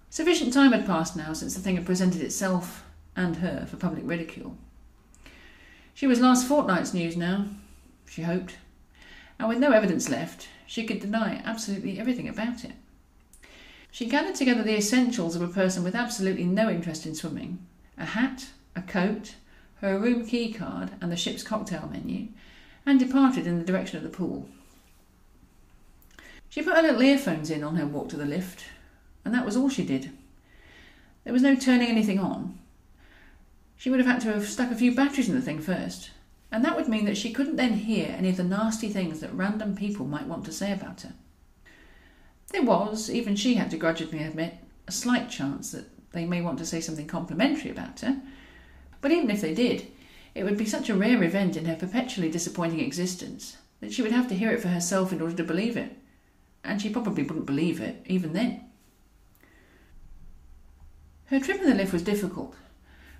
[0.09, 2.85] Sufficient time had passed now since the thing had presented itself
[3.15, 4.57] and her for public ridicule.
[5.93, 7.45] She was last fortnight's news now,
[8.07, 8.57] she hoped,
[9.39, 12.73] and with no evidence left, she could deny absolutely everything about it.
[13.93, 17.63] She gathered together the essentials of a person with absolutely no interest in swimming
[17.95, 19.35] a hat, a coat,
[19.81, 22.29] her room key card, and the ship's cocktail menu,
[22.87, 24.49] and departed in the direction of the pool.
[26.49, 28.63] She put her little earphones in on her walk to the lift,
[29.23, 30.09] and that was all she did.
[31.23, 32.57] There was no turning anything on.
[33.77, 36.09] She would have had to have stuck a few batteries in the thing first,
[36.51, 39.35] and that would mean that she couldn't then hear any of the nasty things that
[39.35, 41.13] random people might want to say about her.
[42.53, 44.53] There was, even she had to grudgingly admit,
[44.87, 48.21] a slight chance that they may want to say something complimentary about her.
[49.01, 49.87] But even if they did,
[50.35, 54.11] it would be such a rare event in her perpetually disappointing existence that she would
[54.11, 55.97] have to hear it for herself in order to believe it.
[56.63, 58.63] And she probably wouldn't believe it, even then.
[61.25, 62.55] Her trip in the lift was difficult.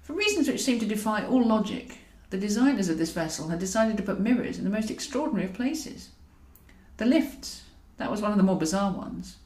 [0.03, 1.97] For reasons which seemed to defy all logic,
[2.30, 5.55] the designers of this vessel had decided to put mirrors in the most extraordinary of
[5.55, 6.10] places.
[6.97, 7.62] The lifts,
[8.03, 9.38] that was one of the more bizarre ones.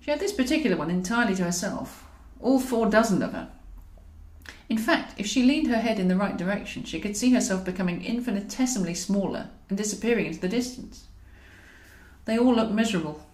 [0.00, 2.08] She had this particular one entirely to herself,
[2.40, 3.48] all four dozen of her.
[4.68, 7.64] In fact, if she leaned her head in the right direction, she could see herself
[7.64, 11.06] becoming infinitesimally smaller and disappearing into the distance.
[12.26, 13.26] They all looked miserable.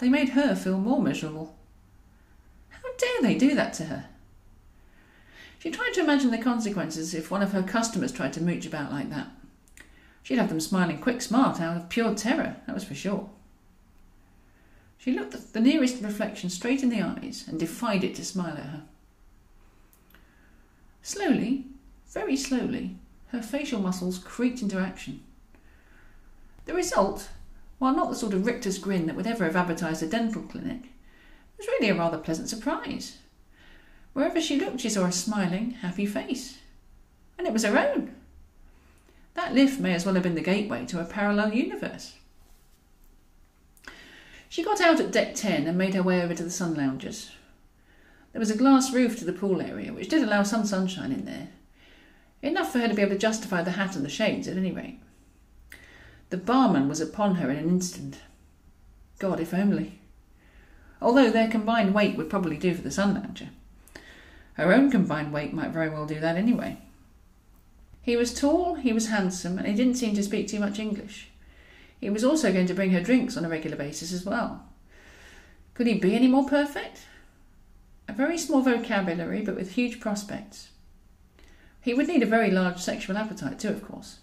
[0.00, 1.56] They made her feel more miserable.
[2.68, 4.04] How dare they do that to her?
[5.58, 8.92] She tried to imagine the consequences if one of her customers tried to mooch about
[8.92, 9.28] like that.
[10.24, 13.28] She'd have them smiling quick smart out of pure terror, that was for sure.
[14.96, 18.64] She looked the nearest reflection straight in the eyes and defied it to smile at
[18.64, 18.82] her.
[21.02, 21.66] Slowly,
[22.10, 22.96] very slowly,
[23.28, 25.22] her facial muscles creaked into action.
[26.64, 27.28] The result,
[27.78, 30.84] while not the sort of rictus grin that would ever have advertised a dental clinic,
[31.58, 33.18] was really a rather pleasant surprise.
[34.14, 36.60] Wherever she looked, she saw a smiling, happy face.
[37.36, 38.14] And it was her own.
[39.34, 42.14] That lift may as well have been the gateway to a parallel universe.
[44.48, 47.32] She got out at deck 10 and made her way over to the sun loungers.
[48.32, 51.24] There was a glass roof to the pool area, which did allow some sunshine in
[51.24, 51.48] there.
[52.42, 54.70] Enough for her to be able to justify the hat and the shades, at any
[54.70, 55.00] rate.
[56.30, 58.20] The barman was upon her in an instant.
[59.18, 59.98] God, if only.
[61.00, 63.48] Although their combined weight would probably do for the sun lounger.
[64.54, 66.78] Her own combined weight might very well do that anyway.
[68.04, 71.30] He was tall, he was handsome, and he didn't seem to speak too much English.
[71.98, 74.68] He was also going to bring her drinks on a regular basis as well.
[75.72, 77.06] Could he be any more perfect?
[78.06, 80.68] A very small vocabulary, but with huge prospects.
[81.80, 84.18] He would need a very large sexual appetite too, of course.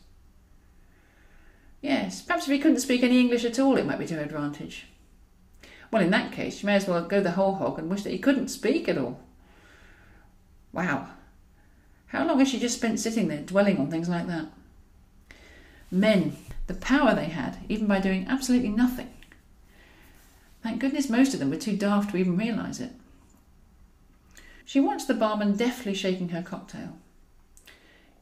[1.82, 4.22] Yes, perhaps if he couldn't speak any English at all, it might be to her
[4.22, 4.86] advantage.
[5.92, 8.12] Well, in that case, she may as well go the whole hog and wish that
[8.12, 9.20] he couldn't speak at all.
[10.72, 11.10] Wow.
[12.12, 14.48] How long has she just spent sitting there dwelling on things like that?
[15.90, 16.36] Men,
[16.68, 19.10] the power they had, even by doing absolutely nothing.
[20.62, 22.92] Thank goodness most of them were too daft to even realise it.
[24.66, 26.98] She watched the barman deftly shaking her cocktail.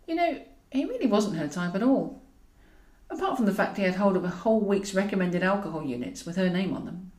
[0.07, 0.41] You know,
[0.71, 2.21] he really wasn't her type at all.
[3.09, 6.35] Apart from the fact he had hold of a whole week's recommended alcohol units with
[6.35, 7.11] her name on them.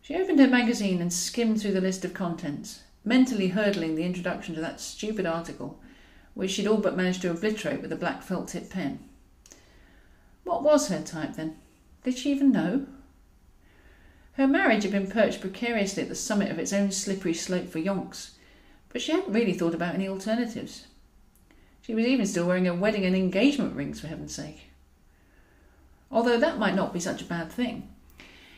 [0.00, 4.54] She opened her magazine and skimmed through the list of contents, mentally hurdling the introduction
[4.54, 5.80] to that stupid article,
[6.34, 8.98] which she'd all but managed to obliterate with a black felt tip pen.
[10.44, 11.56] What was her type then?
[12.04, 12.86] Did she even know?
[14.34, 17.78] Her marriage had been perched precariously at the summit of its own slippery slope for
[17.78, 18.32] yonks,
[18.88, 20.86] but she hadn't really thought about any alternatives.
[21.82, 24.70] She was even still wearing her wedding and engagement rings, for heaven's sake.
[26.10, 27.88] Although that might not be such a bad thing.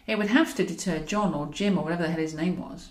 [0.07, 2.89] It would have to deter John or Jim or whatever the hell his name was.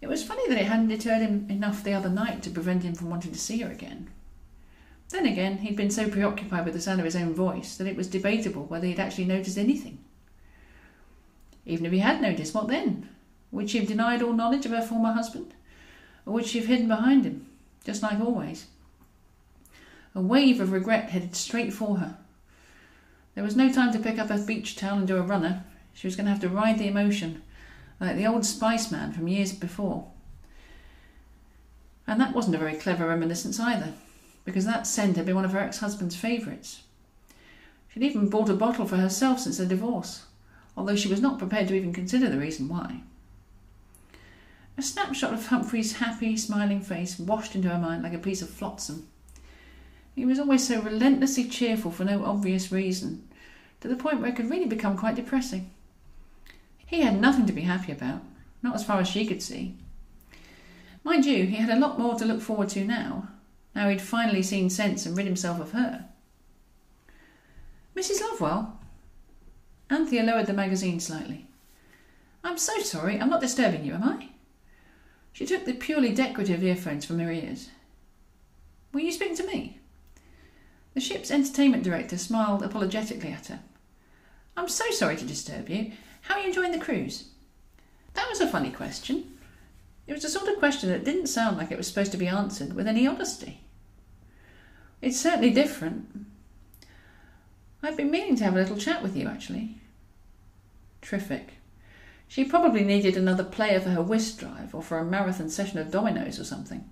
[0.00, 2.94] It was funny that it hadn't deterred him enough the other night to prevent him
[2.94, 4.08] from wanting to see her again.
[5.10, 7.96] Then again, he'd been so preoccupied with the sound of his own voice that it
[7.96, 9.98] was debatable whether he'd actually noticed anything.
[11.66, 13.08] Even if he had noticed, what then?
[13.50, 15.52] Would she have denied all knowledge of her former husband?
[16.24, 17.46] Or would she have hidden behind him,
[17.84, 18.66] just like always?
[20.14, 22.16] A wave of regret headed straight for her.
[23.34, 25.64] There was no time to pick up her beach towel and do a runner.
[25.92, 27.42] She was going to have to ride the emotion,
[28.00, 30.08] like the old Spice Man from years before.
[32.06, 33.92] And that wasn't a very clever reminiscence either,
[34.44, 36.82] because that scent had been one of her ex husband's favourites.
[37.88, 40.24] She'd even bought a bottle for herself since their divorce,
[40.76, 43.02] although she was not prepared to even consider the reason why.
[44.78, 48.48] A snapshot of Humphrey's happy, smiling face washed into her mind like a piece of
[48.48, 49.08] flotsam.
[50.14, 53.28] He was always so relentlessly cheerful for no obvious reason,
[53.80, 55.70] to the point where it could really become quite depressing.
[56.90, 58.20] He had nothing to be happy about,
[58.64, 59.76] not as far as she could see.
[61.04, 63.28] Mind you, he had a lot more to look forward to now,
[63.76, 66.06] now he'd finally seen sense and rid himself of her.
[67.94, 68.20] Mrs.
[68.20, 68.76] Lovewell?
[69.88, 71.46] Anthea lowered the magazine slightly.
[72.42, 74.30] I'm so sorry, I'm not disturbing you, am I?
[75.32, 77.68] She took the purely decorative earphones from her ears.
[78.92, 79.78] Were you speaking to me?
[80.94, 83.60] The ship's entertainment director smiled apologetically at her.
[84.56, 85.92] I'm so sorry to disturb you.
[86.22, 87.28] How are you enjoying the cruise?
[88.14, 89.38] That was a funny question.
[90.06, 92.26] It was the sort of question that didn't sound like it was supposed to be
[92.26, 93.60] answered with any honesty.
[95.00, 96.26] It's certainly different.
[97.82, 99.78] I've been meaning to have a little chat with you, actually.
[101.00, 101.54] Terrific.
[102.28, 105.90] She probably needed another player for her whist drive or for a marathon session of
[105.90, 106.88] dominoes or something.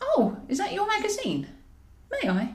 [0.00, 1.48] Oh, is that your magazine?
[2.10, 2.54] May I?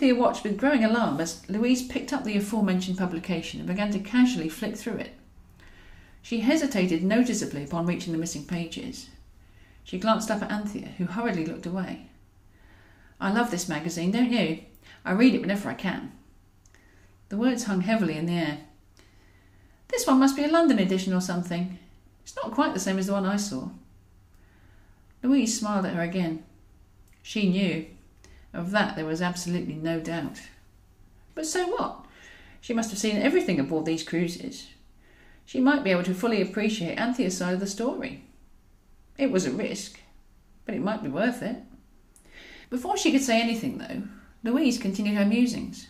[0.00, 3.98] Anthea watched with growing alarm as Louise picked up the aforementioned publication and began to
[3.98, 5.12] casually flick through it.
[6.22, 9.10] She hesitated noticeably upon reaching the missing pages.
[9.84, 12.06] She glanced up at Anthea, who hurriedly looked away.
[13.20, 14.60] I love this magazine, don't you?
[15.04, 16.12] I read it whenever I can.
[17.28, 18.60] The words hung heavily in the air.
[19.88, 21.78] This one must be a London edition or something.
[22.22, 23.68] It's not quite the same as the one I saw.
[25.22, 26.42] Louise smiled at her again.
[27.22, 27.84] She knew.
[28.52, 30.40] Of that there was absolutely no doubt.
[31.34, 32.04] But so what?
[32.60, 34.68] She must have seen everything aboard these cruises.
[35.44, 38.24] She might be able to fully appreciate Anthea's side of the story.
[39.16, 40.00] It was a risk,
[40.64, 41.56] but it might be worth it.
[42.68, 44.02] Before she could say anything, though,
[44.42, 45.88] Louise continued her musings.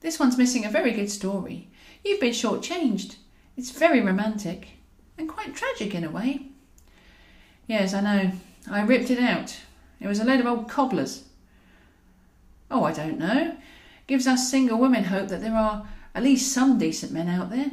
[0.00, 1.70] This one's missing a very good story.
[2.04, 3.16] You've been shortchanged.
[3.56, 4.68] It's very romantic
[5.16, 6.48] and quite tragic in a way.
[7.66, 8.32] Yes, I know.
[8.70, 9.56] I ripped it out.
[10.00, 11.24] It was a load of old cobblers.
[12.72, 13.56] Oh, I don't know.
[14.06, 17.70] Gives us single women hope that there are at least some decent men out there.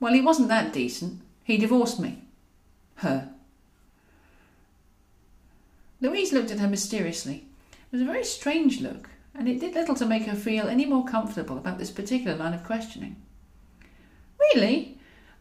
[0.00, 1.20] Well, he wasn't that decent.
[1.44, 2.22] He divorced me.
[2.96, 3.28] Her.
[6.00, 7.44] Louise looked at her mysteriously.
[7.70, 10.86] It was a very strange look, and it did little to make her feel any
[10.86, 13.16] more comfortable about this particular line of questioning.
[14.54, 14.98] Really?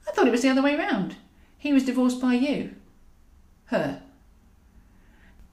[0.08, 1.16] I thought it was the other way round.
[1.58, 2.76] He was divorced by you.
[3.66, 4.02] Her.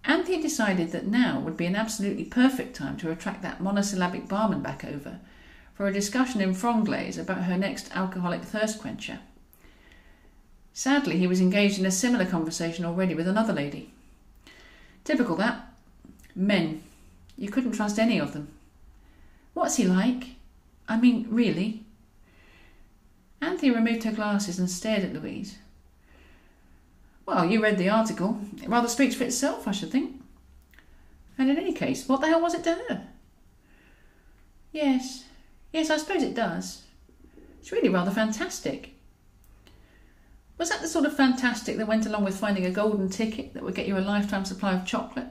[0.07, 4.61] Anthea decided that now would be an absolutely perfect time to attract that monosyllabic barman
[4.61, 5.19] back over
[5.75, 9.21] for a discussion in Franglais about her next alcoholic thirst quencher.
[10.73, 13.91] Sadly, he was engaged in a similar conversation already with another lady.
[15.05, 15.73] Typical that.
[16.35, 16.83] Men.
[17.37, 18.49] You couldn't trust any of them.
[19.55, 20.31] What's he like?
[20.89, 21.85] I mean, really?
[23.41, 25.59] Anthea removed her glasses and stared at Louise.
[27.27, 28.39] Well, you read the article.
[28.63, 30.21] It rather speaks for itself, I should think.
[31.39, 33.09] And in any case, what the hell was it to her?
[34.73, 35.25] Yes,
[35.73, 36.83] yes, I suppose it does.
[37.61, 38.95] It's really rather fantastic.
[40.59, 43.63] Was that the sort of fantastic that went along with finding a golden ticket that
[43.63, 45.29] would get you a lifetime supply of chocolate?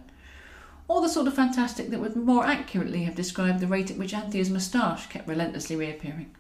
[0.88, 4.14] Or the sort of fantastic that would more accurately have described the rate at which
[4.14, 6.36] Anthea's moustache kept relentlessly reappearing?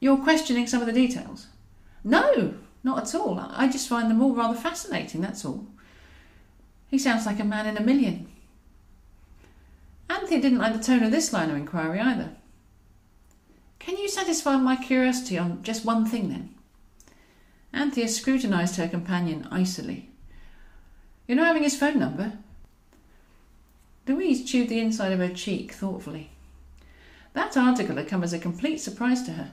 [0.00, 1.48] You're questioning some of the details?
[2.02, 3.38] No, not at all.
[3.38, 5.66] I just find them all rather fascinating, that's all.
[6.88, 8.28] He sounds like a man in a million.
[10.10, 12.30] Anthea didn't like the tone of this line of inquiry either.
[13.78, 16.54] Can you satisfy my curiosity on just one thing then?
[17.72, 20.10] Anthea scrutinised her companion icily.
[21.26, 22.34] You're not having his phone number?
[24.06, 26.30] Louise chewed the inside of her cheek thoughtfully.
[27.32, 29.52] That article had come as a complete surprise to her.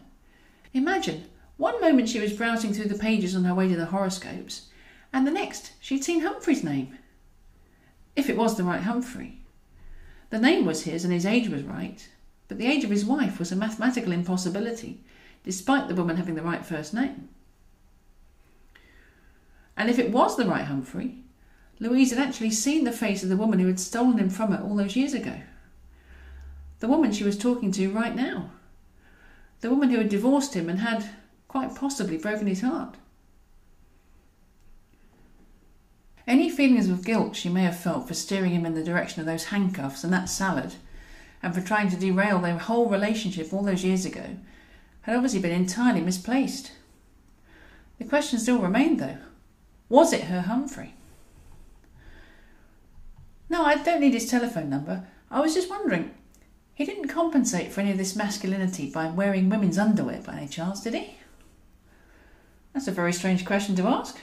[0.73, 1.26] Imagine,
[1.60, 4.69] one moment she was browsing through the pages on her way to the horoscopes,
[5.11, 6.98] and the next she'd seen Humphrey's name.
[8.15, 9.41] If it was the right Humphrey.
[10.30, 12.07] The name was his and his age was right,
[12.48, 15.03] but the age of his wife was a mathematical impossibility,
[15.44, 17.27] despite the woman having the right first name.
[19.76, 21.23] And if it was the right Humphrey,
[21.80, 24.64] Louise had actually seen the face of the woman who had stolen him from her
[24.64, 25.41] all those years ago.
[26.80, 28.52] The woman she was talking to right now.
[29.60, 31.10] The woman who had divorced him and had,
[31.49, 32.95] quite possibly, broken his heart.
[36.26, 39.26] Any feelings of guilt she may have felt for steering him in the direction of
[39.26, 40.76] those handcuffs and that salad,
[41.43, 44.38] and for trying to derail their whole relationship all those years ago,
[45.01, 46.71] had obviously been entirely misplaced.
[47.97, 49.17] The question still remained, though
[49.89, 50.93] was it her Humphrey?
[53.49, 55.07] No, I don't need his telephone number.
[55.31, 56.13] I was just wondering.
[56.76, 60.81] He didn't compensate for any of this masculinity by wearing women's underwear by any chance,
[60.81, 61.17] did he?
[62.73, 64.17] That's a very strange question to ask.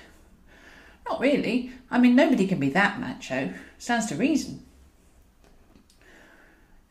[1.09, 1.73] Not really.
[1.90, 3.55] I mean, nobody can be that macho.
[3.78, 4.64] Stands to reason.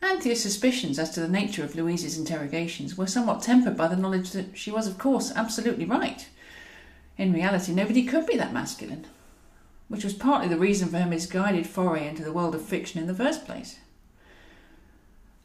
[0.02, 4.30] Anthea's suspicions as to the nature of Louise's interrogations were somewhat tempered by the knowledge
[4.30, 6.28] that she was, of course, absolutely right.
[7.18, 9.06] In reality, nobody could be that masculine,
[9.88, 13.06] which was partly the reason for her misguided foray into the world of fiction in
[13.06, 13.78] the first place.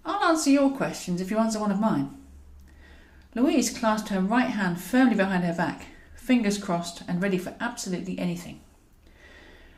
[0.06, 2.18] I'll answer your questions if you answer one of mine.
[3.34, 5.88] Louise clasped her right hand firmly behind her back,
[6.32, 8.62] fingers crossed and ready for absolutely anything.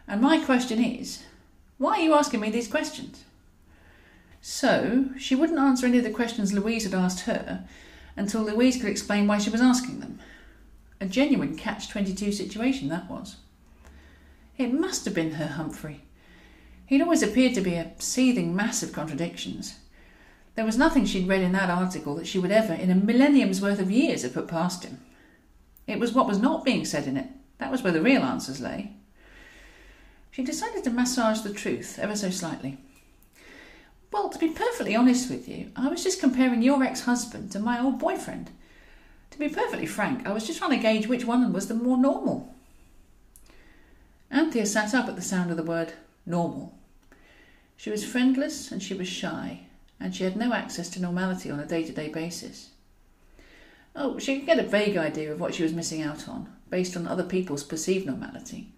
[0.07, 1.23] And my question is
[1.79, 3.23] why are you asking me these questions?
[4.39, 7.67] So, she wouldn't answer any of the questions Louise had asked her
[8.15, 10.19] until Louise could explain why she was asking them.
[11.01, 13.37] A genuine catch 22 situation, that was.
[14.55, 16.03] It must have been her Humphrey.
[16.85, 19.79] He'd always appeared to be a seething mass of contradictions.
[20.53, 23.59] There was nothing she'd read in that article that she would ever, in a millennium's
[23.59, 24.99] worth of years, have put past him.
[25.87, 27.27] It was what was not being said in it.
[27.57, 28.93] That was where the real answers lay.
[30.31, 32.77] She decided to massage the truth ever so slightly.
[34.11, 37.59] Well, to be perfectly honest with you, I was just comparing your ex husband to
[37.59, 38.51] my old boyfriend.
[39.31, 41.97] To be perfectly frank, I was just trying to gauge which one was the more
[41.97, 42.53] normal.
[44.29, 45.93] Anthea sat up at the sound of the word
[46.25, 46.77] normal.
[47.75, 49.61] She was friendless and she was shy,
[49.99, 52.69] and she had no access to normality on a day to day basis.
[53.95, 56.97] Oh, she could get a vague idea of what she was missing out on, based
[56.97, 58.73] on other people's perceived normality.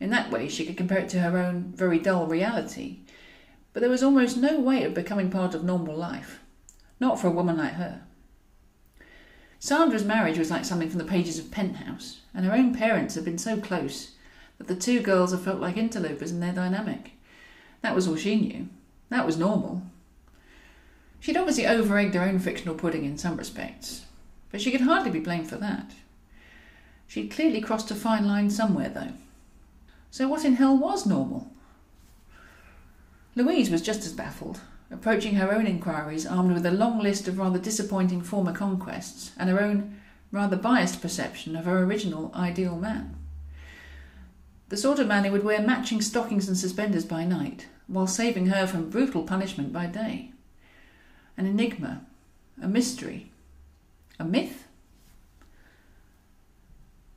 [0.00, 3.00] In that way, she could compare it to her own very dull reality,
[3.72, 6.40] but there was almost no way of becoming part of normal life,
[6.98, 8.02] not for a woman like her.
[9.58, 13.24] Sandra's marriage was like something from the pages of Penthouse, and her own parents had
[13.24, 14.12] been so close
[14.58, 17.12] that the two girls had felt like interlopers in their dynamic.
[17.82, 18.68] That was all she knew.
[19.10, 19.82] That was normal.
[21.22, 24.06] She'd obviously over egged her own fictional pudding in some respects,
[24.50, 25.92] but she could hardly be blamed for that.
[27.06, 29.12] She'd clearly crossed a fine line somewhere, though.
[30.10, 31.50] So what in hell was normal?
[33.36, 37.38] Louise was just as baffled approaching her own inquiries armed with a long list of
[37.38, 40.00] rather disappointing former conquests and her own
[40.32, 43.16] rather biased perception of her original ideal man.
[44.68, 48.46] The sort of man who would wear matching stockings and suspenders by night, while saving
[48.46, 50.31] her from brutal punishment by day.
[51.36, 52.06] An enigma,
[52.60, 53.30] a mystery,
[54.18, 54.68] a myth?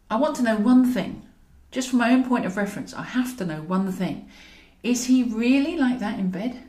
[0.10, 1.24] I want to know one thing.
[1.72, 4.30] Just from my own point of reference, I have to know one thing.
[4.82, 6.64] Is he really like that in bed?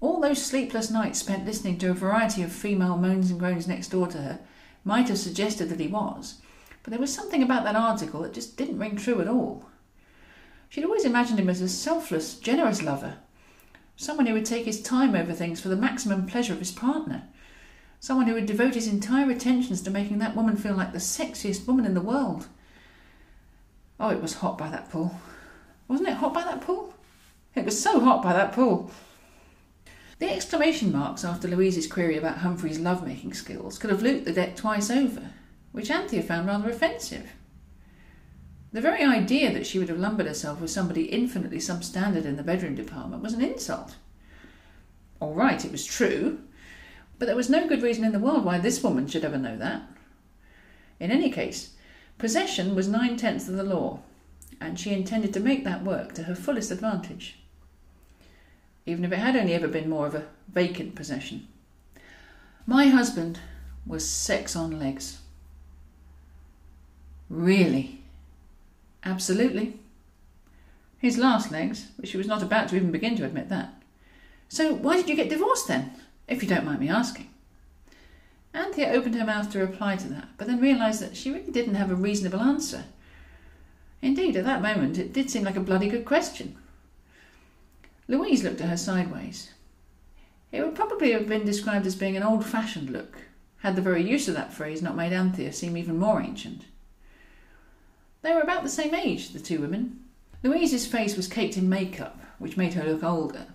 [0.00, 3.88] All those sleepless nights spent listening to a variety of female moans and groans next
[3.88, 4.40] door to her
[4.84, 6.40] might have suggested that he was,
[6.82, 9.64] but there was something about that article that just didn't ring true at all.
[10.68, 13.18] She'd always imagined him as a selfless, generous lover,
[13.96, 17.24] someone who would take his time over things for the maximum pleasure of his partner,
[18.00, 21.66] someone who would devote his entire attentions to making that woman feel like the sexiest
[21.66, 22.46] woman in the world.
[24.00, 25.14] Oh, it was hot by that pool.
[25.86, 26.94] Wasn't it hot by that pool?
[27.54, 28.90] It was so hot by that pool.
[30.18, 34.56] The exclamation marks after Louise's query about Humphrey's love-making skills could have looped the deck
[34.56, 35.30] twice over,
[35.72, 37.28] which Anthea found rather offensive.
[38.72, 42.42] The very idea that she would have lumbered herself with somebody infinitely substandard in the
[42.42, 43.96] bedroom department was an insult.
[45.20, 46.40] All right, it was true,
[47.18, 49.56] but there was no good reason in the world why this woman should ever know
[49.56, 49.82] that.
[50.98, 51.74] In any case,
[52.18, 54.00] possession was nine tenths of the law,
[54.60, 57.36] and she intended to make that work to her fullest advantage
[58.86, 61.46] even if it had only ever been more of a vacant possession.
[62.66, 63.40] My husband
[63.86, 65.18] was sex on legs.
[67.28, 68.01] Really?
[69.04, 69.78] Absolutely.
[70.98, 73.74] His last legs, but she was not about to even begin to admit that.
[74.48, 75.92] So why did you get divorced then,
[76.28, 77.28] if you don't mind me asking?
[78.54, 81.74] Anthea opened her mouth to reply to that, but then realised that she really didn't
[81.74, 82.84] have a reasonable answer.
[84.02, 86.56] Indeed, at that moment, it did seem like a bloody good question.
[88.08, 89.52] Louise looked at her sideways.
[90.50, 93.16] It would probably have been described as being an old fashioned look,
[93.60, 96.66] had the very use of that phrase not made Anthea seem even more ancient.
[98.22, 100.00] They were about the same age, the two women.
[100.42, 103.46] Louise's face was caked in makeup, which made her look older.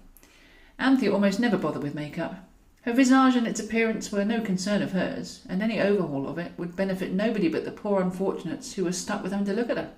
[0.80, 2.48] Anthea almost never bothered with makeup.
[2.84, 6.53] Her visage and its appearance were no concern of hers, and any overhaul of it
[6.57, 9.77] would benefit nobody but the poor unfortunates who were stuck with having to look at
[9.77, 9.91] her.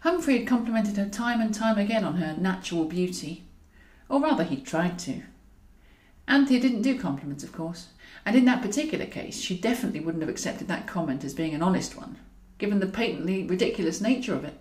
[0.00, 3.44] Humphrey had complimented her time and time again on her natural beauty.
[4.08, 5.22] Or rather, he'd tried to.
[6.26, 7.88] Anthea didn't do compliments, of course,
[8.26, 11.62] and in that particular case, she definitely wouldn't have accepted that comment as being an
[11.62, 12.16] honest one,
[12.62, 14.56] given the patently ridiculous nature of it.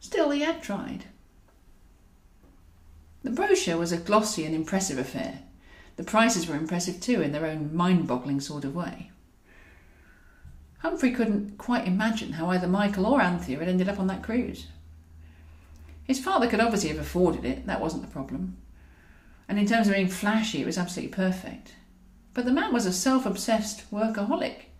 [0.00, 1.04] Still, he had tried.
[3.22, 5.42] The brochure was a glossy and impressive affair.
[5.94, 9.12] The prices were impressive too, in their own mind boggling sort of way.
[10.78, 14.66] Humphrey couldn't quite imagine how either Michael or Anthea had ended up on that cruise.
[16.02, 18.56] His father could obviously have afforded it, that wasn't the problem.
[19.46, 21.76] And in terms of being flashy, it was absolutely perfect.
[22.34, 24.71] But the man was a self obsessed workaholic.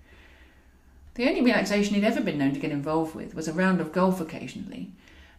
[1.15, 3.93] The only relaxation he'd ever been known to get involved with was a round of
[3.93, 4.93] golf occasionally,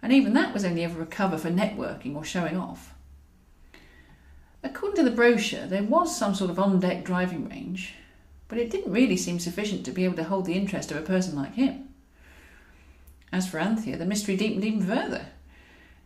[0.03, 2.93] and even that was only ever a cover for networking or showing off.
[4.61, 7.95] According to the brochure, there was some sort of on deck driving range,
[8.47, 11.01] but it didn't really seem sufficient to be able to hold the interest of a
[11.01, 11.89] person like him.
[13.31, 15.27] As for Anthea, the mystery deepened even further.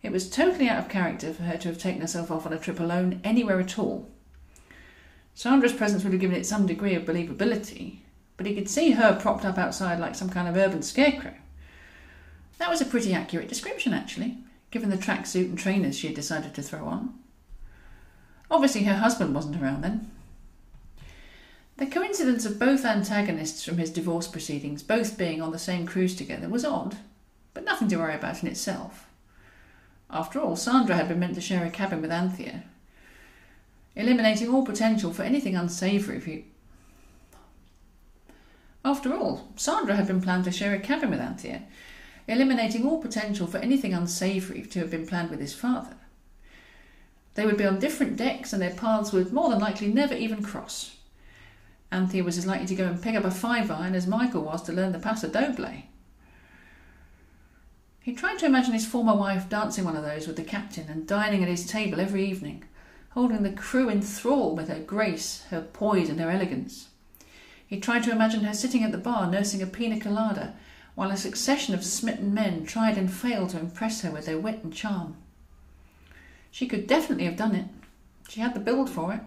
[0.01, 2.57] It was totally out of character for her to have taken herself off on a
[2.57, 4.09] trip alone anywhere at all.
[5.35, 7.99] Sandra's presence would have given it some degree of believability,
[8.37, 11.33] but he could see her propped up outside like some kind of urban scarecrow.
[12.59, 14.37] That was a pretty accurate description, actually,
[14.71, 17.13] given the tracksuit and trainers she had decided to throw on.
[18.49, 20.09] Obviously, her husband wasn't around then,
[21.77, 26.15] the coincidence of both antagonists from his divorce proceedings both being on the same cruise
[26.15, 26.97] together was odd,
[27.53, 29.05] but nothing to worry about in itself.
[30.09, 32.63] After all, Sandra had been meant to share a cabin with Anthea,
[33.95, 36.47] eliminating all potential for anything unsavoury.
[38.87, 41.63] After all, Sandra had been planned to share a cabin with Anthea,
[42.25, 45.97] eliminating all potential for anything unsavoury to have been planned with his father.
[47.33, 50.41] They would be on different decks and their paths would more than likely never even
[50.41, 50.95] cross.
[51.91, 54.61] Anthea was as likely to go and pick up a five iron as Michael was
[54.63, 55.83] to learn the paso doble.
[57.99, 61.05] He tried to imagine his former wife dancing one of those with the captain and
[61.05, 62.63] dining at his table every evening,
[63.09, 66.87] holding the crew in thrall with her grace, her poise, and her elegance.
[67.67, 70.55] He tried to imagine her sitting at the bar nursing a pina colada
[70.95, 74.63] while a succession of smitten men tried and failed to impress her with their wit
[74.63, 75.15] and charm.
[76.49, 77.67] She could definitely have done it.
[78.29, 79.19] She had the build for it.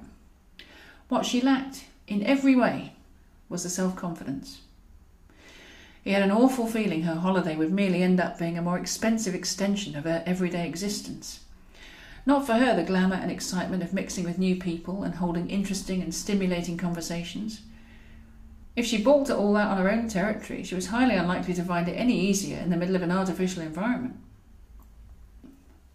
[1.08, 2.94] What she lacked, in every way,
[3.48, 4.62] was the self confidence.
[6.02, 9.34] He had an awful feeling her holiday would merely end up being a more expensive
[9.34, 11.40] extension of her everyday existence.
[12.24, 16.00] Not for her the glamour and excitement of mixing with new people and holding interesting
[16.00, 17.60] and stimulating conversations.
[18.76, 21.64] If she balked at all that on her own territory, she was highly unlikely to
[21.64, 24.16] find it any easier in the middle of an artificial environment.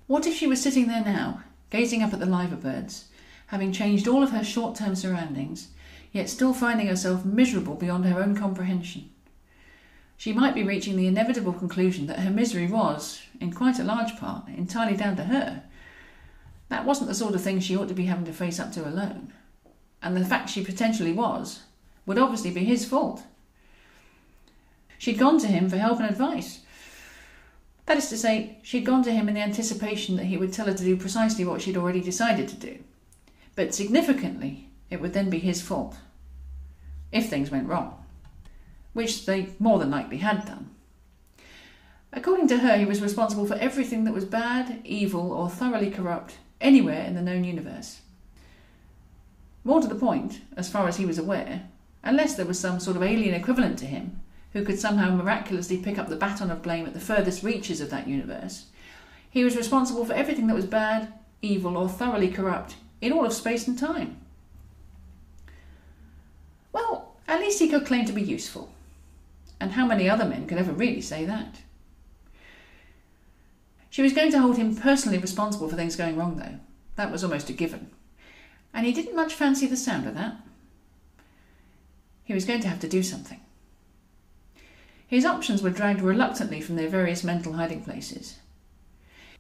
[0.07, 3.06] What if she was sitting there now, gazing up at the liver birds,
[3.47, 5.69] having changed all of her short term surroundings,
[6.11, 9.10] yet still finding herself miserable beyond her own comprehension?
[10.18, 14.15] She might be reaching the inevitable conclusion that her misery was, in quite a large
[14.18, 15.64] part, entirely down to her.
[16.69, 18.88] That wasn't the sort of thing she ought to be having to face up to
[18.88, 19.34] alone.
[20.02, 21.64] And the fact she potentially was
[22.06, 23.23] would obviously be his fault.
[24.98, 26.61] She'd gone to him for help and advice.
[27.86, 30.65] That is to say, she'd gone to him in the anticipation that he would tell
[30.65, 32.80] her to do precisely what she'd already decided to do.
[33.56, 35.98] But significantly, it would then be his fault.
[37.11, 38.03] If things went wrong.
[38.94, 40.72] Which they more than likely had done.
[42.11, 46.38] According to her, he was responsible for everything that was bad, evil, or thoroughly corrupt
[46.61, 48.02] anywhere in the known universe.
[49.64, 51.68] More to the point, as far as he was aware,
[52.06, 54.22] unless there was some sort of alien equivalent to him
[54.53, 57.90] who could somehow miraculously pick up the baton of blame at the furthest reaches of
[57.90, 58.68] that universe.
[59.30, 61.11] He was responsible for everything that was bad,
[61.41, 64.18] evil, or thoroughly corrupt in all of space and time.
[66.72, 68.72] Well, at least he could claim to be useful.
[69.60, 71.57] And how many other men could ever really say that?
[73.90, 76.60] She was going to hold him personally responsible for things going wrong, though.
[76.95, 77.91] That was almost a given.
[78.73, 80.38] And he didn't much fancy the sound of that.
[82.26, 83.39] He was going to have to do something.
[85.07, 88.39] His options were dragged reluctantly from their various mental hiding places.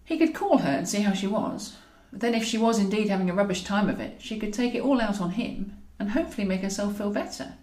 [0.03, 1.75] He could call her and see how she was.
[2.13, 4.83] Then, if she was indeed having a rubbish time of it, she could take it
[4.83, 7.55] all out on him and hopefully make herself feel better.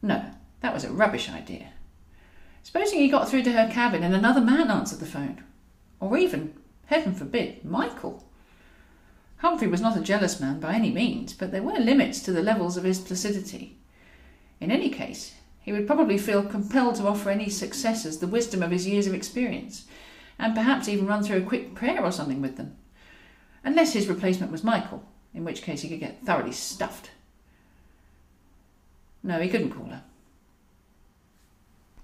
[0.00, 0.24] No,
[0.62, 1.68] that was a rubbish idea.
[2.62, 5.44] Supposing he got through to her cabin and another man answered the phone?
[6.00, 6.54] Or even,
[6.86, 8.24] heaven forbid, Michael?
[9.36, 12.42] Humphrey was not a jealous man by any means, but there were limits to the
[12.42, 13.78] levels of his placidity.
[14.60, 18.70] In any case, he would probably feel compelled to offer any successors the wisdom of
[18.70, 19.86] his years of experience,
[20.38, 22.76] and perhaps even run through a quick prayer or something with them.
[23.64, 25.04] Unless his replacement was Michael,
[25.34, 27.10] in which case he could get thoroughly stuffed.
[29.22, 30.02] No, he couldn't call her.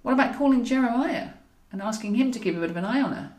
[0.02, 1.30] What about calling Jeremiah
[1.72, 3.32] and asking him to keep a bit of an eye on her?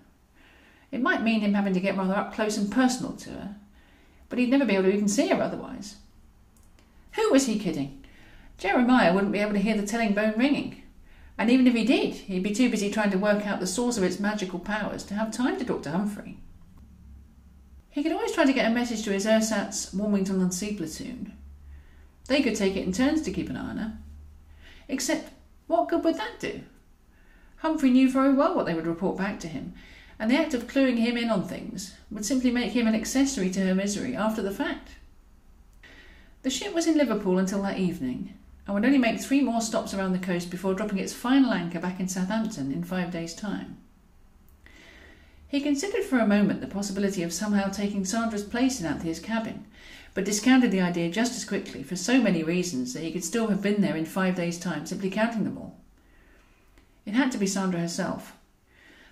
[0.91, 3.55] It might mean him having to get rather up close and personal to her,
[4.29, 5.97] but he'd never be able to even see her otherwise.
[7.13, 8.03] Who was he kidding?
[8.57, 10.81] Jeremiah wouldn't be able to hear the telling bone ringing.
[11.37, 13.97] And even if he did, he'd be too busy trying to work out the source
[13.97, 16.39] of its magical powers to have time to talk to Humphrey.
[17.89, 21.33] He could always try to get a message to his ersatz Walmington-on-Sea platoon.
[22.27, 23.97] They could take it in turns to keep an eye on her.
[24.87, 25.31] Except,
[25.67, 26.61] what good would that do?
[27.57, 29.73] Humphrey knew very well what they would report back to him,
[30.19, 33.49] and the act of cluing him in on things would simply make him an accessory
[33.51, 34.91] to her misery after the fact.
[36.41, 38.33] The ship was in Liverpool until that evening,
[38.67, 41.79] and would only make three more stops around the coast before dropping its final anchor
[41.79, 43.77] back in Southampton in five days' time.
[45.47, 49.65] He considered for a moment the possibility of somehow taking Sandra's place in Anthea's cabin,
[50.13, 53.47] but discounted the idea just as quickly for so many reasons that he could still
[53.47, 55.79] have been there in five days' time simply counting them all.
[57.05, 58.33] It had to be Sandra herself.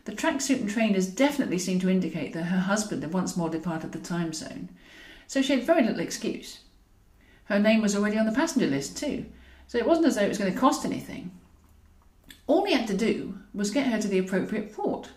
[0.04, 3.94] The tracksuit and trainers definitely seemed to indicate that her husband had once more departed
[3.94, 4.70] the time zone,
[5.28, 6.60] so she had very little excuse.
[7.46, 9.26] Her name was already on the passenger list, too,
[9.68, 11.32] so it wasn't as though it was going to cost anything.
[12.48, 15.10] All he had to do was get her to the appropriate port.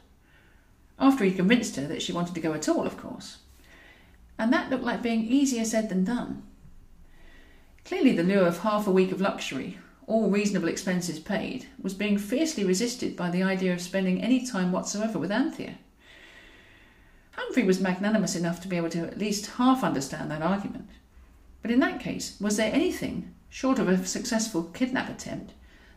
[0.99, 3.39] After he'd convinced her that she wanted to go at all, of course.
[4.39, 6.43] And that looked like being easier said than done.
[7.85, 12.19] Clearly, the lure of half a week of luxury, all reasonable expenses paid, was being
[12.19, 15.79] fiercely resisted by the idea of spending any time whatsoever with Anthea.
[17.33, 20.89] Humphrey was magnanimous enough to be able to at least half understand that argument.
[21.63, 25.53] But in that case, was there anything, short of a successful kidnap attempt,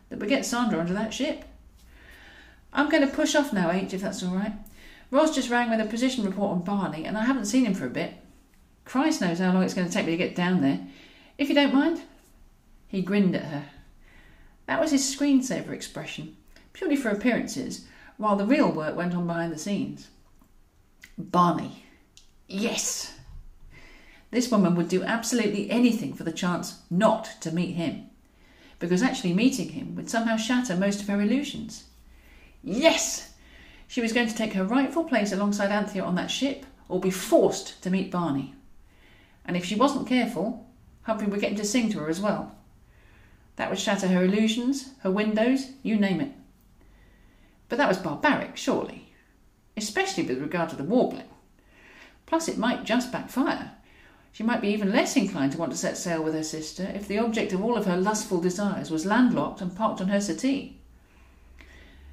[0.08, 1.44] that would get Sandra onto that ship?
[2.72, 4.52] I'm going to push off now, H, if that's all right.
[5.10, 7.86] Ross just rang with a position report on Barney, and I haven't seen him for
[7.86, 8.14] a bit.
[8.84, 10.80] Christ knows how long it's going to take me to get down there.
[11.38, 12.02] If you don't mind.
[12.88, 13.64] He grinned at her.
[14.66, 16.36] That was his screensaver expression,
[16.72, 20.08] purely for appearances, while the real work went on behind the scenes.
[21.16, 21.84] Barney.
[22.48, 23.11] Yes!
[24.32, 28.06] This woman would do absolutely anything for the chance not to meet him,
[28.78, 31.84] because actually meeting him would somehow shatter most of her illusions.
[32.64, 33.34] Yes!
[33.86, 37.10] She was going to take her rightful place alongside Anthea on that ship, or be
[37.10, 38.54] forced to meet Barney.
[39.44, 40.66] And if she wasn't careful,
[41.02, 42.56] Humphrey would get him to sing to her as well.
[43.56, 46.32] That would shatter her illusions, her windows, you name it.
[47.68, 49.12] But that was barbaric, surely,
[49.76, 51.28] especially with regard to the warbling.
[52.24, 53.72] Plus, it might just backfire.
[54.32, 57.06] She might be even less inclined to want to set sail with her sister if
[57.06, 60.80] the object of all of her lustful desires was landlocked and parked on her settee.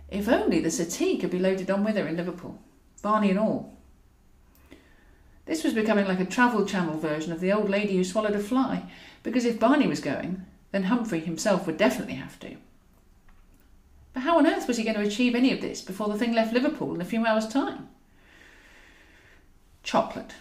[0.10, 2.60] If only the settee could be loaded on with her in Liverpool,
[3.02, 3.74] Barney and all.
[5.46, 8.40] This was becoming like a travel channel version of the old lady who swallowed a
[8.40, 8.92] fly,
[9.24, 12.58] because if Barney was going, then Humphrey himself would definitely have to.
[14.14, 16.34] But how on earth was he going to achieve any of this before the thing
[16.34, 17.88] left Liverpool in a few hours' time?
[19.84, 20.34] Chocolate.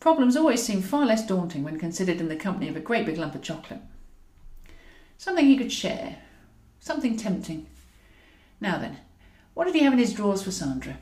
[0.00, 3.18] Problems always seem far less daunting when considered in the company of a great big
[3.18, 3.82] lump of chocolate.
[5.18, 6.16] Something he could share.
[6.80, 7.66] Something tempting.
[8.62, 8.96] Now then,
[9.52, 10.96] what did he have in his drawers for Sandra?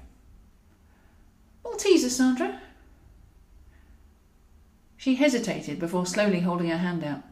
[1.65, 2.61] Malteser, Sandra?
[4.97, 7.23] She hesitated before slowly holding her hand out.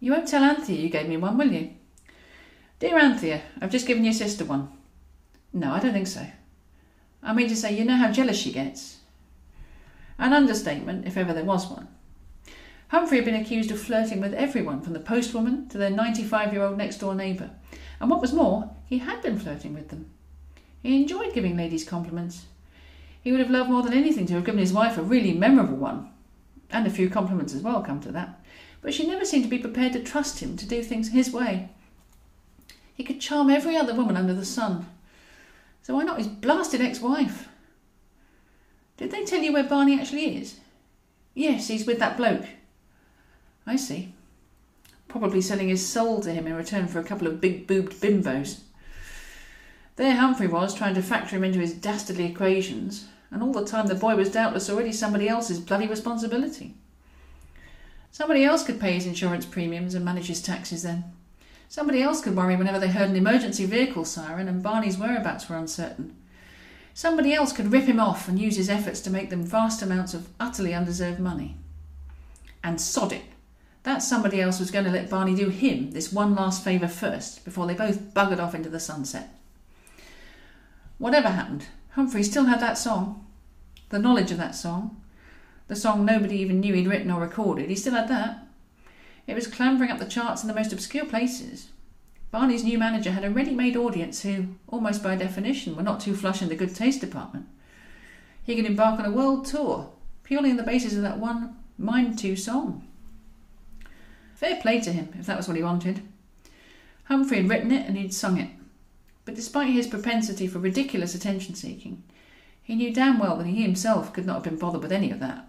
[0.00, 1.72] You won't tell Anthea you gave me one, will you?
[2.78, 4.70] Dear Anthea, I've just given your sister one.
[5.52, 6.26] No, I don't think so.
[7.22, 8.97] I mean to say, you know how jealous she gets.
[10.18, 11.88] An understatement, if ever there was one.
[12.88, 16.62] Humphrey had been accused of flirting with everyone, from the postwoman to their 95 year
[16.62, 17.50] old next door neighbour.
[18.00, 20.10] And what was more, he had been flirting with them.
[20.82, 22.46] He enjoyed giving ladies compliments.
[23.22, 25.76] He would have loved more than anything to have given his wife a really memorable
[25.76, 26.10] one.
[26.70, 28.38] And a few compliments as well, come to that
[28.80, 31.68] but she never seemed to be prepared to trust him to do things his way.
[32.94, 34.86] He could charm every other woman under the sun.
[35.82, 37.47] So why not his blasted ex wife?
[38.98, 40.58] Did they tell you where Barney actually is?
[41.32, 42.44] Yes, he's with that bloke.
[43.64, 44.12] I see.
[45.06, 48.60] Probably selling his soul to him in return for a couple of big boobed bimbos.
[49.96, 53.86] There Humphrey was, trying to factor him into his dastardly equations, and all the time
[53.86, 56.74] the boy was doubtless already somebody else's bloody responsibility.
[58.10, 61.04] Somebody else could pay his insurance premiums and manage his taxes then.
[61.68, 65.56] Somebody else could worry whenever they heard an emergency vehicle siren and Barney's whereabouts were
[65.56, 66.16] uncertain.
[66.98, 70.14] Somebody else could rip him off and use his efforts to make them vast amounts
[70.14, 71.54] of utterly undeserved money.
[72.64, 73.22] And sod it.
[73.84, 77.44] That somebody else was going to let Barney do him this one last favour first
[77.44, 79.28] before they both buggered off into the sunset.
[80.98, 83.24] Whatever happened, Humphrey still had that song,
[83.90, 85.00] the knowledge of that song,
[85.68, 88.44] the song nobody even knew he'd written or recorded, he still had that.
[89.28, 91.68] It was clambering up the charts in the most obscure places.
[92.30, 96.14] Barney's new manager had a ready made audience who, almost by definition, were not too
[96.14, 97.46] flush in the good taste department.
[98.42, 99.90] He could embark on a world tour,
[100.24, 102.86] purely on the basis of that one Mind To song.
[104.34, 106.02] Fair play to him, if that was what he wanted.
[107.04, 108.50] Humphrey had written it and he'd sung it.
[109.24, 112.02] But despite his propensity for ridiculous attention seeking,
[112.62, 115.20] he knew damn well that he himself could not have been bothered with any of
[115.20, 115.48] that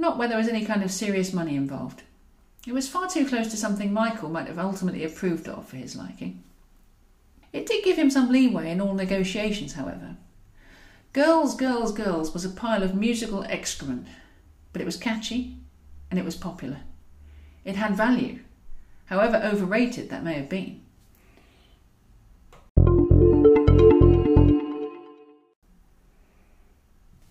[0.00, 2.02] not where there was any kind of serious money involved.
[2.66, 5.96] It was far too close to something Michael might have ultimately approved of for his
[5.96, 6.42] liking.
[7.52, 10.16] It did give him some leeway in all negotiations, however.
[11.12, 14.06] Girls, Girls, Girls was a pile of musical excrement,
[14.72, 15.56] but it was catchy
[16.10, 16.80] and it was popular.
[17.64, 18.40] It had value,
[19.06, 20.82] however overrated that may have been.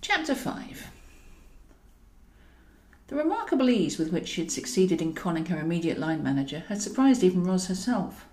[0.02, 0.79] Chapter 5
[3.10, 6.80] the remarkable ease with which she had succeeded in conning her immediate line manager had
[6.80, 8.28] surprised even Roz herself.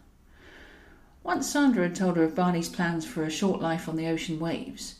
[1.24, 4.38] Once Sandra had told her of Barney's plans for a short life on the ocean
[4.38, 4.96] waves,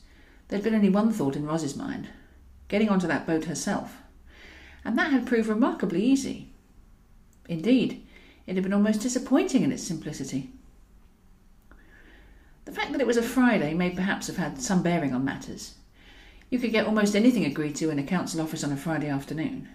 [0.49, 2.09] there'd been only one thought in Roz's mind
[2.69, 3.99] getting onto that boat herself.
[4.83, 6.49] And that had proved remarkably easy.
[7.47, 8.05] Indeed,
[8.47, 10.51] it had been almost disappointing in its simplicity.
[12.65, 15.75] The fact that it was a Friday may perhaps have had some bearing on matters.
[16.51, 19.69] You could get almost anything agreed to in a council office on a Friday afternoon.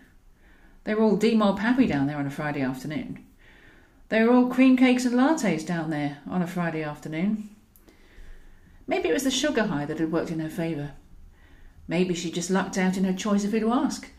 [0.84, 3.26] They were all D-mob happy down there on a Friday afternoon.
[4.10, 7.49] They were all cream cakes and lattes down there on a Friday afternoon.
[8.88, 10.93] Maybe it was the sugar high that had worked in her favour.
[11.88, 14.10] Maybe she just lucked out in her choice of who to ask.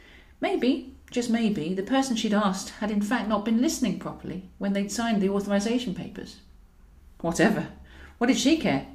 [0.40, 4.72] Maybe, just maybe, the person she'd asked had in fact not been listening properly when
[4.72, 6.36] they'd signed the authorisation papers.
[7.20, 7.68] Whatever.
[8.18, 8.86] What did she care?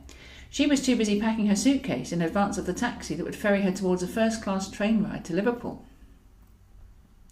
[0.49, 3.61] She was too busy packing her suitcase in advance of the taxi that would ferry
[3.61, 5.85] her towards a first class train ride to Liverpool.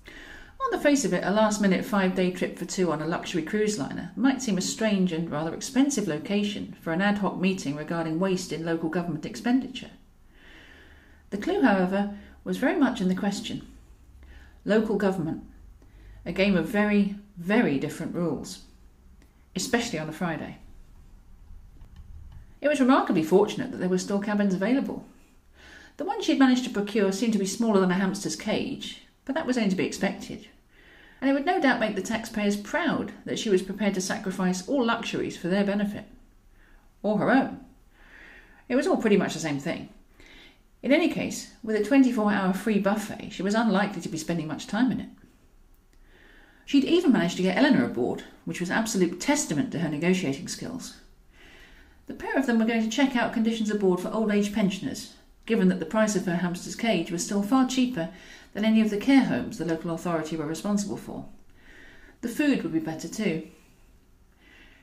[0.07, 3.07] On the face of it, a last minute five day trip for two on a
[3.07, 7.39] luxury cruise liner might seem a strange and rather expensive location for an ad hoc
[7.39, 9.91] meeting regarding waste in local government expenditure.
[11.29, 13.67] The clue, however, was very much in the question
[14.65, 15.43] local government,
[16.25, 18.63] a game of very, very different rules,
[19.55, 20.57] especially on a Friday.
[22.65, 25.05] It was remarkably fortunate that there were still cabins available.
[25.95, 29.03] The one she had managed to procure seemed to be smaller than a hamster's cage,
[29.23, 30.49] but that was only to be expected
[31.25, 34.67] and it would no doubt make the taxpayers proud that she was prepared to sacrifice
[34.67, 36.05] all luxuries for their benefit.
[37.01, 37.61] Or her own.
[38.69, 39.89] It was all pretty much the same thing.
[40.83, 44.47] In any case, with a 24 hour free buffet, she was unlikely to be spending
[44.47, 45.09] much time in it.
[46.65, 50.97] She'd even managed to get Eleanor aboard, which was absolute testament to her negotiating skills.
[52.07, 55.13] The pair of them were going to check out conditions aboard for old age pensioners,
[55.45, 58.09] given that the price of her hamster's cage was still far cheaper
[58.53, 61.25] than any of the care homes the local authority were responsible for.
[62.21, 63.47] The food would be better too.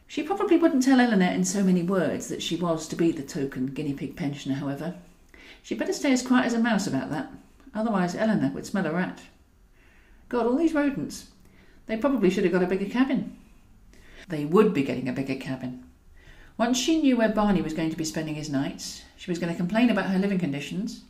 [0.06, 3.22] She probably wouldn't tell Eleanor in so many words that she was to be the
[3.22, 4.94] token guinea pig pensioner, however.
[5.62, 7.30] She'd better stay as quiet as a mouse about that,
[7.72, 9.22] otherwise Eleanor would smell a rat.
[10.28, 11.28] God, all these rodents.
[11.86, 13.36] They probably should have got a bigger cabin.
[14.28, 15.84] They would be getting a bigger cabin.
[16.62, 19.52] Once she knew where Barney was going to be spending his nights, she was going
[19.52, 21.02] to complain about her living conditions,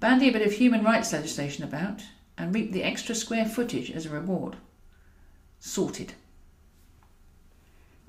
[0.00, 2.00] bandy a bit of human rights legislation about,
[2.38, 4.56] and reap the extra square footage as a reward.
[5.60, 6.14] Sorted.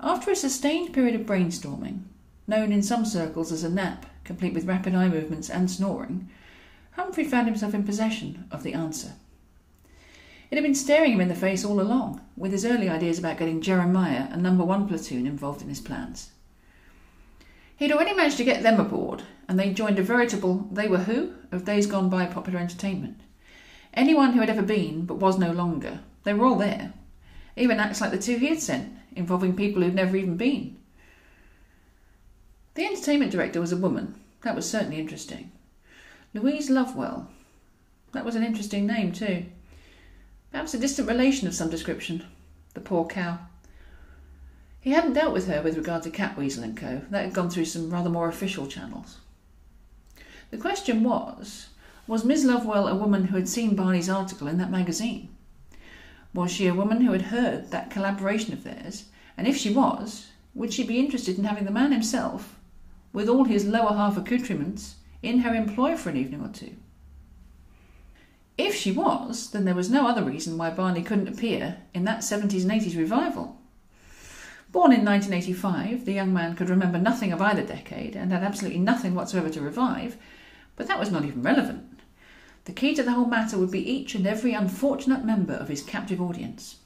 [0.00, 2.04] After a sustained period of brainstorming,
[2.46, 6.30] known in some circles as a nap, complete with rapid eye movements and snoring,
[6.92, 9.12] Humphrey found himself in possession of the answer.
[10.50, 13.36] It had been staring him in the face all along, with his early ideas about
[13.36, 16.30] getting Jeremiah and Number One Platoon involved in his plans.
[17.76, 21.34] He'd already managed to get them aboard, and they joined a veritable they were who
[21.52, 23.20] of days gone by popular entertainment.
[23.92, 26.92] Anyone who had ever been, but was no longer, they were all there.
[27.56, 30.76] Even acts like the two he had sent, involving people who'd never even been.
[32.74, 34.14] The entertainment director was a woman.
[34.42, 35.50] That was certainly interesting.
[36.34, 37.28] Louise Lovewell.
[38.12, 39.46] That was an interesting name, too.
[40.50, 42.24] Perhaps a distant relation of some description.
[42.74, 43.38] The poor cow.
[44.86, 47.02] He hadn't dealt with her with regard to Catweazle and Co.
[47.10, 49.16] That had gone through some rather more official channels.
[50.52, 51.70] The question was
[52.06, 55.30] Was Miss Lovewell a woman who had seen Barney's article in that magazine?
[56.32, 59.06] Was she a woman who had heard that collaboration of theirs?
[59.36, 62.54] And if she was, would she be interested in having the man himself,
[63.12, 66.76] with all his lower half accoutrements, in her employ for an evening or two?
[68.56, 72.20] If she was, then there was no other reason why Barney couldn't appear in that
[72.20, 73.60] 70s and 80s revival.
[74.76, 78.78] Born in 1985, the young man could remember nothing of either decade and had absolutely
[78.78, 80.18] nothing whatsoever to revive,
[80.76, 82.02] but that was not even relevant.
[82.66, 85.82] The key to the whole matter would be each and every unfortunate member of his
[85.82, 86.76] captive audience.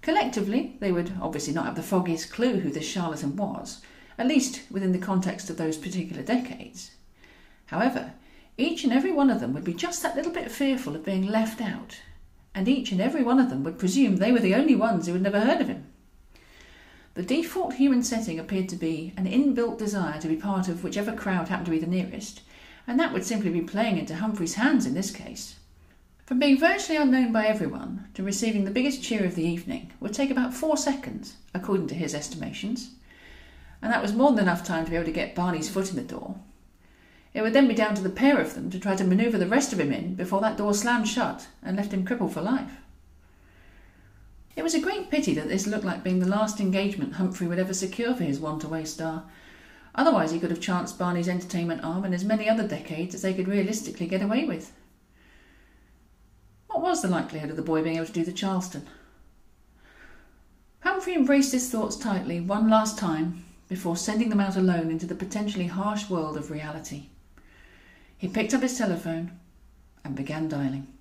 [0.00, 3.82] Collectively, they would obviously not have the foggiest clue who this charlatan was,
[4.16, 6.92] at least within the context of those particular decades.
[7.66, 8.14] However,
[8.56, 11.26] each and every one of them would be just that little bit fearful of being
[11.26, 12.00] left out,
[12.54, 15.12] and each and every one of them would presume they were the only ones who
[15.12, 15.88] had never heard of him.
[17.14, 21.12] The default human setting appeared to be an inbuilt desire to be part of whichever
[21.12, 22.42] crowd happened to be the nearest,
[22.88, 25.54] and that would simply be playing into Humphrey's hands in this case.
[26.26, 30.12] From being virtually unknown by everyone to receiving the biggest cheer of the evening would
[30.12, 32.90] take about four seconds, according to his estimations,
[33.80, 35.96] and that was more than enough time to be able to get Barney's foot in
[35.96, 36.36] the door.
[37.32, 39.46] It would then be down to the pair of them to try to manoeuvre the
[39.46, 42.72] rest of him in before that door slammed shut and left him crippled for life.
[44.56, 47.58] It was a great pity that this looked like being the last engagement Humphrey would
[47.58, 49.24] ever secure for his want-away star.
[49.94, 53.34] Otherwise, he could have chanced Barney's entertainment arm in as many other decades as they
[53.34, 54.72] could realistically get away with.
[56.68, 58.86] What was the likelihood of the boy being able to do the Charleston?
[60.80, 65.14] Humphrey embraced his thoughts tightly one last time before sending them out alone into the
[65.14, 67.06] potentially harsh world of reality.
[68.18, 69.32] He picked up his telephone
[70.04, 70.93] and began dialing.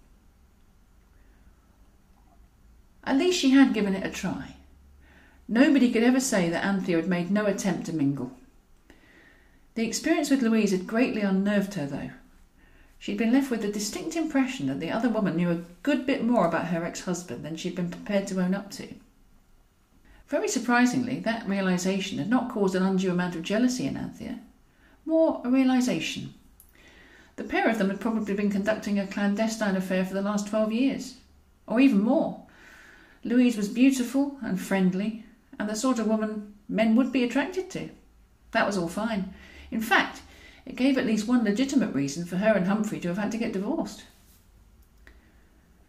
[3.04, 4.56] At least she had given it a try.
[5.48, 8.32] Nobody could ever say that Anthea had made no attempt to mingle.
[9.76, 12.12] The experience with Louise had greatly unnerved her, though.
[13.00, 16.24] She'd been left with the distinct impression that the other woman knew a good bit
[16.24, 18.88] more about her ex husband than she'd been prepared to own up to.
[20.30, 24.40] Very surprisingly, that realization had not caused an undue amount of jealousy in Anthea,
[25.06, 26.34] more a realization.
[27.36, 30.72] The pair of them had probably been conducting a clandestine affair for the last twelve
[30.72, 31.16] years,
[31.68, 32.43] or even more.
[33.24, 35.24] Louise was beautiful and friendly,
[35.58, 37.90] and the sort of woman men would be attracted to.
[38.52, 39.34] That was all fine.
[39.72, 40.22] In fact,
[40.66, 43.38] it gave at least one legitimate reason for her and Humphrey to have had to
[43.38, 44.04] get divorced.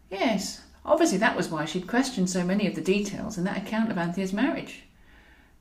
[0.09, 3.91] Yes, obviously that was why she'd questioned so many of the details in that account
[3.91, 4.83] of Anthea's marriage.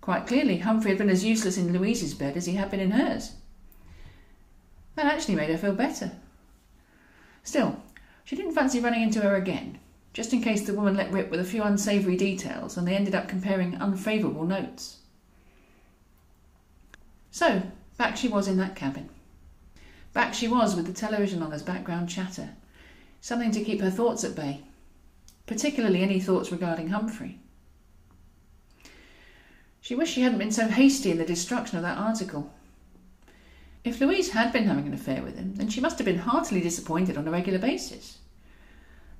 [0.01, 2.90] Quite clearly, Humphrey had been as useless in Louise's bed as he had been in
[2.90, 3.32] hers.
[4.96, 6.12] That actually made her feel better.
[7.42, 7.80] Still,
[8.24, 9.78] she didn't fancy running into her again,
[10.15, 13.16] just in case the woman let rip with a few unsavoury details and they ended
[13.16, 14.99] up comparing unfavourable notes.
[17.32, 17.62] So,
[17.99, 19.11] back she was in that cabin.
[20.12, 22.51] Back she was with the television on as background chatter,
[23.20, 24.62] something to keep her thoughts at bay,
[25.47, 27.41] particularly any thoughts regarding Humphrey.
[29.81, 32.55] She wished she hadn't been so hasty in the destruction of that article.
[33.82, 36.61] If Louise had been having an affair with him, then she must have been heartily
[36.61, 38.19] disappointed on a regular basis.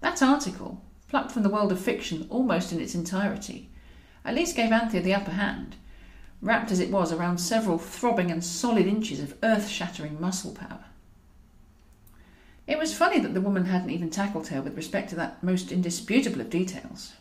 [0.05, 3.71] That article, plucked from the world of fiction almost in its entirety,
[4.23, 5.77] at least gave Anthea the upper hand,
[6.43, 10.85] wrapped as it was around several throbbing and solid inches of earth shattering muscle power.
[12.67, 15.73] It was funny that the woman hadn't even tackled her with respect to that most
[15.73, 17.15] indisputable of details.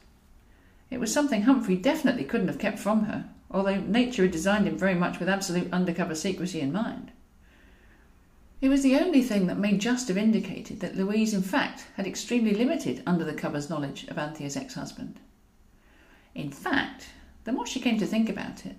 [0.91, 4.77] It was something Humphrey definitely couldn't have kept from her, although nature had designed him
[4.77, 7.14] very much with absolute undercover secrecy in mind.
[8.64, 12.07] It was the only thing that may just have indicated that Louise, in fact, had
[12.07, 15.19] extremely limited under the cover's knowledge of Anthea's ex husband.
[16.34, 17.10] In fact,
[17.44, 18.77] the more she came to think about it,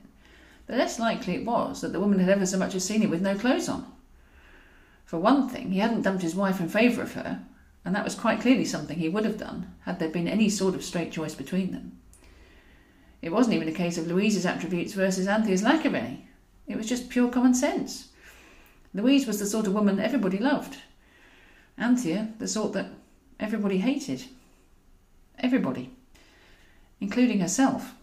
[0.68, 3.10] the less likely it was that the woman had ever so much as seen him
[3.10, 3.84] with no clothes on.
[5.04, 7.44] For one thing, he hadn't dumped his wife in favour of her,
[7.84, 10.74] and that was quite clearly something he would have done had there been any sort
[10.74, 11.98] of straight choice between them.
[13.20, 16.30] It wasn't even a case of Louise's attributes versus Anthea's lack of any.
[16.66, 18.08] It was just pure common sense.
[18.94, 20.78] Louise was the sort of woman everybody loved.
[21.76, 22.86] Anthea, the sort that
[23.40, 24.24] everybody hated.
[25.38, 25.90] Everybody.
[27.00, 27.94] Including herself.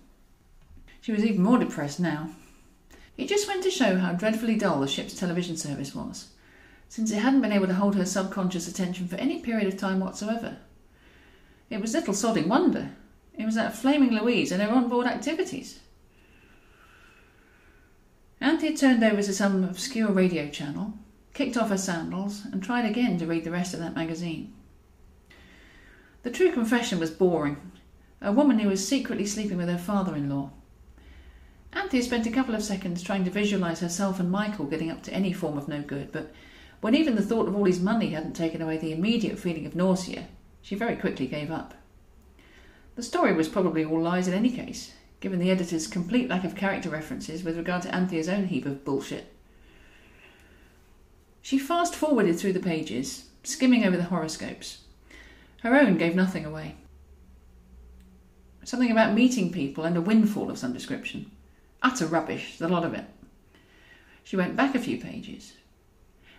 [1.00, 2.32] She was even more depressed now.
[3.18, 6.30] It just went to show how dreadfully dull the ship's television service was,
[6.90, 10.00] since it hadn't been able to hold her subconscious attention for any period of time
[10.00, 10.58] whatsoever.
[11.70, 12.92] It was little sodding wonder
[13.38, 15.80] it was that flaming Louise and her on-board activities.
[18.42, 20.96] Anthea turned over to some obscure radio channel,
[21.36, 24.52] kicked off her sandals, and tried again to read the rest of that magazine.
[26.24, 27.58] The true confession was boring.
[28.20, 30.50] A woman who was secretly sleeping with her father-in-law.
[31.74, 35.14] Anthea spent a couple of seconds trying to visualise herself and Michael getting up to
[35.14, 36.34] any form of no good, but
[36.82, 39.76] when even the thought of all his money hadn't taken away the immediate feeling of
[39.76, 40.28] nausea,
[40.64, 41.76] she very quickly gave up.
[42.96, 46.56] The story was probably all lies in any case, given the editor's complete lack of
[46.56, 49.32] character references with regard to Anthea's own heap of bullshit.
[51.42, 54.80] She fast forwarded through the pages, skimming over the horoscopes.
[55.62, 56.76] Her own gave nothing away.
[58.64, 61.32] Something about meeting people and a windfall of some description.
[61.84, 63.06] Utter rubbish, the lot of it.
[64.24, 65.54] She went back a few pages.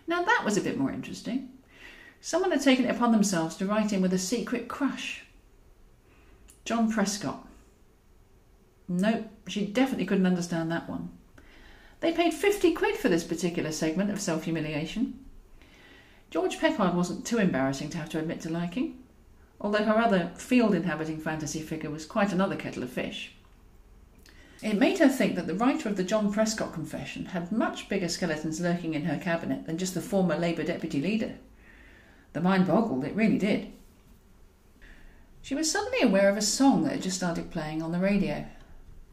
[0.07, 1.49] Now that was a bit more interesting.
[2.19, 5.25] Someone had taken it upon themselves to write in with a secret crush.
[6.65, 7.45] John Prescott.
[8.87, 11.09] Nope, she definitely couldn't understand that one.
[12.01, 15.19] They paid 50 quid for this particular segment of self humiliation.
[16.29, 19.03] George Peppard wasn't too embarrassing to have to admit to liking,
[19.61, 23.33] although her other field inhabiting fantasy figure was quite another kettle of fish.
[24.61, 28.09] It made her think that the writer of the John Prescott confession had much bigger
[28.09, 31.35] skeletons lurking in her cabinet than just the former Labour deputy leader.
[32.33, 33.71] The mind boggled, it really did.
[35.41, 38.45] She was suddenly aware of a song that had just started playing on the radio.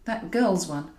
[0.05, 0.91] That girl's one.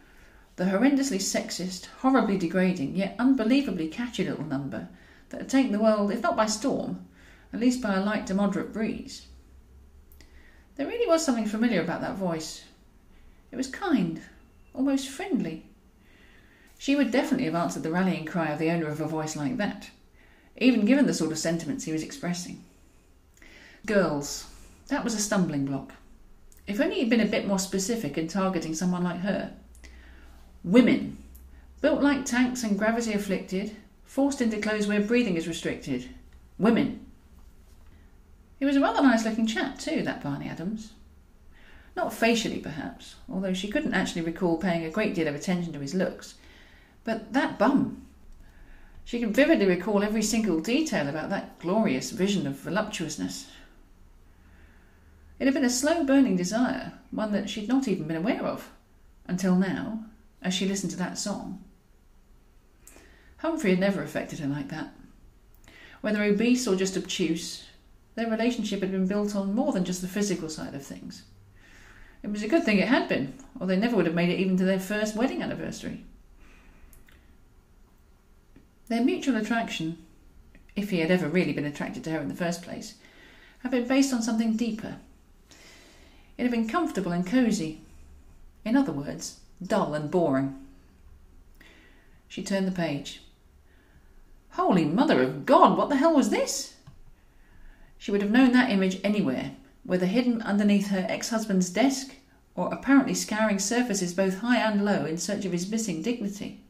[0.58, 4.90] The horrendously sexist, horribly degrading, yet unbelievably catchy little number
[5.30, 7.06] that had taken the world, if not by storm,
[7.54, 9.28] at least by a light to moderate breeze.
[10.76, 12.64] There really was something familiar about that voice.
[13.52, 14.22] It was kind,
[14.74, 15.66] almost friendly.
[16.78, 19.58] She would definitely have answered the rallying cry of the owner of a voice like
[19.58, 19.90] that,
[20.58, 22.64] even given the sort of sentiments he was expressing.
[23.86, 24.48] Girls,
[24.88, 25.94] that was a stumbling block.
[26.72, 29.52] If only he'd been a bit more specific in targeting someone like her.
[30.64, 31.18] Women,
[31.82, 33.76] built like tanks and gravity afflicted,
[34.06, 36.10] forced into clothes where breathing is restricted.
[36.58, 37.06] Women.
[38.58, 40.94] He was a rather nice looking chap, too, that Barney Adams.
[41.98, 45.80] Not facially, perhaps, although she couldn't actually recall paying a great deal of attention to
[45.82, 46.36] his looks.
[47.04, 48.06] But that bum.
[49.04, 53.51] She could vividly recall every single detail about that glorious vision of voluptuousness.
[55.42, 58.70] It had been a slow burning desire, one that she'd not even been aware of,
[59.26, 60.06] until now,
[60.40, 61.64] as she listened to that song.
[63.38, 64.94] Humphrey had never affected her like that.
[66.02, 67.64] Whether obese or just obtuse,
[68.14, 71.24] their relationship had been built on more than just the physical side of things.
[72.22, 74.40] It was a good thing it had been, or they never would have made it
[74.40, 76.06] even to their first wedding anniversary.
[78.90, 79.98] Their mutual attraction,
[80.76, 82.94] if he had ever really been attracted to her in the first place,
[83.64, 84.98] had been based on something deeper.
[86.42, 87.82] It had been comfortable and cosy.
[88.66, 90.56] In other words, dull and boring.
[92.28, 93.22] She turned the page.
[94.54, 96.78] Holy Mother of God, what the hell was this?
[98.00, 99.52] She would have known that image anywhere,
[99.84, 102.16] whether hidden underneath her ex husband's desk
[102.56, 106.62] or apparently scouring surfaces both high and low in search of his missing dignity.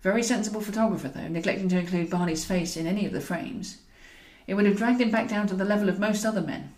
[0.00, 3.82] Very sensible photographer, though, neglecting to include Barney's face in any of the frames.
[4.46, 6.72] It would have dragged him back down to the level of most other men,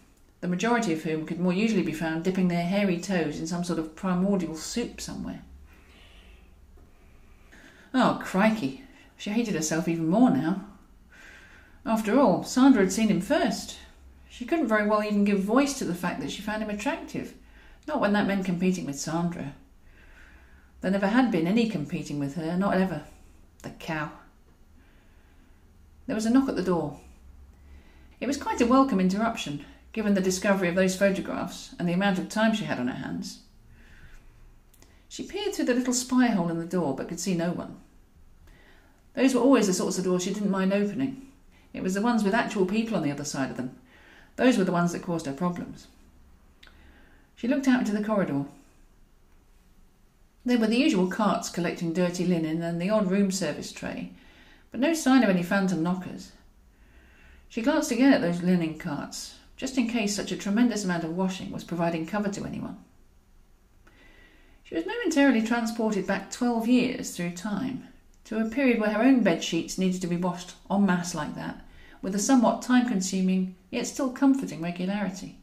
[0.45, 3.65] the majority of whom could more usually be found dipping their hairy toes in some
[3.65, 5.41] sort of primordial soup somewhere.
[7.95, 8.83] Oh, crikey!
[9.17, 10.67] She hated herself even more now.
[11.87, 13.79] After all, Sandra had seen him first.
[14.29, 17.33] She couldn't very well even give voice to the fact that she found him attractive,
[17.89, 19.55] not when that meant competing with Sandra.
[20.83, 23.05] There never had been any competing with her, not ever.
[23.63, 24.13] The cow.
[26.07, 27.01] There was a knock at the door.
[28.21, 29.65] It was quite a welcome interruption,
[29.95, 32.97] given the discovery of those photographs and the amount of time she had on her
[32.97, 33.39] hands.
[35.09, 37.77] She peered through the little spy hole in the door, but could see no one.
[39.15, 41.29] Those were always the sorts of doors she didn't mind opening.
[41.73, 43.77] It was the ones with actual people on the other side of them.
[44.35, 45.87] Those were the ones that caused her problems.
[47.37, 48.47] She looked out into the corridor.
[50.45, 54.11] There were the usual carts collecting dirty linen and the odd room service tray,
[54.73, 56.33] but no sign of any phantom knockers.
[57.49, 61.17] She glanced again at those linen carts, just in case such a tremendous amount of
[61.17, 62.77] washing was providing cover to anyone.
[64.65, 67.89] She was momentarily transported back twelve years through time
[68.25, 71.35] to a period where her own bed sheets needed to be washed en masse like
[71.35, 71.65] that,
[72.01, 75.37] with a somewhat time consuming yet still comforting regularity.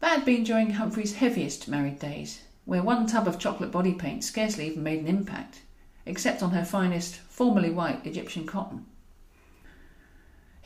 [0.00, 4.24] That had been during Humphrey's heaviest married days, where one tub of chocolate body paint
[4.24, 5.62] scarcely even made an impact,
[6.04, 8.84] except on her finest, formerly white Egyptian cotton.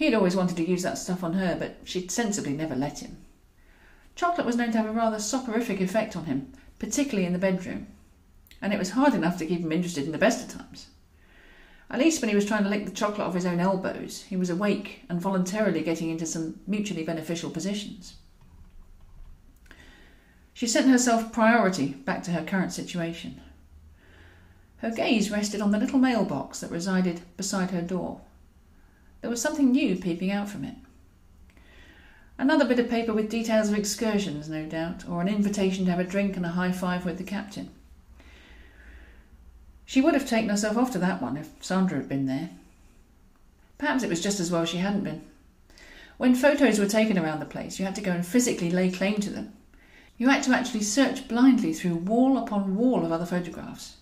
[0.00, 3.00] He had always wanted to use that stuff on her, but she'd sensibly never let
[3.00, 3.18] him.
[4.14, 7.86] Chocolate was known to have a rather soporific effect on him, particularly in the bedroom,
[8.62, 10.86] and it was hard enough to keep him interested in the best of times.
[11.90, 14.36] At least when he was trying to lick the chocolate off his own elbows, he
[14.36, 18.14] was awake and voluntarily getting into some mutually beneficial positions.
[20.54, 23.42] She sent herself priority back to her current situation.
[24.78, 28.22] Her gaze rested on the little mailbox that resided beside her door.
[29.20, 30.76] There was something new peeping out from it.
[32.38, 36.00] Another bit of paper with details of excursions, no doubt, or an invitation to have
[36.00, 37.68] a drink and a high five with the captain.
[39.84, 42.50] She would have taken herself off to that one if Sandra had been there.
[43.76, 45.22] Perhaps it was just as well she hadn't been.
[46.16, 49.20] When photos were taken around the place, you had to go and physically lay claim
[49.20, 49.52] to them.
[50.16, 53.96] You had to actually search blindly through wall upon wall of other photographs,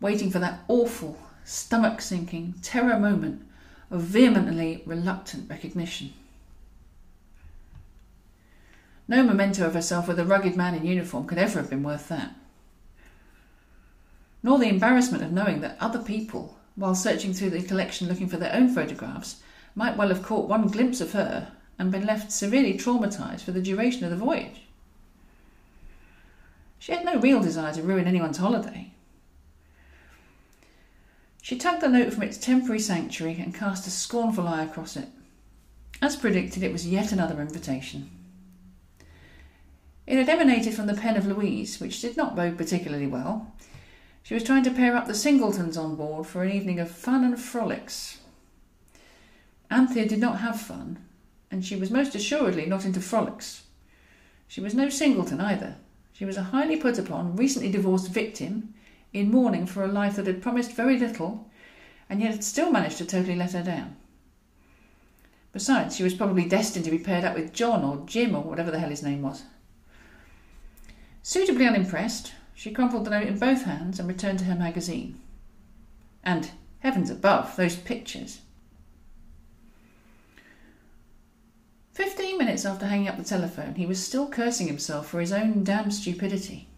[0.00, 3.47] waiting for that awful, stomach sinking, terror moment
[3.90, 6.12] of vehemently reluctant recognition.
[9.06, 12.08] No memento of herself with a rugged man in uniform could ever have been worth
[12.08, 12.34] that
[14.42, 18.36] nor the embarrassment of knowing that other people, while searching through the collection looking for
[18.36, 19.42] their own photographs,
[19.74, 23.62] might well have caught one glimpse of her and been left severely traumatized for the
[23.62, 24.62] duration of the voyage.
[26.78, 28.92] She had no real desire to ruin anyone's holiday.
[31.48, 35.08] She tugged the note from its temporary sanctuary and cast a scornful eye across it.
[36.02, 38.10] As predicted, it was yet another invitation.
[40.06, 43.54] It had emanated from the pen of Louise, which did not bode particularly well,
[44.22, 47.24] she was trying to pair up the singletons on board for an evening of fun
[47.24, 48.18] and frolics.
[49.70, 50.98] Anthea did not have fun,
[51.50, 53.62] and she was most assuredly not into frolics.
[54.48, 55.76] She was no singleton either.
[56.12, 58.74] She was a highly put upon, recently divorced victim
[59.12, 61.48] in mourning for a life that had promised very little
[62.08, 63.96] and yet had still managed to totally let her down.
[65.52, 68.70] Besides, she was probably destined to be paired up with John or Jim or whatever
[68.70, 69.44] the hell his name was.
[71.22, 75.20] Suitably unimpressed, she crumpled the note in both hands and returned to her magazine.
[76.22, 78.40] And, heavens above, those pictures!
[81.92, 85.64] Fifteen minutes after hanging up the telephone, he was still cursing himself for his own
[85.64, 86.68] damned stupidity.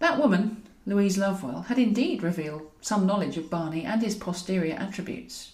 [0.00, 5.52] That woman, Louise Lovewell, had indeed revealed some knowledge of Barney and his posterior attributes.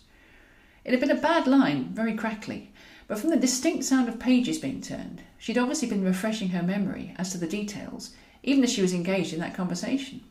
[0.84, 2.72] It had been a bad line, very crackly,
[3.08, 7.14] but from the distinct sound of pages being turned, she'd obviously been refreshing her memory
[7.18, 8.14] as to the details
[8.46, 10.22] even as she was engaged in that conversation.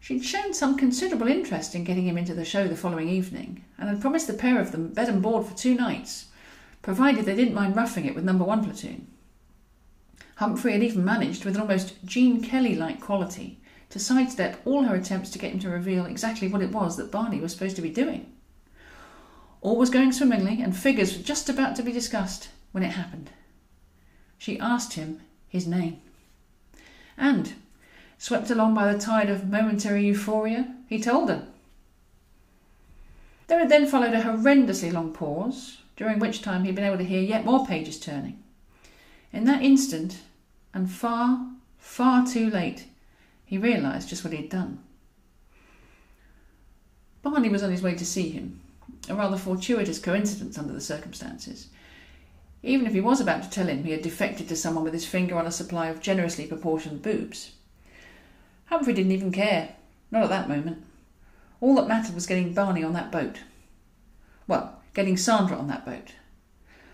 [0.00, 3.88] She'd shown some considerable interest in getting him into the show the following evening, and
[3.88, 6.26] had promised the pair of them bed and board for two nights,
[6.82, 9.06] provided they didn't mind roughing it with number one platoon.
[10.36, 13.58] Humphrey had even managed, with an almost Gene Kelly like quality,
[13.88, 17.10] to sidestep all her attempts to get him to reveal exactly what it was that
[17.10, 18.32] Barney was supposed to be doing.
[19.62, 23.30] All was going swimmingly, and figures were just about to be discussed when it happened.
[24.36, 26.00] She asked him his name.
[27.16, 27.54] And,
[28.18, 31.48] swept along by the tide of momentary euphoria, he told her.
[33.46, 36.98] There had then followed a horrendously long pause, during which time he had been able
[36.98, 38.42] to hear yet more pages turning.
[39.36, 40.20] In that instant,
[40.72, 41.46] and far,
[41.76, 42.86] far too late,
[43.44, 44.78] he realised just what he had done.
[47.20, 48.60] Barney was on his way to see him,
[49.10, 51.68] a rather fortuitous coincidence under the circumstances.
[52.62, 55.06] Even if he was about to tell him he had defected to someone with his
[55.06, 57.52] finger on a supply of generously proportioned boobs.
[58.64, 59.74] Humphrey didn't even care,
[60.10, 60.82] not at that moment.
[61.60, 63.40] All that mattered was getting Barney on that boat.
[64.46, 66.12] Well, getting Sandra on that boat.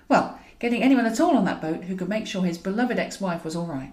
[0.09, 3.21] Well, getting anyone at all on that boat who could make sure his beloved ex
[3.21, 3.93] wife was all right.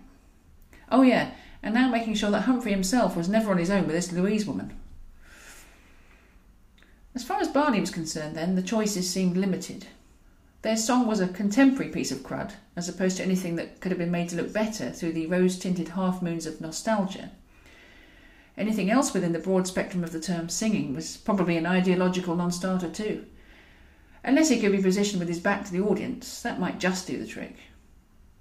[0.92, 1.32] Oh, yeah,
[1.64, 4.46] and now making sure that Humphrey himself was never on his own with this Louise
[4.46, 4.78] woman.
[7.16, 9.88] As far as Barney was concerned, then, the choices seemed limited.
[10.62, 13.98] Their song was a contemporary piece of crud, as opposed to anything that could have
[13.98, 17.32] been made to look better through the rose tinted half moons of nostalgia.
[18.56, 22.52] Anything else within the broad spectrum of the term singing was probably an ideological non
[22.52, 23.26] starter, too.
[24.24, 27.18] Unless he could be positioned with his back to the audience, that might just do
[27.18, 27.56] the trick.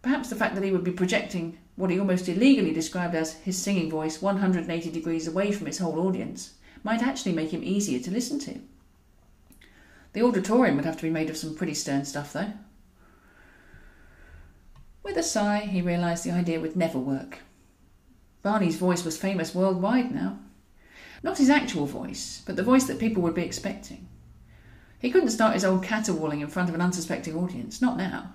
[0.02, 3.56] Perhaps the fact that he would be projecting what he almost illegally described as his
[3.56, 8.10] singing voice 180 degrees away from his whole audience might actually make him easier to
[8.10, 8.60] listen to.
[10.12, 12.52] The auditorium would have to be made of some pretty stern stuff, though.
[15.02, 17.38] With a sigh, he realised the idea would never work.
[18.42, 20.38] Barney's voice was famous worldwide now.
[21.22, 24.08] Not his actual voice, but the voice that people would be expecting.
[25.00, 28.32] He couldn't start his old caterwauling in front of an unsuspecting audience, not now.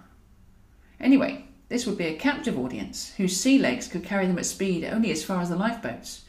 [1.00, 4.86] Anyway, this would be a captive audience whose sea legs could carry them at speed
[4.86, 6.24] only as far as the lifeboats.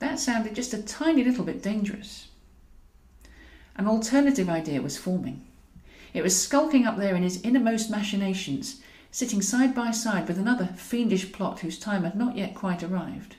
[0.00, 2.28] That sounded just a tiny little bit dangerous.
[3.76, 5.46] An alternative idea was forming.
[6.12, 8.80] It was skulking up there in his innermost machinations,
[9.10, 13.36] sitting side by side with another fiendish plot whose time had not yet quite arrived.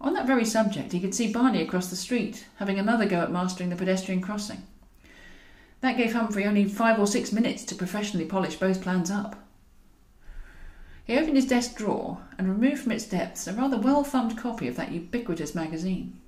[0.00, 3.32] On that very subject, he could see Barney across the street, having another go at
[3.32, 4.62] mastering the pedestrian crossing.
[5.84, 9.36] That gave Humphrey only five or six minutes to professionally polish both plans up.
[11.04, 14.66] He opened his desk drawer and removed from its depths a rather well thumbed copy
[14.66, 16.18] of that ubiquitous magazine.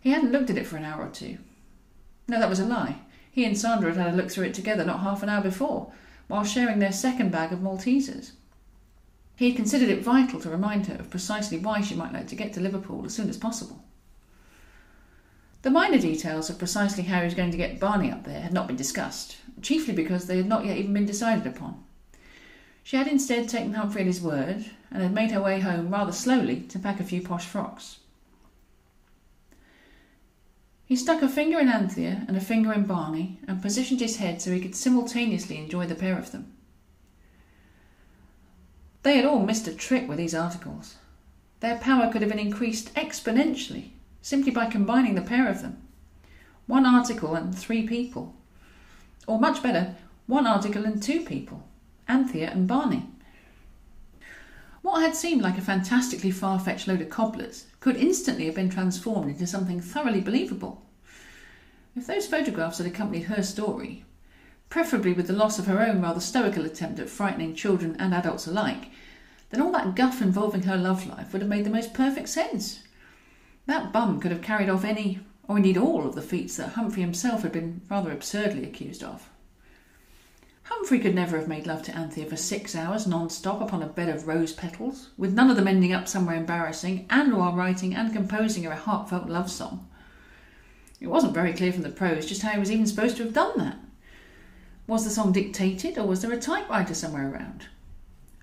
[0.00, 1.38] He hadn't looked at it for an hour or two.
[2.26, 2.96] No, that was a lie.
[3.30, 5.92] He and Sandra had had a look through it together not half an hour before,
[6.26, 8.32] while sharing their second bag of Maltesers.
[9.36, 12.34] He had considered it vital to remind her of precisely why she might like to
[12.34, 13.84] get to Liverpool as soon as possible.
[15.62, 18.52] The minor details of precisely how he was going to get Barney up there had
[18.52, 21.84] not been discussed, chiefly because they had not yet even been decided upon.
[22.82, 26.10] She had instead taken Humphrey at his word and had made her way home rather
[26.10, 28.00] slowly to pack a few posh frocks.
[30.84, 34.42] He stuck a finger in Anthea and a finger in Barney and positioned his head
[34.42, 36.52] so he could simultaneously enjoy the pair of them.
[39.04, 40.96] They had all missed a trick with these articles.
[41.60, 43.90] Their power could have been increased exponentially
[44.22, 45.82] simply by combining the pair of them.
[46.66, 48.34] One article and three people.
[49.26, 49.96] Or much better,
[50.26, 51.68] one article and two people.
[52.08, 53.08] Anthea and Barney.
[54.82, 58.70] What had seemed like a fantastically far fetched load of cobblers could instantly have been
[58.70, 60.82] transformed into something thoroughly believable.
[61.94, 64.04] If those photographs had accompanied her story,
[64.70, 68.46] preferably with the loss of her own rather stoical attempt at frightening children and adults
[68.46, 68.90] alike,
[69.50, 72.82] then all that guff involving her love life would have made the most perfect sense.
[73.66, 77.02] That bum could have carried off any, or indeed all, of the feats that Humphrey
[77.02, 79.28] himself had been rather absurdly accused of.
[80.64, 84.08] Humphrey could never have made love to Anthea for six hours non-stop upon a bed
[84.08, 88.12] of rose petals, with none of them ending up somewhere embarrassing, and while writing and
[88.12, 89.88] composing her a heartfelt love song.
[91.00, 93.32] It wasn't very clear from the prose just how he was even supposed to have
[93.32, 93.76] done that.
[94.86, 97.66] Was the song dictated, or was there a typewriter somewhere around?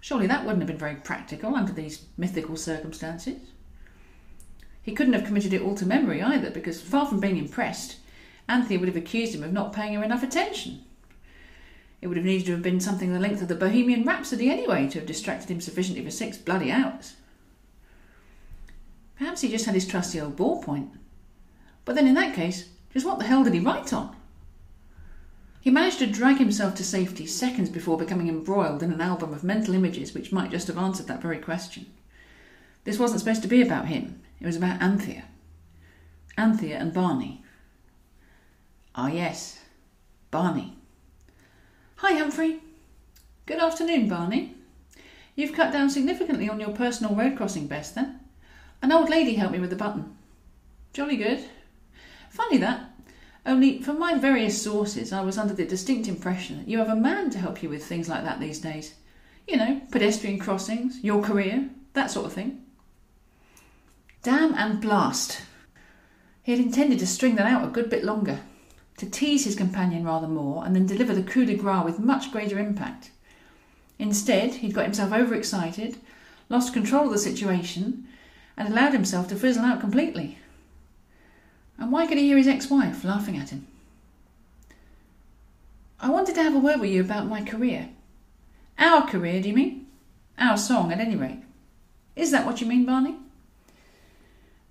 [0.01, 3.39] Surely that wouldn't have been very practical under these mythical circumstances.
[4.89, 7.97] He couldn't have committed it all to memory either, because far from being impressed,
[8.47, 10.83] Anthea would have accused him of not paying her enough attention.
[12.01, 14.87] It would have needed to have been something the length of the Bohemian Rhapsody anyway
[14.87, 17.17] to have distracted him sufficiently for six bloody hours.
[19.15, 20.89] Perhaps he just had his trusty old ballpoint.
[21.85, 24.15] But then in that case, just what the hell did he write on?
[25.61, 29.43] He managed to drag himself to safety seconds before becoming embroiled in an album of
[29.43, 31.85] mental images which might just have answered that very question.
[32.85, 35.25] This wasn't supposed to be about him, it was about Anthea.
[36.37, 37.43] Anthea and Barney.
[38.95, 39.59] Ah, yes,
[40.31, 40.77] Barney.
[41.97, 42.61] Hi, Humphrey.
[43.45, 44.55] Good afternoon, Barney.
[45.35, 48.19] You've cut down significantly on your personal road crossing best, then.
[48.81, 50.15] An old lady helped me with the button.
[50.93, 51.43] Jolly good.
[52.29, 52.89] Funny that.
[53.45, 56.95] Only, from my various sources, I was under the distinct impression that you have a
[56.95, 58.93] man to help you with things like that these days.
[59.47, 62.63] You know, pedestrian crossings, your career, that sort of thing.
[64.21, 65.41] Damn and blast!
[66.43, 68.41] He had intended to string that out a good bit longer,
[68.97, 72.31] to tease his companion rather more, and then deliver the coup de grace with much
[72.31, 73.11] greater impact.
[73.97, 75.97] Instead, he'd got himself overexcited,
[76.49, 78.07] lost control of the situation,
[78.57, 80.37] and allowed himself to fizzle out completely.
[81.77, 83.67] And why could he hear his ex wife laughing at him?
[86.01, 87.89] I wanted to have a word with you about my career.
[88.77, 89.87] Our career, do you mean?
[90.37, 91.43] Our song, at any rate.
[92.17, 93.15] Is that what you mean, Barney?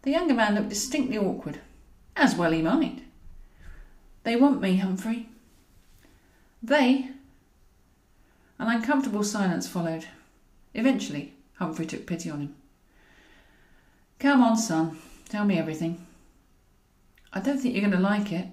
[0.03, 1.61] The younger man looked distinctly awkward.
[2.16, 3.03] As well he might.
[4.25, 5.29] They want me, Humphrey.
[6.62, 7.11] They?
[8.59, 10.07] An uncomfortable silence followed.
[10.75, 12.55] Eventually, Humphrey took pity on him.
[14.19, 14.99] Come on, son,
[15.29, 16.05] tell me everything.
[17.33, 18.49] I don't think you're going to like it.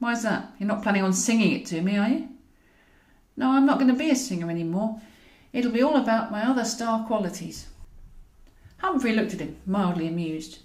[0.00, 0.52] Why's that?
[0.58, 2.28] You're not planning on singing it to me, are you?
[3.36, 5.00] No, I'm not going to be a singer anymore.
[5.52, 7.66] It'll be all about my other star qualities.
[8.80, 10.58] Humphrey looked at him, mildly amused.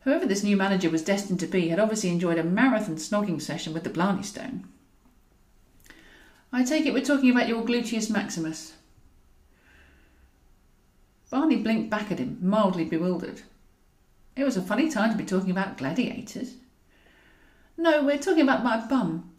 [0.00, 3.74] Whoever this new manager was destined to be had obviously enjoyed a marathon snogging session
[3.74, 4.66] with the Blarney Stone.
[6.50, 8.74] I take it we're talking about your gluteus maximus.
[11.30, 13.42] Barney blinked back at him, mildly bewildered.
[14.34, 16.54] It was a funny time to be talking about gladiators.
[17.76, 19.30] No, we're talking about my bum.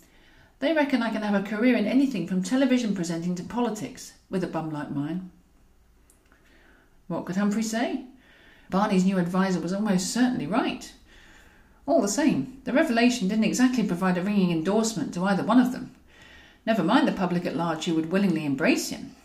[0.60, 4.44] They reckon I can have a career in anything from television presenting to politics with
[4.44, 5.32] a bum like mine.
[7.10, 8.04] What could Humphrey say?
[8.70, 10.94] Barney's new adviser was almost certainly right.
[11.88, 15.72] All the same, the revelation didn't exactly provide a ringing endorsement to either one of
[15.72, 15.96] them.
[16.68, 19.16] Never mind the public at large who would willingly embrace him.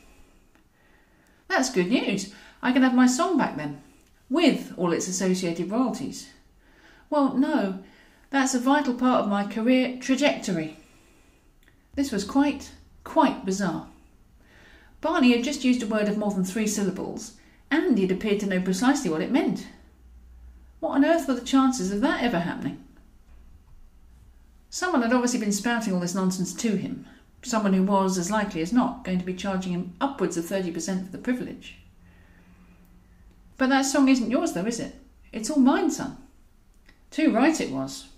[1.46, 2.32] That's good news.
[2.62, 3.82] I can have my song back then,
[4.30, 6.30] with all its associated royalties.
[7.10, 7.80] Well, no,
[8.30, 10.78] that's a vital part of my career trajectory.
[11.96, 12.72] This was quite,
[13.04, 13.88] quite bizarre.
[15.02, 17.34] Barney had just used a word of more than three syllables,
[17.82, 19.66] and he'd appeared to know precisely what it meant.
[20.80, 22.82] What on earth were the chances of that ever happening?
[24.70, 27.06] Someone had obviously been spouting all this nonsense to him,
[27.42, 31.06] someone who was, as likely as not, going to be charging him upwards of 30%
[31.06, 31.78] for the privilege.
[33.56, 34.96] But that song isn't yours, though, is it?
[35.32, 36.16] It's all mine, son.
[37.10, 38.08] Too right it was.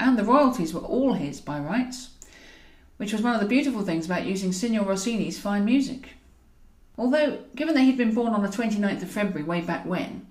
[0.00, 2.10] And the royalties were all his by rights,
[2.96, 6.10] which was one of the beautiful things about using Signor Rossini's fine music.
[6.98, 10.26] Although, given that he'd been born on the 29th of February way back when,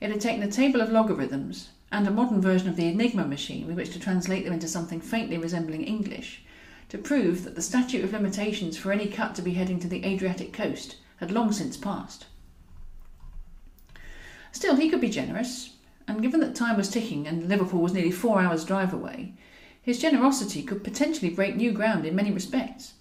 [0.00, 3.66] it had taken a table of logarithms and a modern version of the Enigma machine
[3.66, 6.42] with which to translate them into something faintly resembling English
[6.90, 10.04] to prove that the statute of limitations for any cut to be heading to the
[10.04, 12.26] Adriatic coast had long since passed.
[14.52, 15.74] Still, he could be generous,
[16.06, 19.34] and given that time was ticking and Liverpool was nearly four hours' drive away,
[19.80, 22.93] his generosity could potentially break new ground in many respects.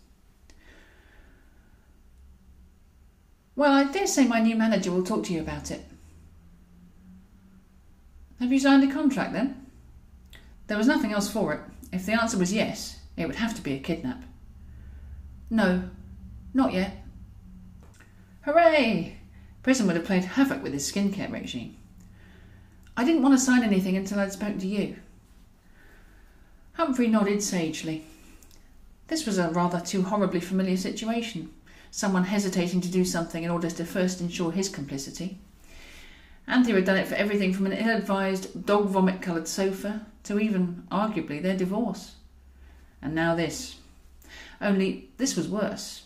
[3.56, 5.86] Well, I dare say my new manager will talk to you about it.
[8.40, 9.68] Have you signed a contract then?
[10.68, 11.62] There was nothing else for it.
[11.92, 14.24] If the answer was yes, it would have to be a kidnap.
[15.50, 15.90] No,
[16.54, 17.06] not yet.
[18.42, 19.18] Hooray!
[19.62, 21.78] Prison would have played havoc with his skincare regime.
[22.98, 24.98] I didn't want to sign anything until I'd spoken to you.
[26.74, 28.04] Humphrey nodded sagely.
[29.08, 31.54] This was a rather too horribly familiar situation.
[31.96, 35.38] Someone hesitating to do something in order to first ensure his complicity.
[36.48, 40.40] Anthea had done it for everything from an ill advised dog vomit coloured sofa to
[40.40, 42.16] even, arguably, their divorce.
[43.00, 43.76] And now this.
[44.60, 46.06] Only this was worse.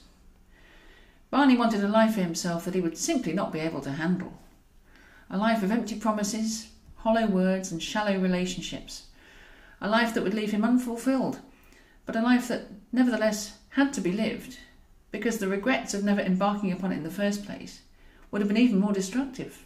[1.32, 4.34] Barney wanted a life for himself that he would simply not be able to handle.
[5.30, 9.06] A life of empty promises, hollow words, and shallow relationships.
[9.80, 11.40] A life that would leave him unfulfilled,
[12.06, 14.58] but a life that nevertheless had to be lived,
[15.12, 17.82] because the regrets of never embarking upon it in the first place
[18.32, 19.66] would have been even more destructive.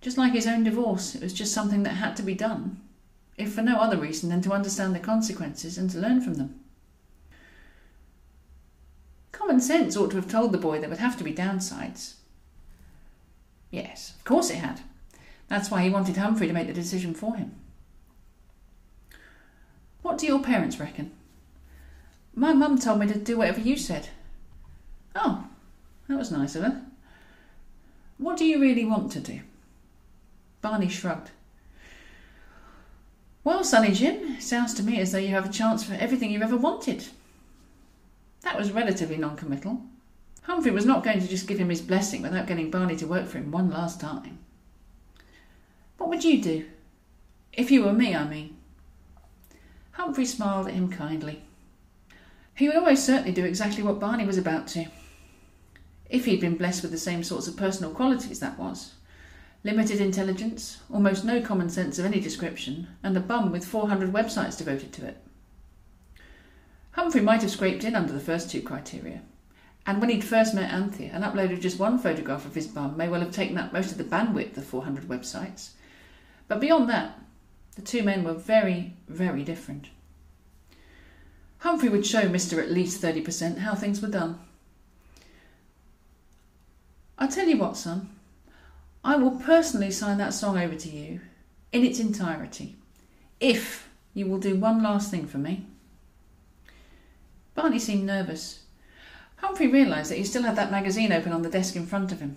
[0.00, 2.80] Just like his own divorce, it was just something that had to be done,
[3.36, 6.60] if for no other reason than to understand the consequences and to learn from them.
[9.32, 12.14] Common sense ought to have told the boy there would have to be downsides.
[13.70, 14.80] Yes, of course it had.
[15.48, 17.54] That's why he wanted Humphrey to make the decision for him.
[20.02, 21.12] What do your parents reckon?
[22.38, 24.10] My mum told me to do whatever you said.
[25.14, 25.46] Oh,
[26.06, 26.82] that was nice of her.
[28.18, 29.40] What do you really want to do?
[30.60, 31.30] Barney shrugged.
[33.42, 36.30] Well, Sonny Jim, it sounds to me as though you have a chance for everything
[36.30, 37.06] you've ever wanted.
[38.42, 39.80] That was relatively non committal.
[40.42, 43.26] Humphrey was not going to just give him his blessing without getting Barney to work
[43.26, 44.38] for him one last time.
[45.96, 46.66] What would you do?
[47.54, 48.56] If you were me, I mean.
[49.92, 51.45] Humphrey smiled at him kindly.
[52.56, 54.86] He would always certainly do exactly what Barney was about to.
[56.08, 58.94] If he'd been blessed with the same sorts of personal qualities, that was.
[59.62, 64.56] Limited intelligence, almost no common sense of any description, and a bum with 400 websites
[64.56, 65.22] devoted to it.
[66.92, 69.20] Humphrey might have scraped in under the first two criteria,
[69.84, 73.06] and when he'd first met Anthea and uploaded just one photograph of his bum may
[73.06, 75.72] well have taken up most of the bandwidth of 400 websites.
[76.48, 77.18] But beyond that,
[77.74, 79.88] the two men were very, very different.
[81.58, 82.58] Humphrey would show Mr.
[82.58, 84.38] at least 30% how things were done.
[87.18, 88.10] I'll tell you what, son,
[89.02, 91.20] I will personally sign that song over to you
[91.72, 92.76] in its entirety
[93.40, 95.66] if you will do one last thing for me.
[97.54, 98.60] Barney seemed nervous.
[99.36, 102.20] Humphrey realised that he still had that magazine open on the desk in front of
[102.20, 102.36] him.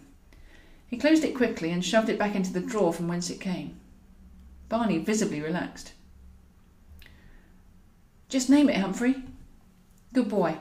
[0.88, 3.80] He closed it quickly and shoved it back into the drawer from whence it came.
[4.70, 5.94] Barney visibly relaxed.
[8.30, 9.24] Just name it, Humphrey.
[10.14, 10.58] Good boy.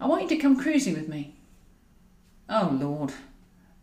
[0.00, 1.36] I want you to come cruising with me.
[2.48, 3.12] Oh, Lord.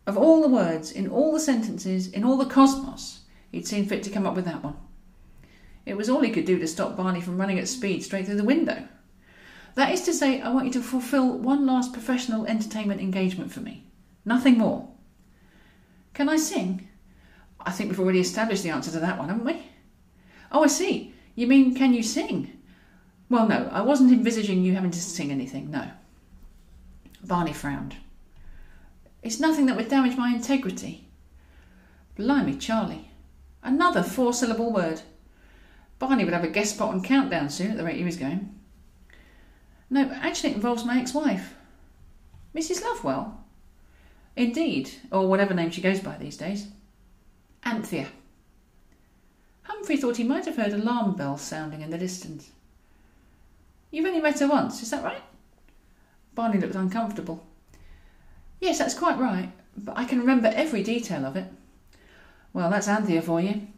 [0.06, 3.20] Of all the words, in all the sentences, in all the cosmos,
[3.50, 4.76] he'd seen fit to come up with that one.
[5.86, 8.36] It was all he could do to stop Barney from running at speed straight through
[8.36, 8.86] the window.
[9.74, 13.60] That is to say, I want you to fulfil one last professional entertainment engagement for
[13.60, 13.84] me.
[14.24, 14.88] Nothing more.
[16.12, 16.88] Can I sing?
[17.60, 19.62] I think we've already established the answer to that one, haven't we?
[20.52, 21.14] Oh, I see.
[21.34, 22.53] You mean, can you sing?
[23.28, 25.90] Well, no, I wasn't envisaging you having to sing anything, no.
[27.22, 27.96] Barney frowned.
[29.22, 31.08] It's nothing that would damage my integrity.
[32.16, 33.10] Blimey, Charlie.
[33.62, 35.00] Another four syllable word.
[35.98, 38.54] Barney would have a guest spot on Countdown soon at the rate he was going.
[39.88, 41.54] No, actually, it involves my ex wife.
[42.54, 42.82] Mrs.
[42.82, 43.40] Lovewell?
[44.36, 46.68] Indeed, or whatever name she goes by these days.
[47.64, 48.08] Anthea.
[49.62, 52.50] Humphrey thought he might have heard alarm bells sounding in the distance.
[53.94, 55.22] You've only met her once, is that right?
[56.34, 57.46] Barney looked uncomfortable.
[58.58, 61.46] Yes, that's quite right, but I can remember every detail of it.
[62.52, 63.68] Well, that's Anthea for you.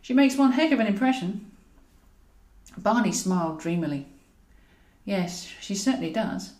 [0.00, 1.50] She makes one heck of an impression.
[2.78, 4.06] Barney smiled dreamily.
[5.04, 6.52] Yes, she certainly does.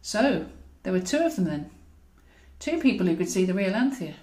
[0.00, 0.46] So,
[0.84, 1.70] there were two of them then.
[2.58, 4.14] Two people who could see the real Anthea.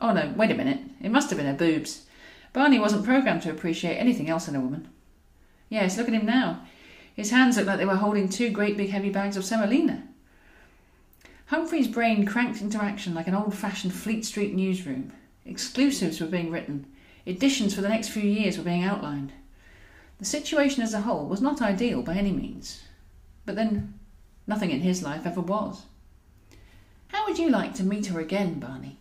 [0.00, 0.80] Oh no, wait a minute.
[1.00, 2.04] It must have been her boobs.
[2.52, 4.90] Barney wasn't programmed to appreciate anything else in a woman.
[5.74, 6.60] Yes, look at him now.
[7.16, 10.04] His hands looked like they were holding two great big heavy bags of semolina.
[11.46, 15.12] Humphrey's brain cranked into action like an old fashioned Fleet Street newsroom.
[15.44, 16.86] Exclusives were being written,
[17.26, 19.32] editions for the next few years were being outlined.
[20.20, 22.84] The situation as a whole was not ideal by any means.
[23.44, 23.98] But then,
[24.46, 25.86] nothing in his life ever was.
[27.08, 29.00] How would you like to meet her again, Barney?